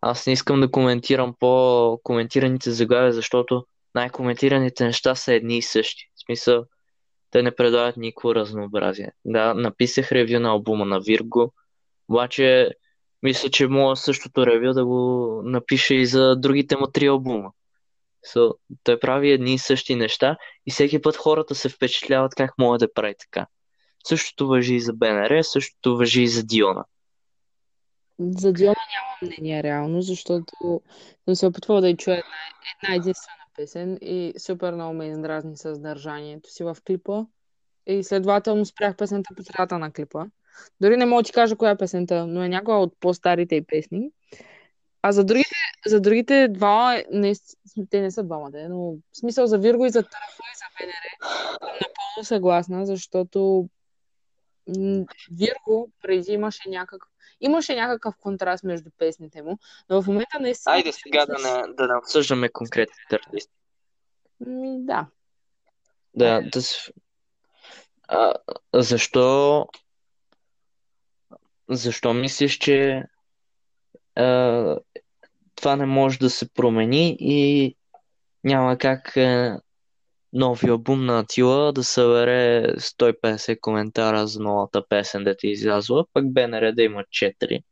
Аз 0.00 0.26
не 0.26 0.32
искам 0.32 0.60
да 0.60 0.70
коментирам 0.70 1.34
по-коментираните 1.40 2.70
заглавия, 2.70 3.12
защото 3.12 3.66
най-коментираните 3.94 4.84
неща 4.84 5.14
са 5.14 5.34
едни 5.34 5.58
и 5.58 5.62
същи. 5.62 6.10
В 6.14 6.20
смисъл, 6.24 6.64
те 7.30 7.42
не 7.42 7.56
предлагат 7.56 7.96
никакво 7.96 8.34
разнообразие. 8.34 9.12
Да, 9.24 9.54
написах 9.54 10.12
ревю 10.12 10.40
на 10.40 10.48
албума 10.48 10.84
на 10.84 11.00
Вирго, 11.00 11.54
обаче 12.08 12.70
мисля, 13.22 13.50
че 13.50 13.66
мога 13.66 13.96
същото 13.96 14.46
ревю 14.46 14.72
да 14.72 14.84
го 14.84 15.40
напиша 15.44 15.94
и 15.94 16.06
за 16.06 16.36
другите 16.36 16.76
му 16.76 16.86
три 16.86 17.06
албума. 17.06 17.52
So, 18.26 18.54
той 18.84 19.00
прави 19.00 19.30
едни 19.30 19.54
и 19.54 19.58
същи 19.58 19.94
неща 19.94 20.36
и 20.66 20.70
всеки 20.70 21.02
път 21.02 21.16
хората 21.16 21.54
се 21.54 21.68
впечатляват 21.68 22.34
как 22.34 22.58
може 22.58 22.78
да 22.78 22.92
прави 22.92 23.14
така. 23.18 23.46
Същото 24.04 24.48
въжи 24.48 24.74
и 24.74 24.80
за 24.80 24.92
БНР, 24.92 25.42
същото 25.42 25.96
въжи 25.96 26.22
и 26.22 26.28
за 26.28 26.44
Диона. 26.44 26.84
За 28.18 28.52
Диона 28.52 28.74
нямам 28.74 29.18
мнение 29.22 29.62
реално, 29.62 30.02
защото 30.02 30.80
съм 31.24 31.34
се 31.34 31.46
опитвала 31.46 31.80
да 31.80 31.88
й 31.88 31.96
чуя 31.96 32.14
една, 32.14 32.28
една 32.82 32.94
единствена 32.94 33.44
песен 33.56 33.98
и 34.00 34.34
супер 34.38 34.74
много 34.74 34.94
ме 34.94 35.06
издразни 35.06 35.56
съдържанието 35.56 36.50
си 36.50 36.64
в 36.64 36.76
клипа. 36.86 37.24
И 37.86 38.04
следователно 38.04 38.64
спрях 38.64 38.96
песента 38.96 39.34
по 39.36 39.42
средата 39.42 39.78
на 39.78 39.92
клипа. 39.92 40.24
Дори 40.80 40.96
не 40.96 41.06
мога 41.06 41.22
да 41.22 41.26
ти 41.26 41.32
кажа 41.32 41.56
коя 41.56 41.70
е 41.70 41.78
песента, 41.78 42.26
но 42.26 42.42
е 42.42 42.48
някоя 42.48 42.78
от 42.78 42.94
по-старите 43.00 43.56
й 43.56 43.66
песни. 43.66 44.10
А 45.02 45.12
за 45.12 45.24
другите, 45.24 45.54
за 45.86 46.00
другите 46.00 46.48
два, 46.48 47.02
не, 47.12 47.34
те 47.90 48.00
не 48.00 48.10
са 48.10 48.22
двамата, 48.22 48.68
но 48.68 48.78
в 48.78 48.96
смисъл 49.12 49.46
за 49.46 49.58
Вирго 49.58 49.86
и 49.86 49.90
за 49.90 50.02
Тарафа 50.02 50.42
и 50.54 50.56
за 50.56 50.64
Венере 50.80 51.16
съм 51.20 51.68
напълно 51.68 52.24
съгласна, 52.24 52.86
защото 52.86 53.68
Вирго 55.30 55.90
преди 56.02 56.32
имаше 56.32 56.68
някакъв 56.68 57.08
имаше 57.40 57.74
някакъв 57.74 58.14
контраст 58.16 58.64
между 58.64 58.90
песните 58.98 59.42
му, 59.42 59.58
но 59.90 60.02
в 60.02 60.06
момента 60.06 60.40
не 60.40 60.54
са... 60.54 60.70
Айде 60.70 60.92
сега 60.92 61.26
да 61.26 61.32
не, 61.32 61.74
да 61.74 61.86
не 61.86 61.98
обсъждаме 61.98 62.48
конкретните 62.48 63.14
артисти. 63.14 63.52
Ми, 64.40 64.84
да. 64.84 65.06
Да, 66.14 66.42
да 66.52 66.60
а, 68.08 68.34
защо 68.74 69.66
защо 71.68 72.14
мислиш, 72.14 72.58
че 72.58 73.04
а, 74.14 74.78
това 75.54 75.76
не 75.76 75.86
може 75.86 76.18
да 76.18 76.30
се 76.30 76.52
промени 76.52 77.16
и 77.20 77.76
няма 78.44 78.78
как 78.78 79.16
а, 79.16 79.60
новия 80.32 80.70
албум 80.70 81.04
на 81.04 81.18
Атила 81.18 81.72
да 81.72 81.84
събере 81.84 82.66
150 82.76 83.60
коментара 83.60 84.26
за 84.26 84.40
новата 84.40 84.88
песен 84.88 85.24
да 85.24 85.36
ти 85.36 85.46
е 85.46 85.50
излязла, 85.50 86.04
пък 86.12 86.32
БНР 86.32 86.72
да 86.72 86.82
има 86.82 87.00
4. 87.02 87.62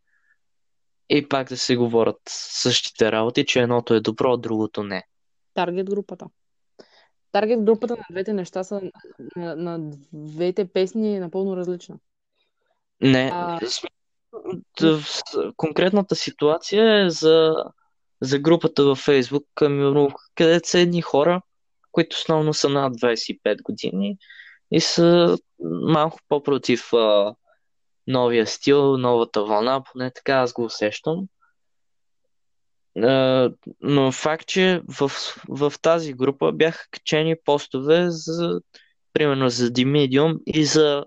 И 1.11 1.29
пак 1.29 1.49
да 1.49 1.57
се 1.57 1.77
говорят 1.77 2.21
същите 2.29 3.13
работи, 3.13 3.47
че 3.47 3.61
едното 3.61 3.95
е 3.95 4.01
добро, 4.01 4.33
а 4.33 4.39
другото 4.39 4.83
не. 4.83 5.03
Таргет 5.55 5.91
групата. 5.91 6.27
Таргет 7.33 7.65
групата 7.65 7.97
на 7.97 8.05
двете 8.11 8.33
неща 8.33 8.65
са 8.65 8.81
на, 9.37 9.57
на 9.57 9.91
двете 10.13 10.65
песни 10.65 11.17
е 11.17 11.21
напълно 11.21 11.57
различна. 11.57 11.99
Не, 13.01 13.31
а... 13.35 13.59
конкретната 15.57 16.17
ситуация 16.17 17.07
е 17.07 17.11
за, 17.11 17.55
за 18.21 18.39
групата 18.39 18.85
във 18.85 18.99
Фейсбук, 18.99 19.45
където 20.35 20.69
са 20.69 20.79
едни 20.79 21.03
хора, 21.03 21.43
които 21.93 22.15
основно 22.15 22.55
са 22.55 22.69
над 22.69 22.95
25 22.95 23.63
години 23.63 24.19
и 24.71 24.81
са 24.81 25.39
малко 25.83 26.19
по-против 26.29 26.93
а, 26.93 27.35
новия 28.07 28.47
стил, 28.47 28.97
новата 28.97 29.45
вълна, 29.45 29.83
поне 29.93 30.11
така 30.11 30.33
аз 30.33 30.53
го 30.53 30.65
усещам. 30.65 31.27
А, 33.03 33.51
но 33.81 34.13
факт, 34.13 34.47
че 34.47 34.83
в, 34.89 35.11
в 35.49 35.73
тази 35.83 36.13
група 36.13 36.53
бяха 36.53 36.87
качени 36.91 37.37
постове 37.45 38.07
за, 38.09 38.61
примерно 39.13 39.49
за 39.49 39.71
Димедиум 39.71 40.35
и 40.47 40.65
за, 40.65 41.05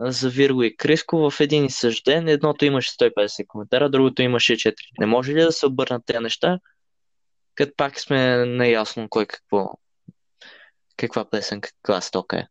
за 0.00 0.30
Вирго 0.30 0.62
и 0.62 0.76
Криско 0.76 1.30
в 1.30 1.40
един 1.40 1.64
и 1.64 1.70
същ 1.70 2.04
ден. 2.04 2.28
Едното 2.28 2.64
имаше 2.64 2.90
150 2.90 3.46
коментара, 3.46 3.90
другото 3.90 4.22
имаше 4.22 4.56
4. 4.56 4.74
Не 5.00 5.06
може 5.06 5.34
ли 5.34 5.40
да 5.40 5.52
се 5.52 5.66
обърнат 5.66 6.02
тези 6.06 6.18
неща, 6.18 6.58
като 7.54 7.72
пак 7.76 8.00
сме 8.00 8.44
наясно 8.46 9.08
кой 9.08 9.26
какво 9.26 9.70
каква 10.96 11.24
песен, 11.24 11.60
каква 11.60 12.00
стока 12.00 12.38
е. 12.38 12.46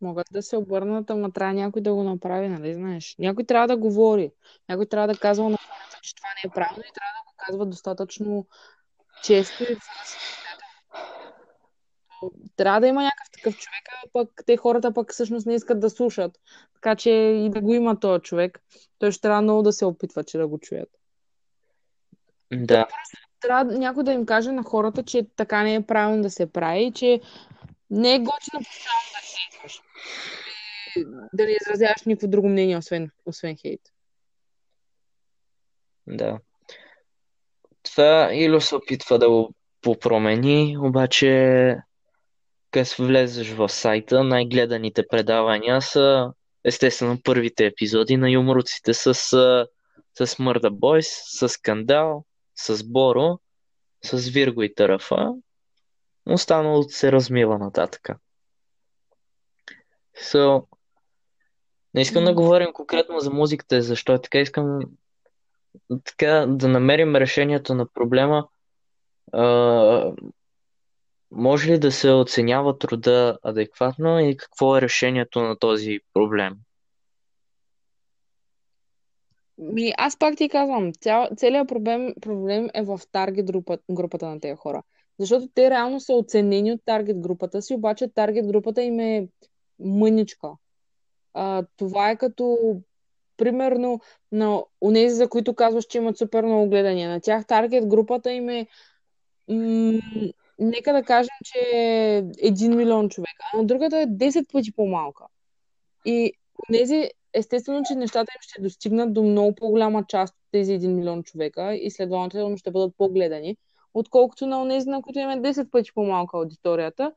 Могат 0.00 0.26
да 0.32 0.42
се 0.42 0.56
обърнат, 0.56 1.10
ама 1.10 1.32
трябва 1.32 1.54
някой 1.54 1.82
да 1.82 1.94
го 1.94 2.02
направи, 2.02 2.48
нали 2.48 2.74
знаеш? 2.74 3.14
Някой 3.18 3.44
трябва 3.44 3.68
да 3.68 3.76
говори. 3.76 4.30
Някой 4.68 4.86
трябва 4.86 5.08
да 5.08 5.18
казва 5.18 5.50
на 5.50 5.56
хората, 5.56 5.98
че 6.02 6.14
това 6.14 6.28
не 6.28 6.48
е 6.48 6.54
правилно 6.54 6.82
и 6.82 6.92
трябва 6.94 7.12
да 7.18 7.24
го 7.26 7.34
казва 7.46 7.66
достатъчно 7.66 8.46
често 9.22 9.62
и 9.62 9.76
трябва 12.56 12.80
да 12.80 12.86
има 12.86 13.02
някакъв 13.02 13.30
такъв 13.32 13.56
човек, 13.56 13.88
а 14.04 14.08
пък 14.12 14.42
те 14.46 14.56
хората 14.56 14.94
пък 14.94 15.12
всъщност 15.12 15.46
не 15.46 15.54
искат 15.54 15.80
да 15.80 15.90
слушат. 15.90 16.38
Така 16.74 16.96
че 16.96 17.10
и 17.10 17.50
да 17.50 17.60
го 17.60 17.74
има 17.74 18.00
този 18.00 18.22
човек, 18.22 18.62
той 18.98 19.12
ще 19.12 19.20
трябва 19.20 19.42
много 19.42 19.62
да 19.62 19.72
се 19.72 19.84
опитва, 19.84 20.24
че 20.24 20.38
да 20.38 20.48
го 20.48 20.58
чуят. 20.58 20.88
Да 22.52 22.86
трябва 23.40 23.78
някой 23.78 24.04
да 24.04 24.12
им 24.12 24.26
каже 24.26 24.52
на 24.52 24.62
хората, 24.62 25.02
че 25.02 25.26
така 25.36 25.62
не 25.62 25.74
е 25.74 25.86
правилно 25.86 26.22
да 26.22 26.30
се 26.30 26.52
прави 26.52 26.82
и 26.82 26.92
че 26.92 27.20
не 27.90 28.14
е 28.14 28.18
готино 28.18 28.64
постоянно 28.64 29.08
да 29.12 29.20
хейтваш. 29.22 29.82
Да 31.32 31.44
не 31.44 31.56
изразяваш 31.60 32.02
никакво 32.06 32.28
друго 32.28 32.48
мнение, 32.48 32.76
освен, 32.76 33.10
освен 33.26 33.56
хейт. 33.56 33.80
Да. 36.06 36.38
Това 37.82 38.34
Ило 38.34 38.60
се 38.60 38.76
опитва 38.76 39.18
да 39.18 39.30
го 39.30 39.54
попромени, 39.82 40.78
обаче 40.78 41.76
като 42.70 43.02
влезеш 43.02 43.50
в 43.50 43.68
сайта, 43.68 44.24
най-гледаните 44.24 45.06
предавания 45.10 45.82
са 45.82 46.32
естествено 46.64 47.18
първите 47.24 47.66
епизоди 47.66 48.16
на 48.16 48.30
юморуците 48.30 48.94
с, 48.94 49.14
с 50.18 50.38
Мърда 50.38 50.70
Бойс, 50.70 51.08
с 51.24 51.48
Скандал, 51.48 52.24
с 52.56 52.84
Боро, 52.84 53.38
с 54.04 54.28
Вирго 54.28 54.62
и 54.62 54.74
Тарафа. 54.74 55.34
Останалото 56.26 56.88
се 56.88 57.12
размива 57.12 57.58
нататък. 57.58 58.08
So, 60.22 60.64
не 61.94 62.00
искам 62.00 62.24
да 62.24 62.34
говорим 62.34 62.72
конкретно 62.72 63.20
за 63.20 63.30
музиката, 63.30 63.82
защо 63.82 64.14
е 64.14 64.20
така. 64.20 64.38
Искам 64.38 64.80
така 66.04 66.46
да 66.48 66.68
намерим 66.68 67.16
решението 67.16 67.74
на 67.74 67.86
проблема. 67.86 68.48
Може 71.30 71.72
ли 71.72 71.78
да 71.78 71.92
се 71.92 72.10
оценява 72.10 72.78
труда 72.78 73.38
адекватно 73.42 74.20
и 74.20 74.36
какво 74.36 74.76
е 74.76 74.80
решението 74.80 75.40
на 75.40 75.58
този 75.58 76.00
проблем? 76.14 76.56
Ми, 79.58 79.92
аз 79.98 80.18
пак 80.18 80.36
ти 80.36 80.48
казвам, 80.48 80.92
цял, 80.92 81.28
целият 81.36 81.68
проблем, 81.68 82.14
проблем 82.20 82.68
е 82.74 82.82
в 82.82 83.00
таргет 83.12 83.46
група, 83.46 83.78
групата 83.90 84.28
на 84.28 84.40
тези 84.40 84.56
хора. 84.56 84.82
Защото 85.18 85.48
те 85.54 85.70
реално 85.70 86.00
са 86.00 86.12
оценени 86.12 86.72
от 86.72 86.80
таргет 86.84 87.20
групата 87.20 87.62
си, 87.62 87.74
обаче 87.74 88.08
таргет 88.08 88.46
групата 88.46 88.82
им 88.82 89.00
е 89.00 89.28
мъничка. 89.78 90.48
А, 91.34 91.64
това 91.76 92.10
е 92.10 92.16
като, 92.16 92.76
примерно, 93.36 94.00
на 94.32 94.62
унези, 94.80 95.14
за 95.14 95.28
които 95.28 95.54
казваш, 95.54 95.84
че 95.84 95.98
имат 95.98 96.18
супер 96.18 96.44
много 96.44 96.68
гледания. 96.70 97.10
На 97.10 97.20
тях 97.20 97.46
таргет 97.46 97.86
групата 97.86 98.32
им 98.32 98.48
е 98.48 98.66
м- 99.48 100.00
нека 100.58 100.92
да 100.92 101.02
кажем, 101.02 101.34
че 101.44 101.58
е 101.58 102.22
1 102.22 102.74
милион 102.74 103.08
човека, 103.08 103.50
а 103.54 103.56
на 103.56 103.64
другата 103.64 103.98
е 103.98 104.06
10 104.06 104.52
пъти 104.52 104.72
по-малка. 104.72 105.24
И 106.04 106.32
тези 106.72 107.10
естествено, 107.34 107.82
че 107.88 107.94
нещата 107.94 108.32
им 108.36 108.40
ще 108.40 108.62
достигнат 108.62 109.12
до 109.12 109.22
много 109.22 109.54
по-голяма 109.54 110.04
част 110.08 110.34
от 110.34 110.44
тези 110.52 110.72
1 110.72 110.86
милион 110.86 111.22
човека 111.22 111.74
и 111.74 111.90
следователно 111.90 112.56
ще 112.56 112.70
бъдат 112.70 112.94
по-гледани, 112.96 113.56
отколкото 113.94 114.46
на 114.46 114.62
онези, 114.62 114.88
на 114.88 115.02
които 115.02 115.18
имаме 115.18 115.52
10 115.52 115.70
пъти 115.70 115.90
по-малка 115.94 116.36
аудиторията, 116.36 117.12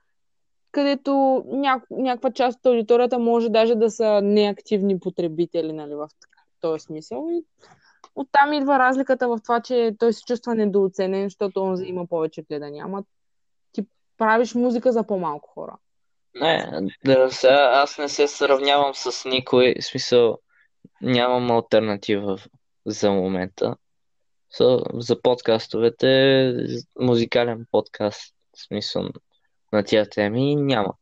където 0.72 1.44
ня... 1.48 1.82
някаква 1.92 2.32
част 2.32 2.60
от 2.60 2.66
аудиторията 2.66 3.20
може 3.20 3.50
даже 3.50 3.76
да 3.76 3.92
са 3.92 4.22
неактивни 4.24 5.00
потребители, 5.00 5.74
нали, 5.74 5.96
в 5.96 6.10
този 6.62 6.84
смисъл. 6.84 7.28
И 7.32 7.44
оттам 8.16 8.54
идва 8.54 8.80
разликата 8.80 9.28
в 9.28 9.40
това, 9.44 9.62
че 9.62 9.96
той 10.00 10.14
се 10.14 10.22
чувства 10.24 10.56
недооценен, 10.56 11.24
защото 11.24 11.62
он 11.62 11.86
има 11.86 12.08
повече 12.08 12.42
гледания. 12.42 12.86
Ама 12.86 13.04
правиш 14.22 14.56
музика 14.56 14.92
за 14.92 15.04
по-малко 15.04 15.50
хора. 15.50 15.78
Не, 16.36 16.72
да, 17.06 17.32
сега 17.32 17.70
аз 17.74 17.98
не 17.98 18.10
се 18.10 18.28
сравнявам 18.28 18.96
с 18.96 19.30
никой, 19.30 19.76
в 19.80 19.86
смисъл 19.86 20.38
нямам 21.02 21.52
альтернатива 21.52 22.38
за 22.86 23.12
момента. 23.12 23.76
So, 24.60 25.00
за 25.00 25.22
подкастовете, 25.22 26.54
музикален 27.00 27.66
подкаст, 27.72 28.36
в 28.58 28.62
смисъл 28.68 29.10
на 29.74 29.84
тия 29.84 30.10
теми 30.10 30.56
няма 30.56 30.94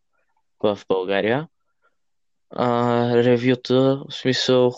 в 0.63 0.79
България. 0.87 1.47
А, 2.49 3.15
ревюта, 3.15 4.03
в 4.09 4.13
смисъл 4.13 4.73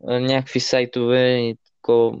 някакви 0.00 0.60
сайтове 0.60 1.38
и 1.38 1.58
такова 1.64 2.18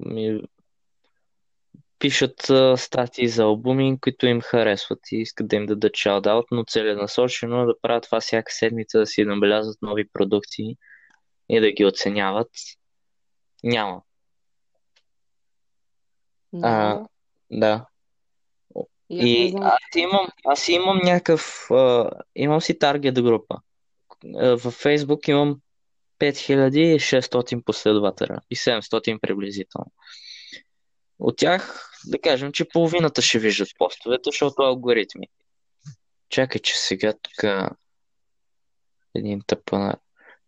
пишат 1.98 2.50
а, 2.50 2.76
статии 2.76 3.28
за 3.28 3.42
албуми, 3.42 3.98
които 4.00 4.26
им 4.26 4.40
харесват 4.40 4.98
и 5.12 5.16
искат 5.16 5.48
да 5.48 5.56
им 5.56 5.66
дадат 5.66 5.96
шаут 5.96 6.26
но 6.50 6.64
целенасочено 6.64 7.66
да 7.66 7.80
правят 7.82 8.04
това 8.04 8.20
всяка 8.20 8.52
седмица, 8.52 8.98
да 8.98 9.06
си 9.06 9.24
набелязват 9.24 9.82
нови 9.82 10.08
продукции 10.08 10.76
и 11.48 11.60
да 11.60 11.72
ги 11.72 11.84
оценяват. 11.84 12.50
Няма. 13.64 14.02
Да. 16.52 16.68
А, 16.68 17.06
да. 17.50 17.86
И 19.10 19.54
аз 19.62 19.78
имам, 19.96 20.26
аз 20.44 20.68
имам 20.68 21.00
някакъв, 21.04 21.70
а, 21.70 22.10
имам 22.34 22.60
си 22.60 22.78
таргет 22.78 23.22
група. 23.22 23.56
Във 24.34 24.74
Фейсбук 24.74 25.28
имам 25.28 25.60
5600 26.18 27.64
последователя 27.64 28.40
и 28.50 28.56
700 28.56 29.20
приблизително. 29.20 29.92
От 31.18 31.36
тях, 31.36 31.90
да 32.06 32.18
кажем, 32.18 32.52
че 32.52 32.68
половината 32.68 33.22
ще 33.22 33.38
виждат 33.38 33.68
постовете, 33.78 34.22
защото 34.24 34.62
алгоритми. 34.62 35.28
Чакай, 36.28 36.60
че 36.60 36.78
сега 36.78 37.12
тук 37.22 37.50
един 39.14 39.42
тъпа 39.46 39.94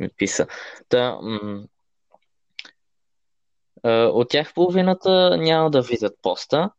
ми 0.00 0.08
писа. 0.16 0.46
Та, 0.88 1.18
м- 1.22 1.64
от 3.84 4.28
тях 4.28 4.54
половината 4.54 5.36
няма 5.36 5.70
да 5.70 5.82
видят 5.82 6.14
поста. 6.22 6.70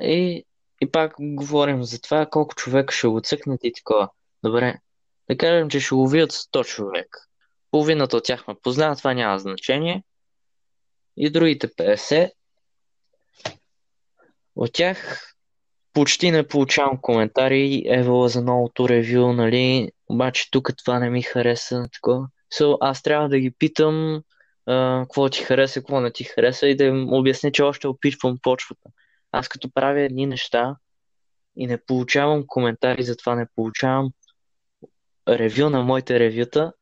И, 0.00 0.44
и 0.80 0.90
пак 0.90 1.14
говорим 1.18 1.84
за 1.84 2.00
това 2.00 2.26
колко 2.26 2.54
човека 2.54 2.94
ще 2.94 3.08
го 3.08 3.20
цъкнат 3.20 3.60
и 3.62 3.72
такова. 3.72 4.08
Добре, 4.44 4.78
да 5.30 5.36
кажем, 5.36 5.68
че 5.70 5.80
ще 5.80 5.94
го 5.94 6.08
видят 6.08 6.32
100 6.32 6.64
човека. 6.64 7.20
Половината 7.70 8.16
от 8.16 8.24
тях 8.24 8.46
ме 8.48 8.54
познават, 8.62 8.98
това 8.98 9.14
няма 9.14 9.38
значение. 9.38 10.02
И 11.16 11.30
другите 11.30 11.68
50. 11.68 12.30
От 14.58 14.72
тях 14.72 15.28
почти 15.92 16.30
не 16.30 16.48
получавам 16.48 16.98
коментари. 17.00 17.82
Евала 17.86 18.28
за 18.28 18.42
новото 18.42 18.88
ревю, 18.88 19.32
нали? 19.32 19.92
Обаче 20.08 20.50
тук 20.50 20.70
това 20.76 20.98
не 20.98 21.10
ми 21.10 21.22
хареса. 21.22 21.88
Такова. 21.92 22.28
So, 22.54 22.78
аз 22.80 23.02
трябва 23.02 23.28
да 23.28 23.38
ги 23.38 23.50
питам 23.50 24.22
какво 24.66 25.28
ти 25.28 25.42
хареса, 25.42 25.80
какво 25.80 26.00
не 26.00 26.10
ти 26.12 26.24
хареса 26.24 26.68
и 26.68 26.76
да 26.76 26.84
им 26.84 27.12
обясня, 27.12 27.52
че 27.52 27.62
още 27.62 27.88
опитвам 27.88 28.38
почвата. 28.42 28.88
Аз 29.32 29.48
като 29.48 29.70
правя 29.70 30.00
едни 30.00 30.26
неща 30.26 30.76
и 31.56 31.66
не 31.66 31.84
получавам 31.84 32.44
коментари, 32.46 33.02
затова 33.02 33.34
не 33.34 33.46
получавам 33.54 34.10
ревю 35.28 35.70
на 35.70 35.82
моите 35.82 36.20
ревюта, 36.20 36.72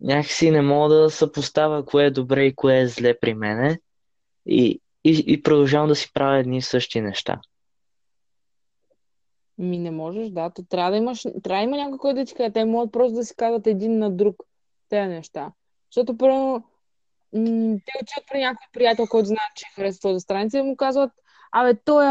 някакси 0.00 0.50
не 0.50 0.62
мога 0.62 0.94
да 0.94 1.10
съпоставя 1.10 1.86
кое 1.86 2.04
е 2.04 2.10
добре 2.10 2.44
и 2.44 2.54
кое 2.54 2.80
е 2.80 2.88
зле 2.88 3.18
при 3.20 3.34
мене 3.34 3.78
и, 4.46 4.80
и, 5.04 5.24
и 5.26 5.42
продължавам 5.42 5.88
да 5.88 5.94
си 5.94 6.12
правя 6.12 6.38
едни 6.38 6.62
същи 6.62 7.00
неща. 7.00 7.40
Ми 9.58 9.78
не 9.78 9.90
можеш, 9.90 10.28
да. 10.28 10.50
То 10.50 10.62
трябва 10.62 10.90
да 10.90 10.96
имаш, 10.96 11.22
трябва 11.22 11.60
да 11.60 11.62
има 11.62 11.76
някой, 11.76 11.98
който 11.98 12.14
да 12.14 12.24
ти 12.24 12.34
каже. 12.34 12.50
Те 12.50 12.64
могат 12.64 12.92
просто 12.92 13.14
да 13.14 13.24
си 13.24 13.34
казват 13.36 13.66
един 13.66 13.98
на 13.98 14.10
друг 14.10 14.36
тези 14.88 15.08
неща. 15.08 15.52
Защото, 15.90 16.16
първо, 16.16 16.62
те 17.32 17.92
учат 18.02 18.24
при 18.30 18.40
някой 18.40 18.66
приятел, 18.72 19.06
който 19.06 19.26
знае, 19.26 19.52
че 19.56 19.66
харесва 19.74 20.00
този 20.00 20.20
страница 20.20 20.58
и 20.58 20.62
му 20.62 20.76
казват, 20.76 21.10
абе, 21.52 21.74
той 21.84 22.06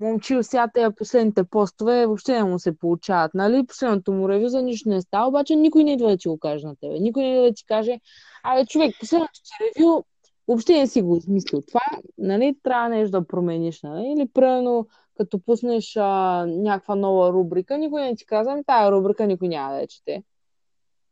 момчил 0.00 0.42
сега 0.42 0.68
тези 0.74 0.94
последните 0.96 1.44
постове 1.44 2.06
въобще 2.06 2.32
не 2.32 2.44
му 2.44 2.58
се 2.58 2.78
получават, 2.78 3.34
нали? 3.34 3.66
Последното 3.66 4.12
му 4.12 4.28
ревю 4.28 4.48
за 4.48 4.62
нищо 4.62 4.88
не 4.88 5.00
става, 5.00 5.28
обаче 5.28 5.56
никой 5.56 5.84
не 5.84 5.92
идва 5.92 6.10
да 6.10 6.16
ти 6.16 6.28
го 6.28 6.38
каже 6.38 6.66
на 6.66 6.76
тебе. 6.76 6.98
Никой 6.98 7.22
не 7.22 7.32
идва 7.32 7.42
да 7.42 7.54
ти 7.54 7.64
каже, 7.66 8.00
абе, 8.42 8.66
човек, 8.66 8.96
последното 9.00 9.40
ревю 9.60 10.02
въобще 10.48 10.78
не 10.78 10.86
си 10.86 11.02
го 11.02 11.16
измислил 11.16 11.62
това, 11.62 11.80
нали? 12.18 12.56
Трябва 12.62 12.88
нещо 12.88 13.20
да 13.20 13.26
промениш, 13.26 13.82
нали? 13.82 14.08
Или 14.08 14.28
примерно, 14.28 14.86
като 15.16 15.38
пуснеш 15.38 15.96
а, 15.96 16.46
някаква 16.46 16.94
нова 16.94 17.32
рубрика, 17.32 17.78
никой 17.78 18.02
не 18.02 18.16
ти 18.16 18.26
казва, 18.26 18.52
ами 18.52 18.64
тая 18.64 18.92
рубрика 18.92 19.26
никой 19.26 19.48
няма 19.48 19.74
да 19.74 19.86
чете. 19.86 20.22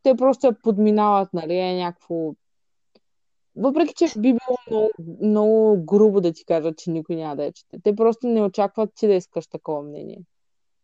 Те 0.03 0.15
просто 0.15 0.47
я 0.47 0.61
подминават, 0.63 1.29
нали? 1.33 1.59
Е 1.59 1.77
някакво 1.77 2.35
въпреки, 3.57 3.95
че 3.95 4.21
би 4.21 4.33
било 4.33 4.59
много, 4.71 4.91
много 5.23 5.85
грубо 5.85 6.21
да 6.21 6.33
ти 6.33 6.45
кажат, 6.45 6.79
че 6.79 6.91
никой 6.91 7.17
няма 7.17 7.37
да 7.37 7.53
чете. 7.53 7.79
Те 7.83 7.97
просто 7.97 8.27
не 8.27 8.43
очакват 8.43 8.91
ти 8.95 9.07
да 9.07 9.15
искаш 9.15 9.47
такова 9.47 9.83
мнение. 9.83 10.21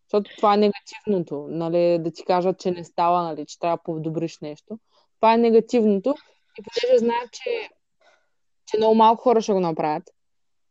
Защото 0.07 0.37
това 0.37 0.55
е 0.55 0.57
негативното, 0.57 1.47
нали, 1.51 1.99
да 1.99 2.11
ти 2.11 2.25
кажат, 2.25 2.59
че 2.59 2.71
не 2.71 2.85
става, 2.85 3.23
нали, 3.23 3.47
че 3.47 3.59
трябва 3.59 3.77
да 3.77 3.83
подобриш 3.83 4.39
нещо. 4.41 4.79
Това 5.21 5.35
е 5.35 5.39
негативното. 5.39 6.15
И 6.59 6.63
понеже 6.63 6.99
знаят, 6.99 7.31
че, 7.33 7.69
че 8.73 8.79
много 8.79 8.95
малко 8.95 9.23
хора 9.23 9.41
ще 9.41 9.53
го 9.53 9.61
направят, 9.61 10.03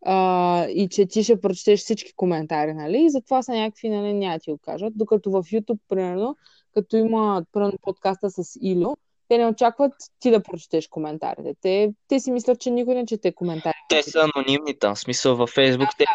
а, 0.06 0.66
и 0.70 0.90
че 0.90 1.06
ти 1.06 1.24
ще 1.24 1.42
прочетеш 1.42 1.80
всички 1.80 2.14
коментари, 2.16 2.74
нали? 2.74 3.04
И 3.04 3.10
затова 3.10 3.44
са 3.44 3.52
някакви, 3.52 3.90
нали, 3.90 4.14
няма 4.14 4.40
ти 4.40 4.52
го 4.52 4.58
кажат. 4.58 4.94
Докато 4.96 5.32
в 5.32 5.44
YouTube, 5.44 5.80
примерно, 5.90 6.36
като 6.74 6.98
има 6.98 7.44
примерно, 7.54 7.74
подкаста 7.82 8.30
с 8.30 8.44
Ило, 8.62 8.98
те 9.28 9.38
не 9.38 9.46
очакват 9.46 9.94
ти 10.20 10.32
да 10.32 10.44
прочетеш 10.44 10.88
коментарите. 10.88 11.54
Те, 11.62 11.94
те 12.08 12.20
си 12.20 12.32
мислят, 12.32 12.60
че 12.60 12.72
никой 12.72 12.96
не 12.96 13.06
чете 13.06 13.32
коментари. 13.32 13.76
Те 13.90 14.04
са 14.04 14.30
анонимни 14.36 14.80
там. 14.80 14.96
В 14.96 15.00
смисъл 15.00 15.36
във 15.36 15.56
Facebook 15.56 15.98
да, 16.00 16.06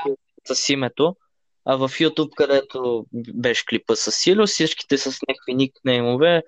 те 0.45 0.55
с 0.55 0.69
името, 0.69 1.17
а 1.65 1.77
в 1.77 1.89
YouTube, 1.89 2.35
където 2.35 3.07
беше 3.13 3.65
клипа 3.67 3.97
с 3.97 4.13
Сило, 4.13 4.47
всичките 4.47 4.99
с 4.99 5.05
някакви 5.29 5.55
никнеймове 5.55 6.43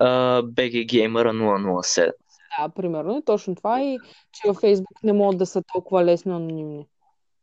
uh, 0.00 0.42
BG 0.42 0.86
Gamer 0.86 1.30
007. 1.30 2.12
Да, 2.58 2.68
примерно 2.68 3.16
е 3.16 3.22
точно 3.22 3.54
това 3.54 3.82
и 3.82 3.98
че 4.32 4.48
във 4.48 4.56
Facebook 4.56 5.04
не 5.04 5.12
могат 5.12 5.38
да 5.38 5.46
са 5.46 5.62
толкова 5.72 6.04
лесно 6.04 6.36
анонимни. 6.36 6.86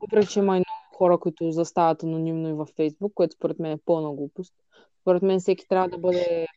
Въпреки, 0.01 0.28
че 0.28 0.39
има 0.39 0.58
и 0.58 0.60
много 0.60 0.97
хора, 0.97 1.18
които 1.18 1.51
застават 1.51 2.03
анонимно 2.03 2.49
и 2.49 2.53
във 2.53 2.70
Facebook, 2.70 3.14
което 3.14 3.36
според 3.36 3.60
мен 3.60 3.72
е 3.72 3.80
пълна 3.86 4.14
глупост. 4.14 4.53
Според 5.01 5.22
мен 5.22 5.39
всеки 5.39 5.68
трябва 5.68 5.89
да 5.89 5.97
бъде 5.97 6.47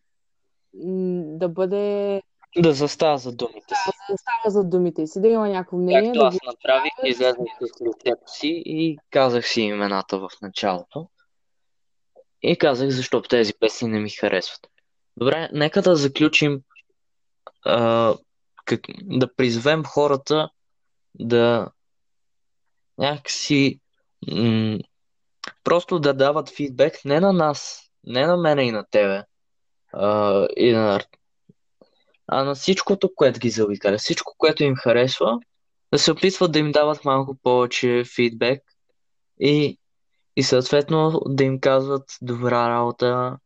да 0.73 1.49
бъде... 1.49 2.23
Да 2.57 2.73
застава 2.73 3.19
за 3.19 3.33
думите 3.33 3.75
си. 3.75 3.83
Да, 3.87 3.93
да 3.93 4.13
застава 4.13 4.51
за 4.51 4.65
думите 4.65 5.07
си, 5.07 5.21
да 5.21 5.29
има 5.29 5.49
някакво 5.49 5.77
мнение. 5.77 6.13
Както 6.13 6.21
да 6.21 6.27
аз 6.27 6.37
направих, 6.47 6.93
излезнах 7.05 7.49
с 7.61 7.81
лицето 7.81 8.23
си 8.27 8.63
и 8.67 8.99
казах 9.11 9.49
си 9.49 9.61
имената 9.61 10.19
в 10.19 10.29
началото. 10.43 11.09
И 12.43 12.59
казах 12.59 12.89
защо 12.89 13.23
тези 13.23 13.55
песни 13.55 13.89
не 13.89 14.01
ми 14.01 14.11
харесват. 14.11 14.61
Добре, 15.17 15.49
нека 15.53 15.83
да 15.83 15.97
заключим 15.97 16.61
а, 17.65 18.15
как, 18.71 18.81
да 19.03 19.35
призовем 19.35 19.85
хората 19.85 20.51
да 21.15 21.71
някакси 22.99 23.81
м- 24.33 24.79
просто 25.65 25.99
да 25.99 26.15
дават 26.15 26.51
фидбек 26.51 27.05
не 27.05 27.21
на 27.21 27.33
нас, 27.33 27.81
не 28.05 28.27
на 28.27 28.37
мене 28.37 28.63
и 28.63 28.73
на 28.73 28.85
тебе, 28.91 29.25
а, 29.93 30.47
и 30.57 30.73
на, 30.73 31.01
а 32.27 32.45
на 32.45 32.55
всичкото, 32.55 33.15
което 33.15 33.41
ги 33.41 33.51
заобикаля, 33.51 33.99
всичко, 33.99 34.35
което 34.39 34.65
им 34.65 34.75
харесва, 34.77 35.39
да 35.93 35.99
се 35.99 36.13
опитват 36.13 36.53
да 36.53 36.59
им 36.59 36.73
дават 36.73 37.05
малко 37.05 37.37
повече 37.43 38.03
фидбек 38.15 38.63
и, 39.41 39.79
и 40.37 40.43
съответно 40.43 41.21
да 41.27 41.45
им 41.45 41.61
казват 41.61 42.05
добра 42.23 42.69
работа. 42.69 43.39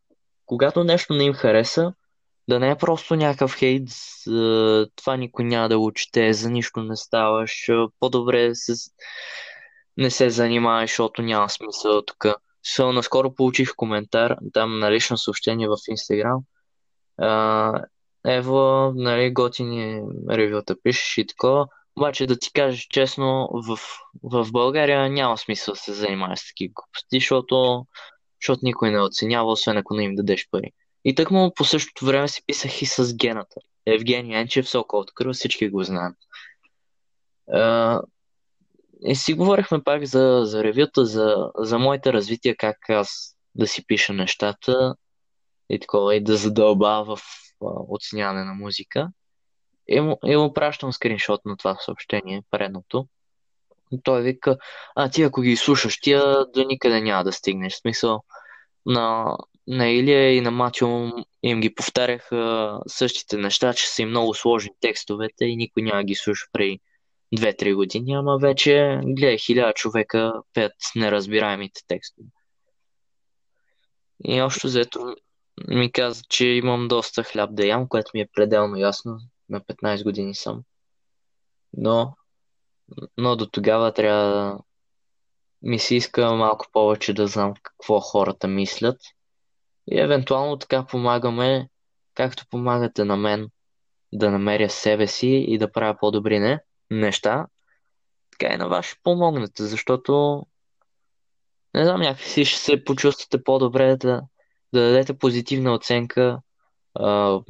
Когато 0.47 0.85
нещо 0.85 1.15
не 1.15 1.25
им 1.25 1.33
хареса, 1.33 1.93
да 2.49 2.61
не 2.61 2.71
е 2.71 2.77
просто 2.77 3.17
някакъв 3.17 3.55
хейт, 3.57 3.89
това 4.97 5.17
никой 5.17 5.45
няма 5.45 5.69
да 5.69 5.79
го 5.79 5.93
чете, 5.93 6.33
за 6.33 6.51
нищо 6.51 6.83
не 6.83 6.97
ставаш, 6.97 7.67
по-добре 8.01 8.55
се, 8.55 8.91
не 9.97 10.11
се 10.11 10.31
занимаваш, 10.31 10.91
защото 10.91 11.23
няма 11.23 11.51
смисъл 11.51 12.03
тук. 12.03 12.27
So, 12.67 12.93
наскоро 12.93 13.35
получих 13.35 13.75
коментар 13.77 14.37
там 14.53 14.79
на 14.79 14.93
лично 14.93 15.19
съобщение 15.19 15.69
в 15.69 15.77
Инстаграм. 15.89 16.41
Ево, 18.27 18.93
нали, 18.95 19.33
готини 19.33 20.03
ревюта 20.31 20.77
пишеш 20.83 21.19
и 21.19 21.27
такова. 21.27 21.67
Обаче 21.97 22.27
да 22.27 22.39
ти 22.39 22.53
кажа 22.53 22.83
честно, 22.91 23.49
в, 23.53 23.79
в 24.23 24.53
България 24.53 25.11
няма 25.11 25.39
смисъл 25.39 25.75
да 25.75 25.81
се 25.81 25.93
занимаваш 25.93 26.39
с 26.39 26.47
такива 26.47 26.73
глупости, 26.75 27.21
защото, 27.21 27.87
защото 28.43 28.61
никой 28.63 28.91
не 28.91 29.01
оценява, 29.01 29.53
освен 29.53 29.77
ако 29.77 29.95
не 29.95 30.05
им 30.05 30.15
дадеш 30.15 30.49
пари. 30.51 30.73
И 31.05 31.15
так 31.15 31.31
му 31.31 31.53
по 31.55 31.65
същото 31.65 32.07
време 32.07 32.29
си 32.29 32.43
писах 32.47 32.83
и 32.83 32.87
с 32.87 33.17
гената. 33.17 33.61
Евгений 33.87 34.37
Енчев, 34.37 34.69
Сокол 34.69 35.01
от 35.01 35.15
Кръв, 35.15 35.37
всички 35.37 35.69
го 35.69 35.83
знаем. 35.83 36.13
И 39.07 39.15
си 39.15 39.35
говорихме 39.35 39.83
пак 39.85 40.05
за, 40.05 40.41
за 40.45 40.65
ревюта, 40.65 41.07
за, 41.07 41.51
за 41.59 41.79
моите 41.79 42.13
развития, 42.13 42.57
как 42.57 42.91
аз 42.91 43.37
да 43.55 43.67
си 43.67 43.87
пиша 43.87 44.13
нещата 44.13 44.95
и 45.71 45.81
такова, 45.81 46.17
и 46.17 46.25
да 46.25 46.37
задълба 46.37 47.05
в 47.05 47.19
оценяване 47.89 48.45
на 48.45 48.55
музика. 48.55 49.09
И 49.89 50.01
му, 50.01 50.19
и 50.27 50.37
му 50.37 50.53
пращам 50.53 50.93
скриншот 50.93 51.41
на 51.45 51.57
това 51.57 51.77
съобщение, 51.81 52.43
предното. 52.51 53.09
И 53.93 54.01
той 54.03 54.23
вика, 54.23 54.57
а 54.97 55.11
ти 55.11 55.23
ако 55.23 55.41
ги 55.41 55.57
слушаш, 55.57 56.01
тия 56.01 56.47
до 56.55 56.65
никъде 56.65 57.01
няма 57.01 57.25
да 57.25 57.33
стигнеш. 57.33 57.73
В 57.73 57.81
смисъл, 57.81 58.23
на, 58.87 59.37
на 59.67 59.89
Илия 59.91 60.37
и 60.37 60.41
на 60.41 60.51
Матио 60.51 60.89
им 61.43 61.61
ги 61.61 61.75
повтарях 61.75 62.31
същите 62.87 63.37
неща, 63.37 63.75
че 63.75 63.87
са 63.87 64.03
и 64.03 64.07
много 64.07 64.35
сложни 64.35 64.71
текстовете 64.81 65.45
и 65.45 65.57
никой 65.57 65.83
няма 65.83 66.05
ги 66.05 66.15
слуша 66.15 66.47
преди 66.53 66.81
2-3 67.37 67.75
години, 67.75 68.15
ама 68.15 68.39
вече, 68.39 69.01
гледай, 69.05 69.39
хиляда 69.39 69.73
човека 69.73 70.33
пеят 70.53 70.73
неразбираемите 70.97 71.81
текстове. 71.87 72.29
И 74.25 74.43
още 74.43 74.67
взето 74.67 75.17
ми 75.69 75.93
каза, 75.93 76.23
че 76.29 76.47
имам 76.47 76.89
доста 76.89 77.23
хляб 77.23 77.55
да 77.55 77.67
ям, 77.67 77.89
което 77.89 78.11
ми 78.15 78.21
е 78.21 78.29
пределно 78.35 78.77
ясно. 78.77 79.19
На 79.49 79.61
15 79.61 80.05
години 80.05 80.35
съм. 80.35 80.63
Но, 81.73 82.17
но 83.17 83.37
до 83.37 83.47
тогава 83.47 83.93
трябва 83.93 84.25
да 84.25 84.59
ми 85.63 85.79
се 85.79 85.95
иска 85.95 86.33
малко 86.33 86.67
повече 86.73 87.15
да 87.15 87.27
знам 87.27 87.55
какво 87.63 88.01
хората 88.01 88.49
мислят. 88.49 88.97
И 89.91 90.01
евентуално 90.01 90.59
така 90.59 90.87
помагаме, 90.87 91.69
както 92.15 92.47
помагате 92.51 93.05
на 93.05 93.17
мен 93.17 93.49
да 94.13 94.31
намеря 94.31 94.71
себе 94.71 95.07
си 95.07 95.29
и 95.49 95.59
да 95.59 95.73
правя 95.73 95.97
по-добри 96.01 96.39
не, 96.39 96.61
неща, 96.91 97.47
така 98.31 98.55
и 98.55 98.57
на 98.57 98.69
вас 98.69 98.87
ще 98.87 99.01
помогнете, 99.03 99.63
защото 99.65 100.43
не 101.75 101.85
знам, 101.85 102.01
някакси 102.01 102.45
ще 102.45 102.61
се 102.61 102.85
почувствате 102.85 103.45
по-добре 103.45 103.97
да, 103.97 104.23
да 104.73 104.81
дадете 104.81 105.19
позитивна 105.19 105.75
оценка, 105.75 106.41
а, 106.95 107.41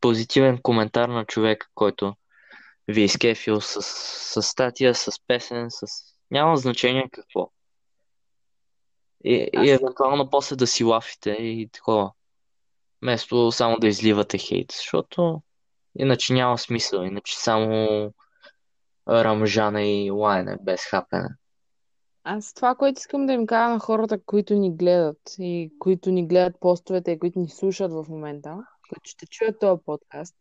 позитивен 0.00 0.58
коментар 0.62 1.08
на 1.08 1.24
човек, 1.24 1.70
който 1.74 2.16
ви 2.88 3.00
е 3.00 3.04
изкефил 3.04 3.60
с, 3.60 3.82
с 3.82 4.42
статия, 4.42 4.94
с 4.94 5.10
песен, 5.26 5.66
с... 5.70 5.86
Няма 6.30 6.56
значение 6.56 7.08
какво. 7.12 7.50
И, 9.24 9.48
и 9.62 9.70
евентуално 9.70 10.30
после 10.30 10.56
да 10.56 10.66
си 10.66 10.84
лафите 10.84 11.30
и 11.30 11.68
такова. 11.72 12.12
Вместо 13.02 13.52
само 13.52 13.78
да 13.78 13.86
изливате 13.86 14.38
хейт, 14.38 14.72
защото 14.72 15.42
иначе 15.98 16.32
няма 16.32 16.58
смисъл, 16.58 17.02
иначе 17.02 17.40
само 17.40 18.10
рамжане 19.08 20.04
и 20.04 20.10
лайне 20.10 20.56
без 20.60 20.84
хапене. 20.84 21.28
Аз 22.24 22.54
това, 22.54 22.74
което 22.74 22.98
искам 22.98 23.26
да 23.26 23.32
им 23.32 23.46
кажа 23.46 23.68
на 23.68 23.78
хората, 23.78 24.24
които 24.24 24.54
ни 24.54 24.76
гледат 24.76 25.20
и 25.38 25.72
които 25.78 26.10
ни 26.10 26.26
гледат 26.26 26.60
постовете 26.60 27.10
и 27.10 27.18
които 27.18 27.38
ни 27.38 27.48
слушат 27.48 27.92
в 27.92 28.06
момента, 28.08 28.66
които 28.88 29.10
ще 29.10 29.26
чуят 29.26 29.60
този 29.60 29.82
подкаст, 29.86 30.34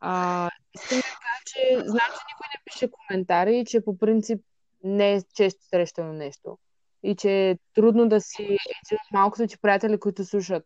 а, 0.00 0.50
искам 0.74 0.98
да 0.98 1.02
кажа, 1.02 1.42
че 1.46 1.78
знам, 1.86 2.08
че 2.08 2.24
никой 2.28 2.46
не 2.54 2.62
пише 2.64 2.90
коментари 2.90 3.58
и 3.58 3.64
че 3.64 3.84
по 3.84 3.98
принцип 3.98 4.44
не 4.84 5.14
е 5.14 5.22
често 5.34 5.64
срещано 5.64 6.12
нещо. 6.12 6.58
И 7.02 7.16
че 7.16 7.50
е 7.50 7.58
трудно 7.74 8.08
да 8.08 8.20
си 8.20 8.42
един 8.42 8.58
от 8.92 9.12
малкото 9.12 9.46
ти 9.46 9.58
приятели, 9.58 10.00
които 10.00 10.24
слушат, 10.24 10.64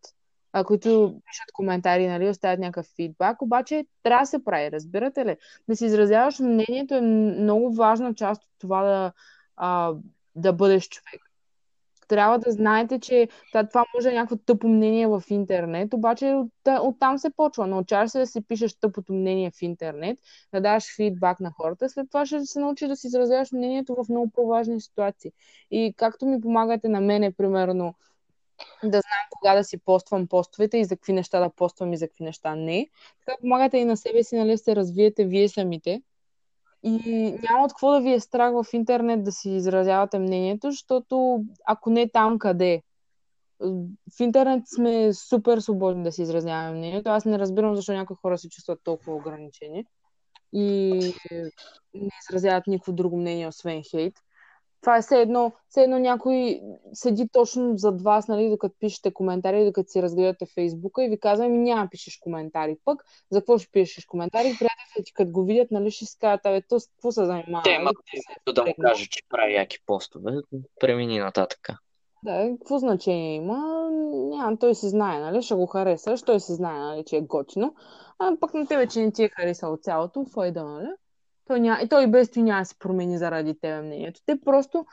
а, 0.53 0.65
които 0.65 1.21
пишат 1.27 1.53
коментари, 1.53 2.07
нали, 2.07 2.29
оставят 2.29 2.61
някакъв 2.61 2.87
фидбак, 2.97 3.43
обаче 3.43 3.87
трябва 4.03 4.23
да 4.23 4.27
се 4.27 4.45
прави, 4.45 4.73
разбирате 4.73 5.27
ли? 5.27 5.37
Да 5.69 5.77
си 5.77 5.87
изразяваш 5.87 6.39
мнението 6.39 6.95
е 6.95 7.01
много 7.01 7.75
важна 7.75 8.15
част 8.15 8.43
от 8.43 8.51
това 8.59 8.83
да, 8.83 9.13
а, 9.57 9.95
да 10.35 10.53
бъдеш 10.53 10.89
човек. 10.89 11.32
Трябва 12.13 12.39
да 12.39 12.51
знаете, 12.51 12.99
че 13.01 13.29
това 13.53 13.85
може 13.95 14.09
е 14.11 14.13
някакво 14.13 14.37
тъпо 14.37 14.69
мнение 14.69 15.07
в 15.07 15.23
интернет, 15.31 15.95
обаче 15.95 16.27
от, 16.27 16.51
оттам 16.83 17.19
се 17.19 17.31
почва. 17.31 17.67
Научаваш 17.67 18.11
се 18.11 18.19
да 18.19 18.27
си 18.27 18.41
пишеш 18.49 18.75
тъпото 18.75 19.13
мнение 19.13 19.51
в 19.51 19.63
интернет, 19.63 20.19
да 20.55 20.61
даваш 20.61 20.97
фидбак 20.97 21.41
на 21.41 21.51
хората, 21.51 21.89
след 21.89 22.07
това 22.11 22.27
ще 22.27 22.47
се 22.47 22.61
научиш 22.61 22.89
да 22.89 22.97
си 22.97 23.07
изразяваш 23.07 23.53
мнението 23.53 23.95
в 23.95 24.09
много 24.09 24.31
по-важни 24.31 24.81
ситуации. 24.81 25.33
И 25.71 25.95
както 25.97 26.27
ми 26.27 26.41
помагате 26.41 26.89
на 26.89 27.01
мене, 27.01 27.33
примерно, 27.33 27.95
да 28.83 29.01
знам 29.01 29.27
кога 29.31 29.55
да 29.55 29.65
си 29.65 29.79
поствам 29.79 30.27
постовете 30.27 30.79
и 30.79 30.85
за 30.85 30.97
какви 30.97 31.13
неща 31.13 31.41
да 31.41 31.51
поствам 31.51 31.93
и 31.93 31.97
за 31.97 32.09
какви 32.09 32.25
неща 32.25 32.55
не. 32.55 32.89
Така 33.27 33.41
помагате 33.41 33.79
и 33.79 33.85
на 33.85 33.97
себе 33.97 34.23
си, 34.23 34.37
нали, 34.37 34.59
се 34.59 34.77
развиете 34.77 35.25
вие 35.25 35.49
самите. 35.49 36.03
И 36.85 37.23
няма 37.51 37.65
от 37.65 37.73
какво 37.73 37.91
да 37.91 38.01
ви 38.01 38.13
е 38.13 38.21
страх 38.21 38.53
в 38.53 38.67
интернет 38.73 39.25
да 39.25 39.33
си 39.33 39.51
изразявате 39.51 40.19
мнението, 40.19 40.71
защото 40.71 41.45
ако 41.67 41.91
не 41.91 42.09
там, 42.09 42.39
къде? 42.39 42.83
В 44.17 44.21
интернет 44.21 44.63
сме 44.75 45.13
супер 45.13 45.59
свободни 45.59 46.03
да 46.03 46.13
си 46.13 46.23
изразяваме 46.23 46.79
мнението. 46.79 47.11
Аз 47.11 47.25
не 47.25 47.39
разбирам 47.39 47.77
защо 47.77 47.93
някои 47.93 48.17
хора 48.17 48.39
се 48.39 48.49
чувстват 48.49 48.81
толкова 48.85 49.15
ограничени 49.15 49.85
и 50.53 51.15
не 51.95 52.11
изразяват 52.29 52.67
никакво 52.67 52.93
друго 52.93 53.17
мнение, 53.17 53.49
освен 53.49 53.83
хейт 53.91 54.15
това 54.83 54.97
е 54.97 55.03
все 55.03 55.21
едно, 55.21 55.53
все 55.69 55.83
едно 55.83 55.99
някой 55.99 56.61
седи 56.93 57.29
точно 57.33 57.79
зад 57.79 58.03
вас, 58.03 58.29
нали, 58.29 58.51
докато 58.51 58.75
пишете 58.81 59.13
коментари, 59.13 59.65
докато 59.65 59.91
си 59.91 60.03
разгледате 60.03 60.47
Фейсбука 60.55 61.05
и 61.05 61.09
ви 61.09 61.21
казва, 61.21 61.49
ми 61.49 61.59
няма 61.59 61.89
пишеш 61.91 62.19
коментари. 62.19 62.77
Пък, 62.85 63.05
за 63.31 63.41
какво 63.41 63.59
ще 63.59 63.71
пишеш 63.73 64.07
коментари? 64.07 64.45
Приятелите 64.45 65.03
ти, 65.05 65.13
като 65.13 65.31
го 65.31 65.45
видят, 65.45 65.71
нали, 65.71 65.91
ще 65.91 66.05
си 66.05 66.19
кажат, 66.21 66.47
абе, 66.47 66.63
то 66.69 66.81
с 66.81 66.89
какво 66.89 67.13
се 67.13 67.25
занимава? 67.25 67.63
Те 67.63 67.71
имат 67.71 67.97
да 68.55 68.65
му 68.65 68.75
кажа, 68.81 69.07
че 69.11 69.23
прави 69.29 69.55
яки 69.55 69.79
постове, 69.87 70.33
премини 70.81 71.19
нататък. 71.19 71.69
Да, 72.25 72.51
какво 72.59 72.79
значение 72.79 73.35
има? 73.35 73.91
Няма, 74.37 74.59
той 74.59 74.75
си 74.75 74.89
знае, 74.89 75.21
нали, 75.21 75.43
ще 75.43 75.55
го 75.55 75.67
харесаш, 75.67 76.23
той 76.23 76.41
си 76.41 76.53
знае, 76.53 76.79
нали, 76.79 77.05
че 77.07 77.17
е 77.17 77.21
готино. 77.21 77.75
А 78.19 78.37
пък 78.41 78.55
на 78.55 78.67
тебе, 78.67 78.89
че 78.89 79.01
не 79.01 79.13
ти 79.13 79.25
е 79.25 79.29
харесало 79.29 79.77
цялото, 79.77 80.25
фойда, 80.33 80.65
нали? 80.65 80.89
Той 81.47 81.61
ня... 81.61 81.79
И 81.83 81.89
той 81.89 82.07
без 82.07 82.31
това 82.31 82.43
няма 82.43 82.61
да 82.61 82.65
се 82.65 82.79
промени 82.79 83.19
заради 83.19 83.59
тебе 83.61 83.83
мнението. 83.83 84.21
Те 84.27 84.41
просто 84.41 84.87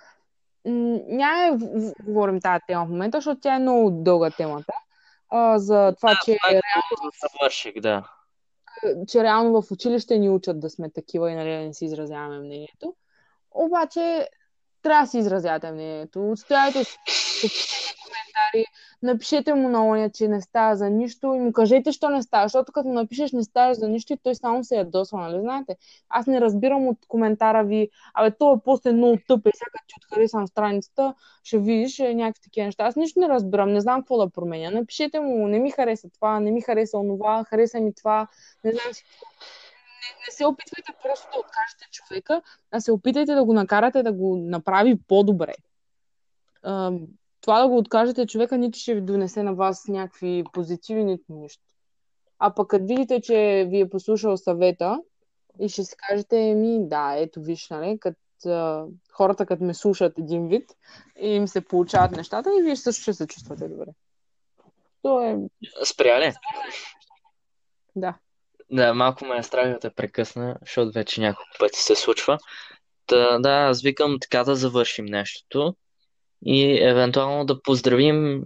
няма 0.66 1.58
да 1.58 1.94
говорим 2.04 2.42
тази 2.42 2.64
тема 2.68 2.86
в 2.86 2.90
момента, 2.90 3.18
защото 3.18 3.42
тя 3.42 3.56
е 3.56 3.60
много 3.60 3.92
дълга 3.92 4.32
темата. 4.32 4.74
А, 5.30 5.60
за 5.60 5.94
това, 5.98 6.10
да, 6.10 6.20
че 6.26 6.32
реално... 6.32 7.12
Завърших, 7.40 7.74
да. 7.74 8.10
Че 9.08 9.24
реално 9.24 9.62
в 9.62 9.72
училище 9.72 10.18
ни 10.18 10.30
учат 10.30 10.60
да 10.60 10.70
сме 10.70 10.90
такива 10.90 11.32
и 11.32 11.36
нали, 11.36 11.50
да 11.50 11.60
не 11.60 11.74
си 11.74 11.86
изразяваме 11.86 12.40
мнението. 12.40 12.96
Обаче 13.52 14.28
трябва 14.82 15.04
да 15.04 15.10
си 15.10 15.18
изразявате 15.18 15.72
мнението. 15.72 16.32
Отстоявайте 16.32 16.84
си 16.84 16.98
коментари, 18.04 18.66
напишете 19.04 19.54
му 19.54 19.70
на 19.70 19.86
оня, 19.88 20.10
че 20.10 20.28
не 20.28 20.42
става 20.42 20.76
за 20.76 20.90
нищо 20.90 21.34
и 21.34 21.40
му 21.40 21.54
кажете, 21.54 21.92
що 21.92 22.10
не 22.10 22.22
става, 22.24 22.46
защото 22.46 22.72
като 22.72 22.90
напишеш 22.90 23.32
не 23.32 23.44
става 23.44 23.74
за 23.74 23.90
нищо 23.90 24.14
и 24.14 24.18
той 24.18 24.36
само 24.36 24.64
се 24.64 24.76
ядосва, 24.76 25.20
нали 25.20 25.42
знаете? 25.42 25.76
Аз 26.10 26.28
не 26.28 26.42
разбирам 26.42 26.88
от 26.88 26.98
коментара 27.08 27.64
ви, 27.64 27.90
абе, 28.14 28.32
това 28.32 28.60
пост 28.64 28.86
е 28.86 28.92
много 28.92 29.18
тъп 29.28 29.48
и 29.48 29.52
сега 29.56 29.80
ти 29.88 29.96
отхаресам 29.98 30.48
страницата, 30.48 31.14
ще 31.44 31.58
видиш 31.58 32.00
е, 32.00 32.14
някакви 32.14 32.42
такива 32.44 32.66
неща. 32.66 32.84
Аз 32.84 32.96
нищо 32.96 33.20
не 33.20 33.30
разбирам, 33.30 33.74
не 33.74 33.82
знам 33.82 34.02
какво 34.02 34.18
да 34.18 34.30
променя. 34.30 34.72
Напишете 34.72 35.20
му, 35.20 35.48
не 35.48 35.60
ми 35.60 35.72
хареса 35.72 36.10
това, 36.10 36.40
не 36.40 36.52
ми 36.52 36.62
хареса 36.62 36.98
онова, 36.98 37.44
хареса 37.44 37.80
ми 37.80 37.94
това, 37.94 38.28
не 38.64 38.72
знам 38.72 38.94
си 38.94 39.04
не, 39.04 39.69
не 40.28 40.32
се 40.32 40.46
опитвайте 40.46 40.94
просто 41.04 41.28
да 41.34 41.40
откажете 41.40 41.86
човека, 41.92 42.42
а 42.72 42.80
се 42.80 42.92
опитайте 42.92 43.34
да 43.34 43.46
го 43.46 43.54
накарате 43.54 44.04
да 44.04 44.14
го 44.14 44.38
направи 44.38 45.00
по-добре 45.08 45.54
това 47.42 47.62
да 47.62 47.68
го 47.68 47.78
откажете 47.78 48.28
човека 48.28 48.58
нито 48.58 48.80
ще 48.80 48.96
ви 48.96 49.02
донесе 49.02 49.44
на 49.44 49.54
вас 49.54 49.88
някакви 49.88 50.44
позитиви, 50.54 51.04
нито 51.04 51.24
нищо. 51.30 51.64
А 52.40 52.56
пък 52.56 52.68
като 52.68 52.86
видите, 52.86 53.22
че 53.22 53.68
ви 53.70 53.80
е 53.80 53.90
послушал 53.90 54.38
съвета 54.38 55.02
и 55.60 55.70
ще 55.70 55.84
си 55.84 55.96
кажете, 55.98 56.56
ми 56.56 56.88
да, 56.88 57.16
ето 57.18 57.42
виж, 57.42 57.70
нали, 57.70 58.00
като 58.00 58.18
хората 59.12 59.46
като 59.46 59.64
ме 59.64 59.74
слушат 59.74 60.20
един 60.20 60.48
вид 60.48 60.72
и 61.22 61.28
им 61.28 61.48
се 61.48 61.66
получават 61.66 62.12
нещата 62.12 62.50
и 62.60 62.64
вие 62.64 62.76
също 62.76 63.02
ще 63.02 63.14
се 63.14 63.28
чувствате 63.28 63.68
добре. 63.68 63.92
То 65.02 65.22
е... 65.24 65.38
Спря 65.86 66.22
ли? 66.22 66.34
Да. 67.96 68.18
Да, 68.72 68.94
малко 68.94 69.26
ме 69.26 69.38
е 69.38 69.44
страх 69.44 69.70
да 69.70 69.80
те 69.80 69.90
прекъсна, 69.90 70.58
защото 70.62 70.92
вече 70.92 71.22
няколко 71.22 71.52
пъти 71.60 71.80
се 71.80 71.96
случва. 71.96 72.38
Та, 73.06 73.40
да, 73.40 73.50
аз 73.50 73.82
викам 73.82 74.18
така 74.22 74.44
да 74.44 74.56
завършим 74.56 75.06
нещото 75.06 75.76
и 76.46 76.84
евентуално 76.84 77.46
да 77.46 77.62
поздравим 77.62 78.44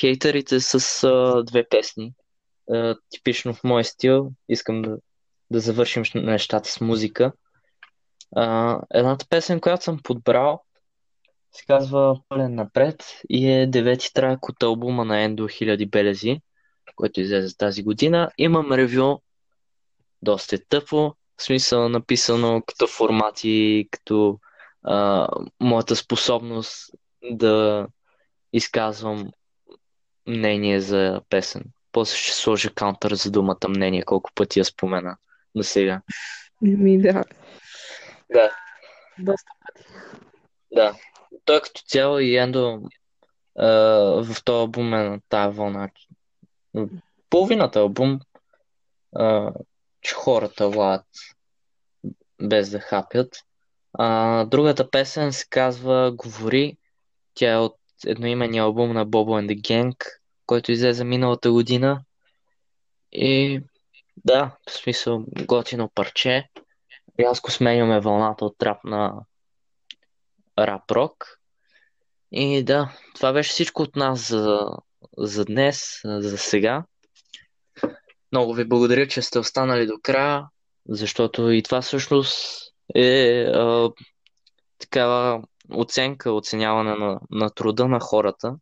хейтерите 0.00 0.60
с 0.60 1.04
а, 1.04 1.42
две 1.44 1.68
песни. 1.68 2.12
А, 2.70 2.96
типично 3.10 3.54
в 3.54 3.64
мой 3.64 3.84
стил. 3.84 4.32
Искам 4.48 4.82
да, 4.82 4.98
да 5.50 5.60
завършим 5.60 6.02
нещата 6.14 6.70
с 6.70 6.80
музика. 6.80 7.32
А, 8.36 8.78
едната 8.94 9.26
песен, 9.28 9.60
която 9.60 9.84
съм 9.84 10.00
подбрал, 10.02 10.62
се 11.52 11.64
казва 11.66 12.20
Пълен 12.28 12.54
напред 12.54 13.04
и 13.28 13.50
е 13.50 13.66
девети 13.66 14.12
трак 14.12 14.48
от 14.48 14.62
албума 14.62 15.04
на 15.04 15.20
Ендо 15.20 15.48
Хиляди 15.48 15.86
белези, 15.86 16.40
който 16.96 17.20
излезе 17.20 17.56
тази 17.56 17.82
година. 17.82 18.30
Имам 18.38 18.72
ревю, 18.72 19.18
доста 20.22 20.56
е 20.56 20.58
тъпо, 20.68 21.14
в 21.36 21.42
смисъл 21.42 21.88
написано 21.88 22.62
като 22.66 22.86
формати, 22.86 23.88
като 23.90 24.38
а, 24.82 25.28
моята 25.60 25.96
способност 25.96 26.94
да 27.30 27.86
изказвам 28.52 29.30
мнение 30.26 30.80
за 30.80 31.20
песен. 31.28 31.64
После 31.92 32.16
ще 32.16 32.32
сложа 32.32 32.74
каунтър 32.74 33.14
за 33.14 33.30
думата 33.30 33.68
мнение, 33.68 34.02
колко 34.02 34.30
пъти 34.34 34.58
я 34.58 34.64
спомена 34.64 35.16
на 35.54 35.64
сега. 35.64 36.02
Ми 36.62 37.02
да. 37.02 37.24
Да. 38.32 38.50
Доста 39.18 39.50
пъти. 39.66 39.88
Да. 40.72 40.94
Той 41.44 41.60
като 41.60 41.82
цяло 41.86 42.18
и 42.18 42.36
Ендо 42.36 42.82
в 43.56 44.36
този 44.44 44.56
албум 44.56 44.94
е 44.94 45.04
на 45.04 45.20
тази 45.28 45.56
вълна. 45.56 45.88
Половината 47.30 47.78
албум, 47.78 48.20
а, 49.16 49.52
че 50.00 50.14
хората 50.14 50.66
лаят 50.66 51.06
без 52.42 52.70
да 52.70 52.80
хапят. 52.80 53.36
А, 53.92 54.44
другата 54.44 54.90
песен 54.90 55.32
се 55.32 55.46
казва 55.50 56.12
Говори 56.16 56.76
тя 57.34 57.52
е 57.52 57.56
от 57.56 57.76
едноимения 58.06 58.62
албум 58.62 58.92
на 58.92 59.06
Bobo 59.06 59.40
and 59.40 59.54
the 59.54 59.60
Gang, 59.60 60.06
който 60.46 60.72
излезе 60.72 61.04
миналата 61.04 61.52
година. 61.52 62.04
И 63.12 63.60
да, 64.24 64.56
в 64.68 64.72
смисъл 64.72 65.24
готино 65.46 65.90
парче. 65.94 66.48
Рязко 67.20 67.50
сменяме 67.50 68.00
вълната 68.00 68.44
от 68.44 68.58
трап 68.58 68.84
на 68.84 69.14
рап 70.58 70.90
рок. 70.90 71.38
И 72.32 72.64
да, 72.64 72.94
това 73.14 73.32
беше 73.32 73.50
всичко 73.50 73.82
от 73.82 73.96
нас 73.96 74.28
за, 74.28 74.60
за 75.18 75.44
днес, 75.44 76.00
за 76.04 76.38
сега. 76.38 76.84
Много 78.32 78.54
ви 78.54 78.64
благодаря, 78.64 79.08
че 79.08 79.22
сте 79.22 79.38
останали 79.38 79.86
до 79.86 79.98
края, 80.02 80.46
защото 80.88 81.50
и 81.50 81.62
това 81.62 81.82
всъщност 81.82 82.60
е 82.94 83.42
а, 83.42 83.90
такава 84.78 85.42
оценка, 85.74 86.32
оценяване 86.32 86.94
на, 86.94 87.20
на 87.30 87.50
труда 87.50 87.88
на 87.88 88.00
хората. 88.00 88.56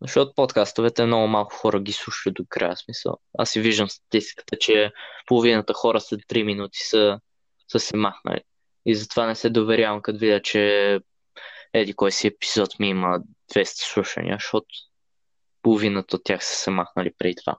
Защото 0.00 0.32
подкастовете 0.36 1.06
много 1.06 1.26
малко 1.26 1.54
хора 1.54 1.80
ги 1.80 1.92
слушат 1.92 2.34
до 2.34 2.44
края 2.48 2.76
смисъл. 2.76 3.18
Аз 3.38 3.50
си 3.50 3.60
виждам 3.60 3.88
статистиката, 3.88 4.56
че 4.60 4.92
половината 5.26 5.74
хора 5.74 6.00
след 6.00 6.20
3 6.20 6.42
минути 6.42 6.78
са, 6.78 7.20
са 7.68 7.80
се 7.80 7.96
махнали. 7.96 8.40
И 8.86 8.94
затова 8.94 9.26
не 9.26 9.34
се 9.34 9.50
доверявам, 9.50 10.02
като 10.02 10.18
видя, 10.18 10.42
че 10.42 11.00
еди 11.72 11.94
кой 11.94 12.12
си 12.12 12.26
епизод 12.26 12.78
ми 12.78 12.88
има 12.88 13.20
200 13.54 13.64
слушания, 13.92 14.36
защото 14.36 14.66
половината 15.62 16.16
от 16.16 16.24
тях 16.24 16.44
са 16.44 16.56
се 16.56 16.70
махнали 16.70 17.12
преди 17.18 17.34
това. 17.44 17.56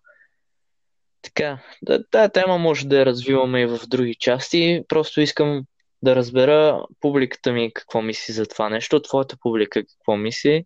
Така, 1.26 1.59
да, 1.82 2.07
тая 2.09 2.30
тема 2.30 2.57
може 2.57 2.88
да 2.88 2.99
я 2.99 3.05
развиваме 3.05 3.61
и 3.61 3.65
в 3.65 3.80
други 3.88 4.15
части. 4.15 4.84
Просто 4.88 5.21
искам 5.21 5.63
да 6.03 6.15
разбера 6.15 6.86
публиката 6.99 7.51
ми 7.51 7.73
какво 7.73 8.01
мисли 8.01 8.34
за 8.34 8.45
това 8.45 8.69
нещо, 8.69 9.01
твоята 9.01 9.38
публика 9.38 9.84
какво 9.86 10.17
мисли 10.17 10.65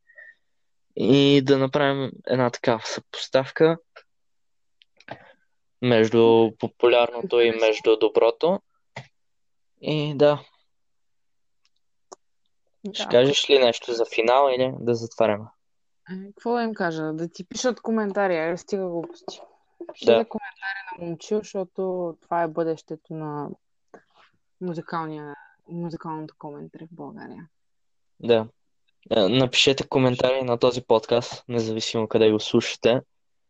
и 0.95 1.41
да 1.43 1.57
направим 1.57 2.12
една 2.28 2.49
такава 2.49 2.82
съпоставка 2.86 3.78
между 5.82 6.51
популярното 6.60 7.39
и 7.39 7.51
между 7.51 7.97
доброто. 7.97 8.62
И 9.82 10.14
да. 10.16 10.43
Да. 12.86 12.93
Ще 12.93 13.07
кажеш 13.12 13.49
ли 13.49 13.60
нещо 13.60 13.93
за 13.93 14.05
финал 14.16 14.49
или 14.55 14.74
да 14.80 14.95
затваряме? 14.95 15.45
Е, 16.12 16.28
Какво 16.28 16.53
да 16.53 16.64
им 16.64 16.74
кажа? 16.74 17.14
Да 17.14 17.28
ти 17.28 17.47
пишат 17.47 17.82
коментари, 17.82 18.38
айде 18.38 18.57
стига 18.57 18.88
глупости. 18.88 19.41
Пишете 19.93 20.11
Да. 20.11 20.25
коментари 20.25 20.80
на 20.91 21.05
момчил, 21.05 21.38
защото 21.38 22.15
това 22.21 22.43
е 22.43 22.47
бъдещето 22.47 23.13
на 23.13 23.49
музикалния, 24.61 25.36
музикалното 25.69 26.34
коментари 26.38 26.86
в 26.86 26.95
България. 26.95 27.47
Да. 28.19 28.47
Е, 29.15 29.19
Напишете 29.19 29.88
коментари 29.88 30.41
на 30.43 30.57
този 30.57 30.82
подкаст, 30.82 31.43
независимо 31.47 32.07
къде 32.07 32.32
го 32.32 32.39
слушате. 32.39 33.01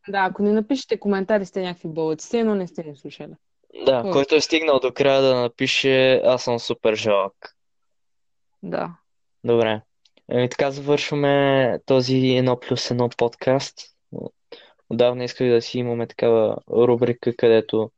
Да, 0.09 0.19
ако 0.19 0.43
не 0.43 0.51
напишете 0.51 0.99
коментари, 0.99 1.45
сте 1.45 1.61
някакви 1.61 1.89
бълъци, 1.89 2.43
но 2.43 2.55
не 2.55 2.67
сте 2.67 2.83
ни 2.83 2.95
слушали. 2.95 3.33
Да, 3.85 4.01
Кой? 4.01 4.11
който 4.11 4.35
е 4.35 4.41
стигнал 4.41 4.79
до 4.79 4.93
края 4.93 5.21
да 5.21 5.35
напише 5.35 6.21
Аз 6.25 6.43
съм 6.43 6.59
супер 6.59 6.95
жалък. 6.95 7.55
Да. 8.63 8.95
Добре. 9.43 9.81
Еми 10.31 10.49
така 10.49 10.71
завършваме 10.71 11.79
този 11.85 12.17
едно 12.17 12.59
плюс 12.59 12.91
едно 12.91 13.09
подкаст. 13.17 13.79
Отдавна 14.89 15.23
исках 15.23 15.47
да 15.47 15.61
си 15.61 15.79
имаме 15.79 16.07
такава 16.07 16.57
рубрика, 16.69 17.35
където 17.35 17.91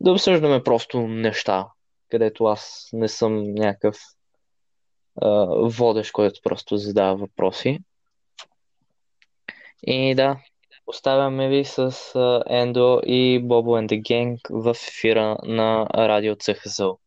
да 0.00 0.12
обсъждаме 0.12 0.62
просто 0.62 1.00
неща, 1.00 1.66
където 2.08 2.44
аз 2.44 2.90
не 2.92 3.08
съм 3.08 3.54
някакъв 3.54 3.96
водещ, 5.62 6.12
който 6.12 6.40
просто 6.42 6.76
задава 6.76 7.16
въпроси. 7.16 7.78
И 9.82 10.14
да, 10.14 10.36
оставяме 10.86 11.48
ви 11.48 11.64
с 11.64 11.94
Ендо 12.46 13.00
и 13.06 13.40
Бобо 13.42 13.70
and 13.70 14.02
the 14.02 14.38
в 14.50 14.70
ефира 14.70 15.38
на 15.42 15.86
Радио 15.94 16.36
ЦХЗО. 16.36 16.98